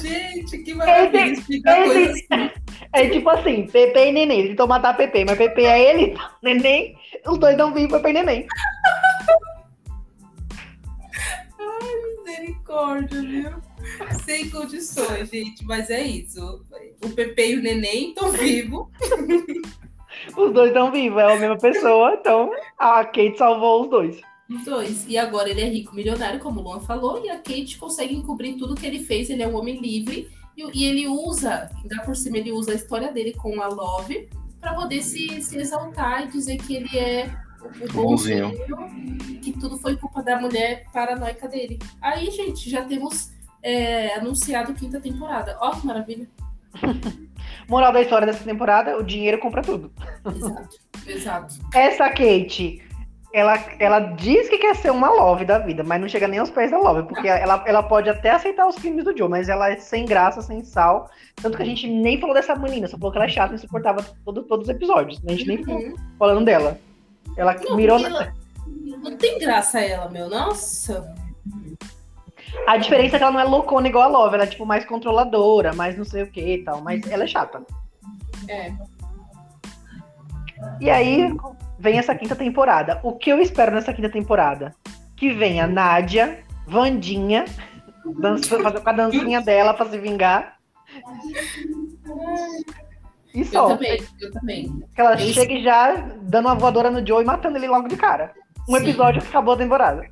Gente, 0.00 0.58
que 0.58 0.74
maravilha 0.74 1.32
esse- 1.32 1.62
coisas 1.62 2.08
assim. 2.10 2.26
É 2.92 3.08
tipo 3.08 3.28
assim, 3.28 3.66
Pepe 3.66 3.98
e 3.98 4.12
Neném. 4.12 4.40
Ele 4.40 4.48
tentou 4.50 4.66
matar 4.66 4.96
Pepe, 4.96 5.24
mas 5.24 5.36
Pepe 5.36 5.64
é 5.64 5.90
ele, 5.90 6.12
então, 6.12 6.30
Neném. 6.42 6.96
Os 7.26 7.38
dois 7.38 7.56
não 7.56 7.72
vivem, 7.72 7.90
Pepe 7.90 8.10
e 8.10 8.12
Neném. 8.12 8.46
Misericórdia, 12.24 13.20
viu? 13.20 13.50
Sem 14.24 14.50
condições, 14.50 15.30
gente. 15.30 15.64
Mas 15.64 15.90
é 15.90 16.02
isso. 16.02 16.64
O 17.04 17.10
Pepe 17.10 17.50
e 17.50 17.56
o 17.56 17.62
Neném 17.62 18.08
estão 18.08 18.30
vivos. 18.30 18.86
Os 20.36 20.52
dois 20.52 20.68
estão 20.68 20.90
vivos, 20.90 21.18
é 21.18 21.34
a 21.34 21.38
mesma 21.38 21.58
pessoa, 21.58 22.16
então 22.18 22.50
a 22.78 23.04
Kate 23.04 23.36
salvou 23.36 23.82
os 23.82 23.90
dois. 23.90 24.20
Os 24.48 24.64
dois. 24.64 25.06
E 25.08 25.18
agora 25.18 25.50
ele 25.50 25.60
é 25.60 25.68
rico, 25.68 25.94
milionário, 25.94 26.40
como 26.40 26.60
o 26.60 26.62
Luan 26.62 26.80
falou, 26.80 27.24
e 27.24 27.28
a 27.28 27.36
Kate 27.36 27.78
consegue 27.78 28.14
encobrir 28.14 28.56
tudo 28.56 28.74
que 28.74 28.86
ele 28.86 29.00
fez. 29.00 29.28
Ele 29.28 29.42
é 29.42 29.48
um 29.48 29.56
homem 29.56 29.80
livre 29.80 30.28
e, 30.56 30.80
e 30.80 30.84
ele 30.84 31.08
usa, 31.08 31.70
ainda 31.82 32.02
por 32.02 32.16
cima, 32.16 32.38
ele 32.38 32.52
usa 32.52 32.72
a 32.72 32.74
história 32.74 33.12
dele 33.12 33.32
com 33.34 33.60
a 33.60 33.68
Love 33.68 34.28
para 34.60 34.74
poder 34.74 35.02
se, 35.02 35.42
se 35.42 35.58
exaltar 35.58 36.24
e 36.24 36.28
dizer 36.28 36.56
que 36.58 36.76
ele 36.76 36.98
é 36.98 37.30
o 37.64 37.92
Bonzinho. 37.92 38.52
bonzinho, 38.68 39.40
que 39.40 39.52
tudo 39.52 39.78
foi 39.78 39.96
culpa 39.96 40.22
da 40.22 40.38
mulher 40.40 40.84
paranoica 40.92 41.48
dele. 41.48 41.78
Aí, 42.00 42.30
gente, 42.30 42.68
já 42.68 42.84
temos 42.84 43.30
é, 43.62 44.14
anunciado 44.14 44.74
quinta 44.74 45.00
temporada. 45.00 45.56
Ó, 45.60 45.70
que 45.72 45.86
maravilha. 45.86 46.28
Moral 47.68 47.92
da 47.92 48.02
história 48.02 48.26
dessa 48.26 48.44
temporada: 48.44 48.98
o 48.98 49.02
dinheiro 49.02 49.38
compra 49.38 49.62
tudo. 49.62 49.92
Exato, 50.34 50.78
exato. 51.06 51.54
Essa 51.74 52.08
Kate, 52.10 52.82
ela, 53.34 53.58
ela 53.80 53.98
diz 53.98 54.48
que 54.48 54.58
quer 54.58 54.76
ser 54.76 54.90
uma 54.92 55.10
Love 55.10 55.44
da 55.44 55.58
vida, 55.58 55.82
mas 55.82 56.00
não 56.00 56.08
chega 56.08 56.28
nem 56.28 56.38
aos 56.38 56.50
pés 56.50 56.70
da 56.70 56.78
Love, 56.78 57.02
porque 57.08 57.26
ela, 57.26 57.64
ela 57.66 57.82
pode 57.82 58.08
até 58.08 58.30
aceitar 58.30 58.64
os 58.68 58.76
crimes 58.76 59.04
do 59.04 59.16
Joe, 59.16 59.28
mas 59.28 59.48
ela 59.48 59.70
é 59.70 59.76
sem 59.76 60.04
graça, 60.06 60.40
sem 60.40 60.62
sal. 60.62 61.10
Tanto 61.42 61.56
que 61.56 61.62
a 61.64 61.66
gente 61.66 61.88
nem 61.88 62.20
falou 62.20 62.32
dessa 62.32 62.54
menina, 62.54 62.86
só 62.86 62.96
falou 62.96 63.10
que 63.10 63.18
ela 63.18 63.24
é 63.26 63.28
chata 63.28 63.52
e 63.52 63.56
insuportável 63.56 64.04
todo, 64.24 64.44
todos 64.44 64.68
os 64.68 64.74
episódios. 64.74 65.20
A 65.26 65.32
gente 65.32 65.46
nem 65.48 65.56
ficou 65.58 65.74
Uhum. 65.74 65.94
falando 66.16 66.44
dela. 66.44 66.78
Ela 67.36 67.56
Não, 67.68 67.74
mirou. 67.76 67.98
ela- 67.98 68.32
Não 69.02 69.16
tem 69.16 69.36
graça 69.40 69.80
ela, 69.80 70.08
meu. 70.08 70.30
Nossa. 70.30 71.12
A 72.68 72.76
diferença 72.76 73.16
é 73.16 73.18
que 73.18 73.24
ela 73.24 73.32
não 73.32 73.40
é 73.40 73.44
loucona 73.44 73.88
igual 73.88 74.04
a 74.04 74.06
Love, 74.06 74.34
ela 74.36 74.44
é 74.44 74.46
tipo 74.46 74.64
mais 74.64 74.84
controladora, 74.84 75.72
mais 75.74 75.98
não 75.98 76.04
sei 76.04 76.22
o 76.22 76.30
que 76.30 76.40
e 76.40 76.62
tal, 76.64 76.80
mas 76.82 77.04
ela 77.10 77.24
é 77.24 77.26
chata. 77.26 77.62
É. 78.48 78.72
E 80.80 80.88
aí 80.88 81.34
vem 81.78 81.98
essa 81.98 82.14
quinta 82.14 82.34
temporada. 82.36 83.00
O 83.02 83.12
que 83.16 83.30
eu 83.30 83.40
espero 83.40 83.72
nessa 83.74 83.92
quinta 83.92 84.08
temporada? 84.10 84.74
Que 85.16 85.32
venha 85.32 85.66
Nádia, 85.66 86.42
Vandinha, 86.66 87.44
dança, 88.20 88.58
fazer 88.62 88.80
com 88.80 88.88
a 88.88 88.92
dancinha 88.92 89.40
dela 89.40 89.74
pra 89.74 89.86
se 89.86 89.98
vingar. 89.98 90.56
E 93.34 93.40
Eu 93.40 93.44
só. 93.46 93.68
também, 93.68 94.00
eu 94.20 94.30
também. 94.30 94.82
Que 94.94 95.00
ela 95.00 95.12
Eu- 95.20 95.32
chegue 95.32 95.62
já 95.62 95.92
dando 96.22 96.46
uma 96.46 96.54
voadora 96.54 96.90
no 96.90 97.04
Joe 97.06 97.22
e 97.22 97.26
matando 97.26 97.56
ele 97.58 97.66
logo 97.68 97.88
de 97.88 97.96
cara. 97.96 98.32
Um 98.68 98.76
Sim. 98.76 98.82
episódio 98.82 99.20
que 99.20 99.28
acabou 99.28 99.54
a 99.54 99.58
temporada. 99.58 100.02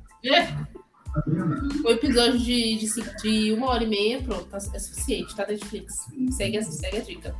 O 1.85 1.89
episódio 1.89 2.39
de, 2.39 2.77
de, 2.77 2.87
de 3.21 3.53
uma 3.53 3.69
hora 3.69 3.83
e 3.83 3.87
meia, 3.87 4.21
pronto, 4.21 4.45
tá- 4.45 4.57
é 4.57 4.79
suficiente, 4.79 5.35
tá, 5.35 5.45
Netflix? 5.47 5.93
Segue, 6.31 6.61
segue 6.63 6.97
a 6.97 7.01
dica. 7.01 7.35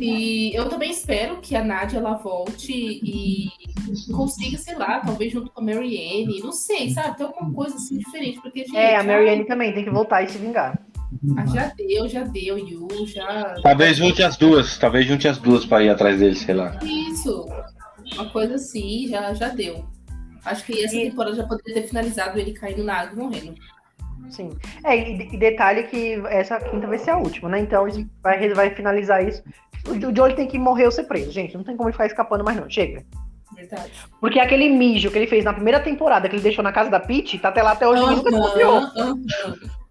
E 0.00 0.54
eu 0.54 0.68
também 0.68 0.90
espero 0.90 1.38
que 1.38 1.56
a 1.56 1.64
Nádia 1.64 1.98
ela 1.98 2.14
volte 2.14 2.72
e 2.72 3.48
consiga, 4.12 4.58
sei 4.58 4.76
lá, 4.76 5.00
talvez 5.00 5.32
junto 5.32 5.50
com 5.50 5.60
a 5.60 5.64
Marianne, 5.64 6.40
não 6.40 6.52
sei, 6.52 6.90
sabe? 6.90 7.16
Tem 7.16 7.26
alguma 7.26 7.52
coisa 7.52 7.74
assim 7.76 7.98
diferente, 7.98 8.40
porque, 8.40 8.64
gente, 8.64 8.76
É, 8.76 8.96
a 8.96 9.00
ai, 9.00 9.06
Marianne 9.06 9.44
também 9.46 9.72
tem 9.72 9.84
que 9.84 9.90
voltar 9.90 10.22
e 10.22 10.28
se 10.28 10.38
vingar. 10.38 10.78
ah, 11.38 11.46
já 11.46 11.68
deu, 11.68 12.08
já 12.08 12.22
deu, 12.24 12.58
Yu, 12.58 12.88
já. 13.06 13.54
Talvez 13.62 13.96
junte 13.96 14.22
as 14.22 14.36
duas, 14.36 14.76
talvez 14.76 15.06
junte 15.06 15.26
as 15.26 15.38
duas 15.38 15.64
pra 15.64 15.82
ir 15.82 15.88
atrás 15.88 16.18
dele, 16.18 16.34
sei 16.34 16.54
lá. 16.54 16.78
Isso, 16.82 17.46
uma 18.14 18.28
coisa 18.30 18.56
assim, 18.56 19.06
já, 19.08 19.32
já 19.32 19.48
deu. 19.48 19.84
Acho 20.44 20.64
que 20.64 20.84
essa 20.84 20.94
temporada 20.94 21.34
já 21.34 21.44
poderia 21.44 21.74
ter 21.82 21.88
finalizado 21.88 22.38
ele 22.38 22.52
caindo 22.52 22.84
na 22.84 22.94
água 23.00 23.14
e 23.14 23.16
morrendo. 23.16 23.54
Sim. 24.30 24.50
É, 24.84 24.96
e, 24.96 25.34
e 25.34 25.36
detalhe 25.36 25.84
que 25.84 26.14
essa 26.26 26.58
quinta 26.60 26.86
vai 26.86 26.98
ser 26.98 27.10
a 27.10 27.18
última, 27.18 27.48
né? 27.48 27.60
Então 27.60 27.86
vai, 28.22 28.48
vai 28.50 28.70
finalizar 28.70 29.26
isso. 29.26 29.42
O, 29.86 29.92
o 29.92 30.14
Joel 30.14 30.34
tem 30.34 30.46
que 30.46 30.58
morrer 30.58 30.86
ou 30.86 30.90
ser 30.90 31.04
preso, 31.04 31.30
gente. 31.30 31.56
Não 31.56 31.64
tem 31.64 31.76
como 31.76 31.88
ele 31.88 31.94
ficar 31.94 32.06
escapando 32.06 32.44
mais, 32.44 32.56
não. 32.56 32.68
Chega. 32.68 33.04
Verdade. 33.54 33.92
Porque 34.20 34.40
aquele 34.40 34.68
mijo 34.68 35.10
que 35.10 35.18
ele 35.18 35.26
fez 35.26 35.44
na 35.44 35.52
primeira 35.52 35.80
temporada, 35.80 36.28
que 36.28 36.34
ele 36.34 36.42
deixou 36.42 36.64
na 36.64 36.72
casa 36.72 36.90
da 36.90 37.00
Peach, 37.00 37.38
tá 37.38 37.48
até 37.48 37.62
lá 37.62 37.72
até 37.72 37.88
hoje 37.88 38.02
e 38.02 38.06
nunca 38.06 38.36
aham. 38.36 39.22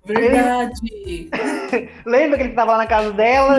Verdade. 0.05 1.29
Lembra 2.05 2.37
que 2.37 2.43
ele 2.43 2.53
tava 2.53 2.73
lá 2.73 2.77
na 2.77 2.87
casa 2.87 3.11
dela, 3.11 3.57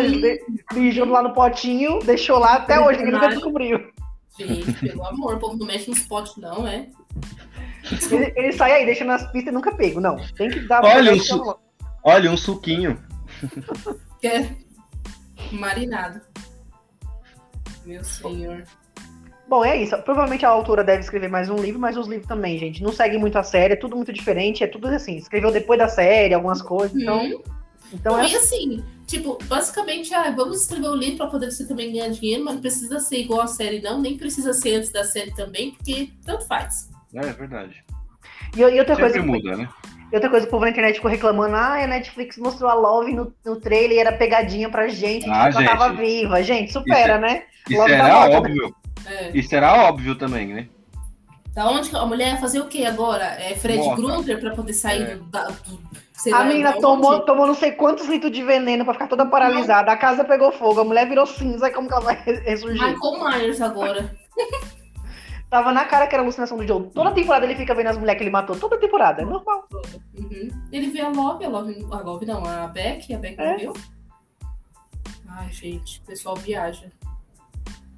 mijou 0.74 1.06
lá 1.06 1.22
no 1.22 1.32
potinho, 1.32 1.98
deixou 2.00 2.38
lá 2.38 2.54
até 2.54 2.78
hoje, 2.78 2.98
ninguém 2.98 3.14
nunca 3.14 3.28
descobriu. 3.28 3.80
Gente, 4.38 4.72
pelo 4.72 5.04
amor, 5.06 5.34
o 5.34 5.38
povo 5.40 5.56
não 5.56 5.66
mexe 5.66 5.88
nos 5.88 6.00
potes, 6.00 6.36
não, 6.36 6.66
é? 6.68 6.88
Ele, 8.10 8.32
ele 8.36 8.52
sai 8.52 8.72
aí, 8.72 8.86
deixa 8.86 9.04
nas 9.04 9.22
pistas 9.30 9.52
e 9.52 9.54
nunca 9.54 9.74
pego. 9.74 10.00
Não, 10.00 10.16
tem 10.36 10.50
que 10.50 10.60
dar 10.60 10.84
Olha 10.84 11.04
pra- 11.04 11.14
isso. 11.14 11.58
Olha, 12.02 12.30
um 12.30 12.36
suquinho. 12.36 12.98
Que 14.20 14.26
é 14.28 14.50
marinado. 15.52 16.20
Meu 17.84 18.02
senhor. 18.04 18.64
Bom, 19.48 19.64
é 19.64 19.76
isso. 19.76 19.96
Provavelmente 20.02 20.44
a 20.44 20.48
autora 20.48 20.82
deve 20.82 21.02
escrever 21.02 21.28
mais 21.28 21.48
um 21.48 21.56
livro, 21.56 21.80
mas 21.80 21.96
os 21.96 22.08
livros 22.08 22.26
também, 22.26 22.58
gente, 22.58 22.82
não 22.82 22.92
seguem 22.92 23.18
muito 23.18 23.38
a 23.38 23.44
série, 23.44 23.74
é 23.74 23.76
tudo 23.76 23.94
muito 23.94 24.12
diferente, 24.12 24.64
é 24.64 24.66
tudo 24.66 24.88
assim. 24.88 25.16
Escreveu 25.16 25.52
depois 25.52 25.78
da 25.78 25.88
série, 25.88 26.34
algumas 26.34 26.60
coisas, 26.60 27.00
então. 27.00 27.24
Hum. 27.24 27.42
Então 27.92 28.14
Não, 28.14 28.20
é 28.24 28.28
E 28.28 28.34
assim, 28.34 28.84
tipo, 29.06 29.38
basicamente, 29.44 30.12
ah, 30.12 30.28
vamos 30.32 30.62
escrever 30.62 30.88
um 30.88 30.96
livro 30.96 31.18
pra 31.18 31.26
poder 31.28 31.52
você 31.52 31.64
também 31.64 31.92
ganhar 31.92 32.08
dinheiro, 32.08 32.44
mas 32.44 32.54
não 32.54 32.60
precisa 32.60 32.98
ser 32.98 33.18
igual 33.20 33.42
a 33.42 33.46
série, 33.46 33.80
não. 33.80 34.00
Nem 34.00 34.16
precisa 34.16 34.52
ser 34.52 34.74
antes 34.74 34.90
da 34.90 35.04
série 35.04 35.32
também, 35.32 35.70
porque 35.72 36.10
tanto 36.24 36.44
faz. 36.46 36.90
É 37.16 37.32
verdade. 37.32 37.84
E, 38.56 38.60
e 38.60 38.78
outra 38.78 38.94
Sempre 38.96 39.10
coisa, 39.12 39.22
muda, 39.22 39.56
né? 39.56 39.68
e 40.12 40.14
outra 40.14 40.30
coisa, 40.30 40.46
o 40.46 40.50
povo 40.50 40.64
na 40.64 40.70
internet 40.70 40.96
ficou 40.96 41.10
reclamando, 41.10 41.54
ah, 41.56 41.82
a 41.82 41.86
Netflix 41.86 42.36
mostrou 42.38 42.70
a 42.70 42.74
Love 42.74 43.12
no, 43.14 43.32
no 43.44 43.56
trailer 43.60 43.96
e 43.96 44.00
era 44.00 44.12
pegadinha 44.12 44.68
pra 44.68 44.88
gente, 44.88 45.28
Ah, 45.28 45.44
a 45.44 45.50
gente 45.50 45.66
ela 45.66 45.76
tava 45.76 45.88
gente. 45.96 45.98
viva. 46.06 46.42
Gente, 46.42 46.72
supera, 46.72 47.14
Isso 47.14 47.20
né? 47.20 47.42
Isso 47.68 47.78
Logo 47.80 47.90
era 47.92 48.04
né? 48.04 48.36
óbvio. 48.36 48.76
É. 49.06 49.30
Isso 49.34 49.54
era 49.54 49.74
óbvio 49.88 50.14
também, 50.16 50.46
né? 50.48 50.68
Da 51.54 51.68
onde 51.70 51.88
que 51.88 51.96
a 51.96 52.04
mulher 52.04 52.34
ia 52.34 52.36
fazer 52.36 52.60
o 52.60 52.66
quê 52.66 52.84
agora? 52.84 53.24
É 53.24 53.54
Fred 53.54 53.78
Morta. 53.78 54.02
Krueger 54.02 54.40
pra 54.40 54.50
poder 54.54 54.74
sair 54.74 55.02
É. 55.02 55.14
do, 55.16 55.24
da, 55.24 55.44
do- 55.46 55.80
sei 56.12 56.32
A 56.32 56.44
menina 56.44 56.74
tomou, 56.74 57.14
onde? 57.14 57.26
tomou 57.26 57.46
não 57.46 57.54
sei 57.54 57.72
quantos 57.72 58.06
litros 58.08 58.30
de 58.32 58.42
veneno 58.42 58.84
pra 58.84 58.92
ficar 58.94 59.06
toda 59.06 59.24
paralisada. 59.24 59.90
A 59.90 59.96
casa 59.96 60.22
pegou 60.24 60.52
fogo, 60.52 60.80
a 60.80 60.84
mulher 60.84 61.08
virou 61.08 61.24
cinza. 61.26 61.70
Como 61.70 61.88
que 61.88 61.94
ela 61.94 62.02
vai 62.02 62.14
re- 62.24 62.40
ressurgir? 62.44 62.82
Michael 62.92 63.24
Myers 63.24 63.60
agora. 63.62 64.14
Tava 65.56 65.72
na 65.72 65.86
cara 65.86 66.06
que 66.06 66.14
era 66.14 66.22
alucinação 66.22 66.58
do 66.58 66.68
Joe. 66.68 66.90
Toda 66.90 67.12
temporada 67.12 67.46
ele 67.46 67.56
fica 67.56 67.74
vendo 67.74 67.86
as 67.86 67.96
mulheres 67.96 68.18
que 68.18 68.24
ele 68.24 68.30
matou. 68.30 68.54
Toda 68.56 68.78
temporada, 68.78 69.22
é 69.22 69.24
normal. 69.24 69.66
Uhum. 70.14 70.50
Ele 70.70 70.90
vê 70.90 71.00
a 71.00 71.08
Love, 71.08 71.46
a 71.46 71.48
Love, 71.48 71.86
a 71.90 71.96
Love 71.96 72.26
não, 72.26 72.44
a 72.44 72.66
Beck, 72.66 73.14
a 73.14 73.18
Beck 73.18 73.40
É. 73.40 73.52
morreu. 73.52 73.72
Ai, 75.26 75.50
gente, 75.50 76.00
o 76.00 76.02
pessoal 76.02 76.36
viaja. 76.36 76.92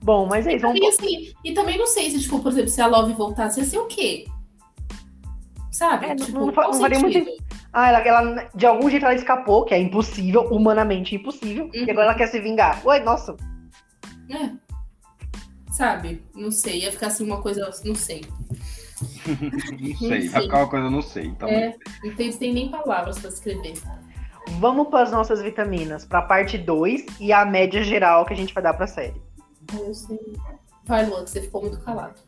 Bom, 0.05 0.27
mas 0.27 0.47
é 0.47 0.55
isso. 0.55 0.63
Vamos... 0.63 0.79
E, 0.81 0.87
assim, 0.87 1.35
e 1.45 1.53
também 1.53 1.77
não 1.77 1.89
sei 1.89 2.09
se, 2.13 2.21
tipo, 2.21 2.39
por 2.39 2.53
exemplo, 2.53 2.71
se 2.71 2.81
a 2.81 2.87
Love 2.87 3.13
voltasse, 3.15 3.59
ia 3.59 3.67
ser 3.67 3.79
o 3.79 3.87
quê? 3.87 4.29
Sabe? 5.73 6.07
É, 6.07 6.09
não- 6.11 6.27
tipo, 6.27 6.39
não 6.39 6.53
qual 6.53 6.71
não 6.71 6.81
faria 6.81 7.01
muito? 7.01 7.43
Ah, 7.73 7.89
ela, 7.89 7.99
ela, 7.99 8.49
de 8.55 8.67
algum 8.67 8.89
jeito 8.89 9.05
ela 9.05 9.17
escapou, 9.17 9.65
que 9.65 9.75
é 9.75 9.81
impossível, 9.81 10.43
humanamente 10.43 11.17
impossível, 11.17 11.65
uhum. 11.65 11.71
e 11.75 11.91
agora 11.91 12.07
ela 12.07 12.15
quer 12.15 12.29
se 12.29 12.39
vingar. 12.39 12.87
Ué, 12.87 13.01
nossa. 13.01 13.37
É. 14.31 14.68
Sabe? 15.79 16.21
Não 16.35 16.51
sei. 16.51 16.81
Ia 16.81 16.91
ficar 16.91 17.07
assim 17.07 17.25
uma 17.25 17.41
coisa. 17.41 17.71
Não 17.85 17.95
sei. 17.95 18.25
não 19.81 19.97
sei. 19.97 20.29
Vai 20.29 20.43
ficar 20.43 20.57
uma 20.59 20.69
coisa, 20.69 20.91
não 20.91 21.03
sei. 21.03 21.27
Então... 21.27 21.49
É, 21.49 21.77
não 22.03 22.17
tem, 22.17 22.33
tem 22.33 22.53
nem 22.53 22.69
palavras 22.69 23.21
para 23.21 23.29
escrever. 23.29 23.75
Vamos 24.59 24.89
para 24.89 25.05
as 25.05 25.13
nossas 25.13 25.41
vitaminas, 25.41 26.05
para 26.05 26.19
a 26.19 26.23
parte 26.23 26.59
2 26.59 27.07
e 27.21 27.33
a 27.33 27.45
média 27.45 27.81
geral 27.85 28.27
que 28.27 28.33
a 28.33 28.37
gente 28.37 28.53
vai 28.53 28.61
dar 28.61 28.75
para 28.75 28.87
a 28.87 28.89
série. 28.89 29.23
Eu 29.73 29.95
sei. 29.95 30.19
Vai, 30.85 31.07
Luan, 31.07 31.25
você 31.25 31.43
ficou 31.43 31.61
muito 31.63 31.79
calado. 31.79 32.21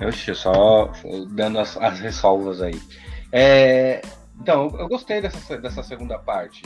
Oxe, 0.00 0.32
só 0.32 0.92
dando 1.30 1.58
as, 1.58 1.76
as 1.78 1.98
ressalvas 1.98 2.62
aí. 2.62 2.80
É, 3.32 4.02
então, 4.40 4.68
eu 4.78 4.86
gostei 4.86 5.20
dessa, 5.20 5.58
dessa 5.58 5.82
segunda 5.82 6.16
parte. 6.16 6.62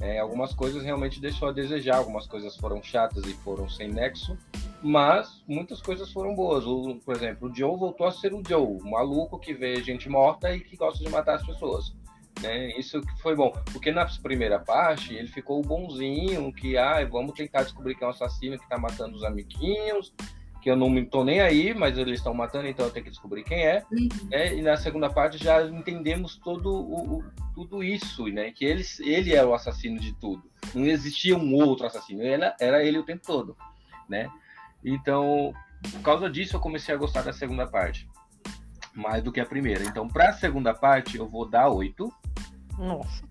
É, 0.00 0.18
algumas 0.18 0.54
coisas 0.54 0.82
realmente 0.84 1.20
deixou 1.20 1.48
a 1.48 1.52
desejar, 1.52 1.96
algumas 1.96 2.26
coisas 2.26 2.56
foram 2.56 2.82
chatas 2.82 3.24
e 3.26 3.34
foram 3.34 3.68
sem 3.68 3.88
nexo, 3.88 4.38
mas 4.80 5.42
muitas 5.46 5.82
coisas 5.82 6.12
foram 6.12 6.34
boas. 6.34 6.64
O, 6.64 7.00
por 7.04 7.16
exemplo, 7.16 7.50
o 7.50 7.54
Joe 7.54 7.76
voltou 7.76 8.06
a 8.06 8.12
ser 8.12 8.32
o 8.32 8.42
Joe, 8.46 8.78
o 8.80 8.90
maluco 8.90 9.38
que 9.38 9.52
vê 9.52 9.82
gente 9.82 10.08
morta 10.08 10.54
e 10.54 10.60
que 10.60 10.76
gosta 10.76 11.02
de 11.02 11.10
matar 11.10 11.34
as 11.34 11.46
pessoas. 11.46 11.92
Né? 12.40 12.78
Isso 12.78 13.02
foi 13.20 13.34
bom, 13.34 13.52
porque 13.72 13.90
na 13.90 14.06
primeira 14.22 14.60
parte 14.60 15.14
ele 15.14 15.26
ficou 15.26 15.60
bonzinho, 15.62 16.52
que 16.52 16.78
ah, 16.78 17.04
vamos 17.10 17.32
tentar 17.32 17.64
descobrir 17.64 17.96
quem 17.96 18.04
é 18.04 18.08
o 18.08 18.12
assassino 18.12 18.56
que 18.56 18.64
está 18.64 18.78
matando 18.78 19.16
os 19.16 19.24
amiguinhos, 19.24 20.14
que 20.60 20.70
eu 20.70 20.76
não 20.76 20.90
me 20.90 21.04
tô 21.04 21.24
nem 21.24 21.40
aí, 21.40 21.72
mas 21.72 21.96
eles 21.96 22.18
estão 22.18 22.34
matando, 22.34 22.66
então 22.66 22.86
eu 22.86 22.92
tenho 22.92 23.04
que 23.04 23.10
descobrir 23.10 23.44
quem 23.44 23.64
é. 23.64 23.84
Uhum. 23.92 24.08
Né? 24.28 24.56
E 24.56 24.62
na 24.62 24.76
segunda 24.76 25.08
parte 25.08 25.42
já 25.42 25.62
entendemos 25.64 26.36
todo 26.36 26.70
o, 26.70 27.18
o, 27.18 27.24
tudo 27.54 27.82
isso, 27.82 28.26
né? 28.26 28.50
Que 28.50 28.64
ele, 28.64 28.84
ele 29.00 29.34
é 29.34 29.44
o 29.44 29.54
assassino 29.54 29.98
de 29.98 30.12
tudo. 30.14 30.42
Não 30.74 30.84
existia 30.84 31.36
um 31.36 31.54
outro 31.54 31.86
assassino, 31.86 32.22
ele, 32.22 32.44
era 32.60 32.84
ele 32.84 32.98
o 32.98 33.04
tempo 33.04 33.22
todo, 33.24 33.56
né? 34.08 34.28
Então, 34.84 35.52
por 35.92 36.00
causa 36.02 36.28
disso, 36.28 36.56
eu 36.56 36.60
comecei 36.60 36.94
a 36.94 36.98
gostar 36.98 37.22
da 37.22 37.32
segunda 37.32 37.66
parte. 37.66 38.08
Mais 38.94 39.22
do 39.22 39.30
que 39.30 39.40
a 39.40 39.46
primeira. 39.46 39.84
Então, 39.84 40.08
para 40.08 40.30
a 40.30 40.32
segunda 40.32 40.74
parte, 40.74 41.16
eu 41.16 41.28
vou 41.28 41.48
dar 41.48 41.68
oito. 41.68 42.12
Nossa. 42.76 43.22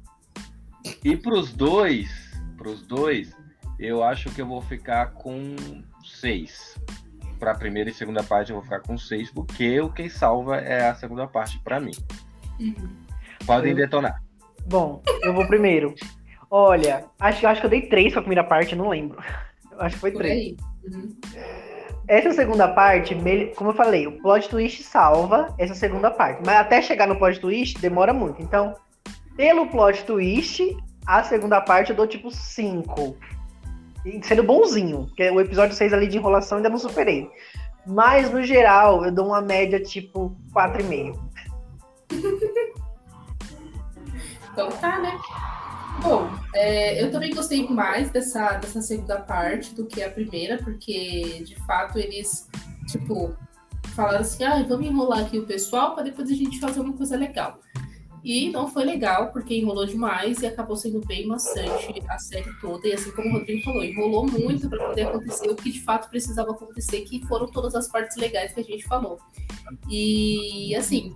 E 1.04 1.18
para 1.18 1.34
os 1.34 1.52
dois, 1.52 2.32
para 2.56 2.70
os 2.70 2.82
dois, 2.88 3.36
eu 3.78 4.02
acho 4.02 4.30
que 4.30 4.42
eu 4.42 4.48
vou 4.48 4.62
ficar 4.62 5.12
com 5.12 5.56
seis 6.06 6.76
para 7.38 7.52
a 7.52 7.56
primeira 7.56 7.90
e 7.90 7.94
segunda 7.94 8.24
parte 8.24 8.52
eu 8.52 8.56
vou 8.56 8.64
ficar 8.64 8.82
com 8.82 8.98
seis, 8.98 9.32
porque 9.32 9.80
o 9.80 9.92
que 9.92 10.10
salva 10.10 10.58
é 10.58 10.88
a 10.88 10.96
segunda 10.96 11.28
parte 11.28 11.60
para 11.60 11.80
mim. 11.80 11.94
Uhum. 12.60 12.90
Podem 13.46 13.72
eu... 13.72 13.78
detonar. 13.78 14.22
Bom, 14.66 15.02
eu 15.24 15.34
vou 15.34 15.48
primeiro. 15.48 15.96
Olha, 16.50 17.06
acho, 17.20 17.46
acho 17.48 17.62
que 17.62 17.68
eu 17.68 17.72
dei 17.72 17.82
três 17.84 18.12
para 18.12 18.20
a 18.20 18.24
primeira 18.24 18.44
parte, 18.44 18.76
não 18.76 18.90
lembro. 18.90 19.22
Acho 19.80 19.96
que 19.96 20.02
foi 20.02 20.12
três. 20.12 20.56
Uhum. 20.84 21.16
Essa 22.08 22.32
segunda 22.32 22.70
parte, 22.70 23.16
como 23.56 23.72
eu 23.72 23.76
falei, 23.76 24.08
o 24.08 24.22
plot 24.22 24.48
twist 24.48 24.82
salva 24.82 25.54
essa 25.58 25.76
segunda 25.76 26.10
parte. 26.10 26.42
Mas 26.46 26.56
até 26.56 26.82
chegar 26.82 27.06
no 27.06 27.18
plot 27.18 27.40
twist 27.40 27.80
demora 27.80 28.14
muito. 28.14 28.42
Então, 28.42 28.74
pelo 29.36 29.68
plot 29.68 30.06
twist, 30.06 30.64
a 31.06 31.22
segunda 31.24 31.60
parte 31.60 31.90
eu 31.90 31.96
dou 31.96 32.08
tipo 32.08 32.32
cinco 32.32 33.18
sendo 34.24 34.44
bonzinho, 34.44 35.06
porque 35.08 35.30
o 35.30 35.42
episódio 35.42 35.76
6 35.76 35.94
ali 35.94 36.08
de 36.08 36.18
enrolação 36.18 36.58
ainda 36.58 36.70
não 36.70 36.78
superei. 36.78 37.30
Mas, 37.86 38.32
no 38.32 38.44
geral, 38.44 39.06
eu 39.06 39.12
dou 39.12 39.28
uma 39.28 39.42
média 39.42 39.80
tipo 39.82 40.36
4,5. 40.54 41.18
então 44.52 44.70
tá, 44.70 45.00
né? 45.00 45.18
Bom, 46.02 46.30
é, 46.54 47.02
eu 47.02 47.12
também 47.12 47.34
gostei 47.34 47.68
mais 47.68 48.10
dessa, 48.12 48.54
dessa 48.54 48.82
segunda 48.82 49.20
parte 49.20 49.74
do 49.74 49.86
que 49.86 50.04
a 50.04 50.12
primeira, 50.12 50.58
porque 50.58 51.44
de 51.44 51.56
fato 51.66 51.98
eles, 51.98 52.48
tipo, 52.88 53.36
falaram 53.96 54.20
assim: 54.20 54.44
ah, 54.44 54.64
vamos 54.68 54.86
enrolar 54.86 55.22
aqui 55.22 55.40
o 55.40 55.46
pessoal 55.46 55.96
para 55.96 56.04
depois 56.04 56.30
a 56.30 56.34
gente 56.34 56.60
fazer 56.60 56.82
uma 56.82 56.94
coisa 56.94 57.18
legal. 57.18 57.60
E 58.28 58.50
não 58.50 58.68
foi 58.68 58.84
legal, 58.84 59.32
porque 59.32 59.56
enrolou 59.56 59.86
demais 59.86 60.42
e 60.42 60.46
acabou 60.46 60.76
sendo 60.76 61.00
bem 61.00 61.26
maçante 61.26 62.04
a 62.10 62.20
série 62.20 62.52
toda. 62.60 62.86
E 62.86 62.92
assim 62.92 63.10
como 63.12 63.30
o 63.30 63.32
Rodrigo 63.32 63.64
falou, 63.64 63.82
enrolou 63.82 64.28
muito 64.30 64.70
para 64.70 64.86
poder 64.90 65.04
acontecer 65.04 65.50
o 65.50 65.56
que 65.56 65.72
de 65.72 65.80
fato 65.80 66.10
precisava 66.10 66.52
acontecer, 66.52 67.04
que 67.04 67.26
foram 67.26 67.48
todas 67.48 67.74
as 67.74 67.88
partes 67.88 68.18
legais 68.18 68.52
que 68.52 68.60
a 68.60 68.64
gente 68.66 68.84
falou. 68.84 69.18
E 69.90 70.76
assim, 70.76 71.16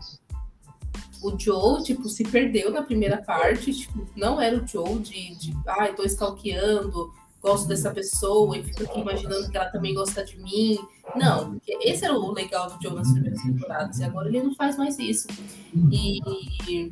o 1.22 1.38
Joe, 1.38 1.84
tipo, 1.84 2.07
se 2.07 2.24
perdeu 2.24 2.72
na 2.72 2.82
primeira 2.82 3.22
parte, 3.22 3.74
tipo, 3.74 4.07
não 4.16 4.39
era 4.39 4.55
o 4.55 4.66
Joe 4.66 4.97
de, 4.99 5.36
de 5.36 5.53
ah, 5.68 5.88
eu 5.88 5.95
tô 5.97 6.03
stalkeando, 6.03 7.12
gosto 7.41 7.67
dessa 7.67 7.91
pessoa 7.91 8.57
e 8.57 8.63
fico 8.63 8.83
aqui 8.83 8.99
imaginando 8.99 9.49
que 9.49 9.57
ela 9.57 9.69
também 9.69 9.93
gosta 9.93 10.23
de 10.23 10.37
mim. 10.37 10.77
Não, 11.15 11.51
porque 11.51 11.77
esse 11.81 12.05
era 12.05 12.13
o 12.13 12.31
legal 12.31 12.69
do 12.69 12.81
Joe 12.81 12.93
nas 12.95 13.11
primeiras 13.11 13.41
temporadas 13.41 13.99
e 13.99 14.03
agora 14.03 14.29
ele 14.29 14.43
não 14.43 14.55
faz 14.55 14.77
mais 14.77 14.97
isso. 14.99 15.27
E 15.91 16.91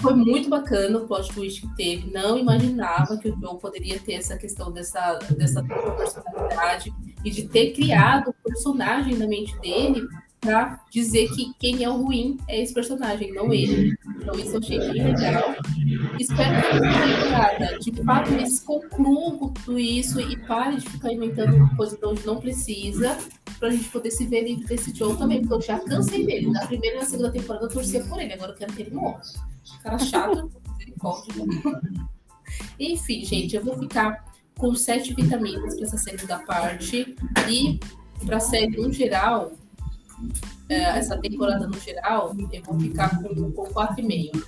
foi 0.00 0.14
muito 0.14 0.48
bacana 0.48 0.98
o 0.98 1.06
plot 1.06 1.32
twist 1.34 1.62
que 1.62 1.76
teve. 1.76 2.10
Não 2.10 2.38
imaginava 2.38 3.18
que 3.18 3.28
o 3.28 3.38
Joe 3.40 3.58
poderia 3.58 3.98
ter 3.98 4.14
essa 4.14 4.36
questão 4.36 4.70
dessa, 4.70 5.18
dessa 5.36 5.62
personalidade 5.62 6.94
e 7.24 7.30
de 7.30 7.48
ter 7.48 7.72
criado 7.72 8.30
o 8.30 8.48
personagem 8.48 9.16
na 9.16 9.26
mente 9.26 9.58
dele 9.58 10.06
para 10.40 10.82
dizer 10.90 11.28
que 11.34 11.52
quem 11.58 11.84
é 11.84 11.90
o 11.90 12.02
ruim 12.02 12.38
é 12.48 12.62
esse 12.62 12.72
personagem, 12.72 13.32
não 13.32 13.52
ele. 13.52 13.94
Então 14.16 14.34
isso 14.34 14.52
eu 14.52 14.58
achei 14.58 14.78
bem 14.78 15.14
legal. 15.14 15.54
Espero 16.18 16.62
que 16.62 16.78
temporada, 16.80 17.78
de 17.78 18.04
fato, 18.04 18.32
eles 18.32 18.60
concluam 18.60 19.52
tudo 19.52 19.78
isso 19.78 20.20
e 20.20 20.36
parem 20.46 20.78
de 20.78 20.88
ficar 20.88 21.12
inventando 21.12 21.76
coisa 21.76 21.96
de 21.96 22.06
onde 22.06 22.26
não 22.26 22.40
precisa, 22.40 23.18
para 23.58 23.68
a 23.68 23.70
gente 23.70 23.88
poder 23.90 24.10
se 24.10 24.26
ver 24.26 24.44
livre 24.44 24.64
desse 24.64 24.94
Joe 24.94 25.16
também, 25.16 25.40
porque 25.40 25.54
eu 25.54 25.60
já 25.60 25.78
cansei 25.78 26.24
dele. 26.24 26.50
Na 26.50 26.66
primeira 26.66 26.96
e 26.96 27.00
na 27.00 27.06
segunda 27.06 27.30
temporada 27.30 27.66
eu 27.66 27.70
torcia 27.70 28.02
por 28.04 28.18
ele, 28.18 28.32
agora 28.32 28.52
eu 28.52 28.56
quero 28.56 28.72
que 28.72 28.82
ele 28.82 28.94
morra. 28.94 29.20
Cara 29.82 29.98
chato, 29.98 30.50
misericórdia. 30.72 31.34
Enfim, 32.80 33.24
gente, 33.24 33.54
eu 33.54 33.62
vou 33.62 33.78
ficar 33.78 34.24
com 34.56 34.74
sete 34.74 35.14
vitaminas 35.14 35.76
para 35.76 35.86
essa 35.86 35.98
segunda 35.98 36.38
parte 36.40 37.14
e 37.48 37.78
para 38.24 38.38
a 38.38 38.40
série 38.40 38.76
no 38.76 38.92
geral, 38.92 39.52
essa 40.68 41.16
temporada 41.18 41.66
no 41.66 41.78
geral, 41.78 42.34
eu 42.52 42.62
vou 42.62 42.80
ficar 42.80 43.22
com, 43.22 43.52
com 43.52 43.64
4,5. 43.66 44.42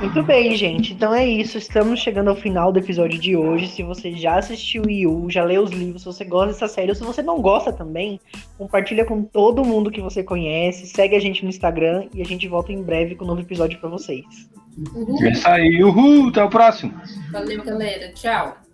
Muito 0.00 0.22
bem, 0.24 0.56
gente. 0.56 0.92
Então 0.92 1.14
é 1.14 1.24
isso. 1.24 1.56
Estamos 1.56 2.00
chegando 2.00 2.28
ao 2.28 2.36
final 2.36 2.72
do 2.72 2.78
episódio 2.78 3.18
de 3.20 3.36
hoje. 3.36 3.68
Se 3.68 3.82
você 3.82 4.12
já 4.12 4.38
assistiu 4.38 4.82
o 4.82 4.90
Yu, 4.90 5.30
já 5.30 5.44
leu 5.44 5.62
os 5.62 5.70
livros, 5.70 6.02
se 6.02 6.06
você 6.06 6.24
gosta 6.24 6.52
dessa 6.52 6.68
série, 6.68 6.90
ou 6.90 6.94
se 6.94 7.04
você 7.04 7.22
não 7.22 7.40
gosta 7.40 7.72
também, 7.72 8.20
compartilha 8.58 9.04
com 9.04 9.22
todo 9.22 9.64
mundo 9.64 9.90
que 9.90 10.00
você 10.00 10.22
conhece. 10.22 10.86
Segue 10.86 11.14
a 11.14 11.20
gente 11.20 11.42
no 11.42 11.48
Instagram 11.48 12.08
e 12.12 12.20
a 12.20 12.24
gente 12.24 12.48
volta 12.48 12.72
em 12.72 12.82
breve 12.82 13.14
com 13.14 13.24
um 13.24 13.28
novo 13.28 13.40
episódio 13.40 13.78
para 13.78 13.88
vocês. 13.88 14.24
Uhul. 14.94 15.24
É 15.24 15.30
isso 15.30 15.48
aí, 15.48 15.82
uhul, 15.82 16.28
até 16.28 16.44
o 16.44 16.50
próximo. 16.50 16.92
Valeu, 17.32 17.64
galera. 17.64 18.12
Tchau. 18.12 18.65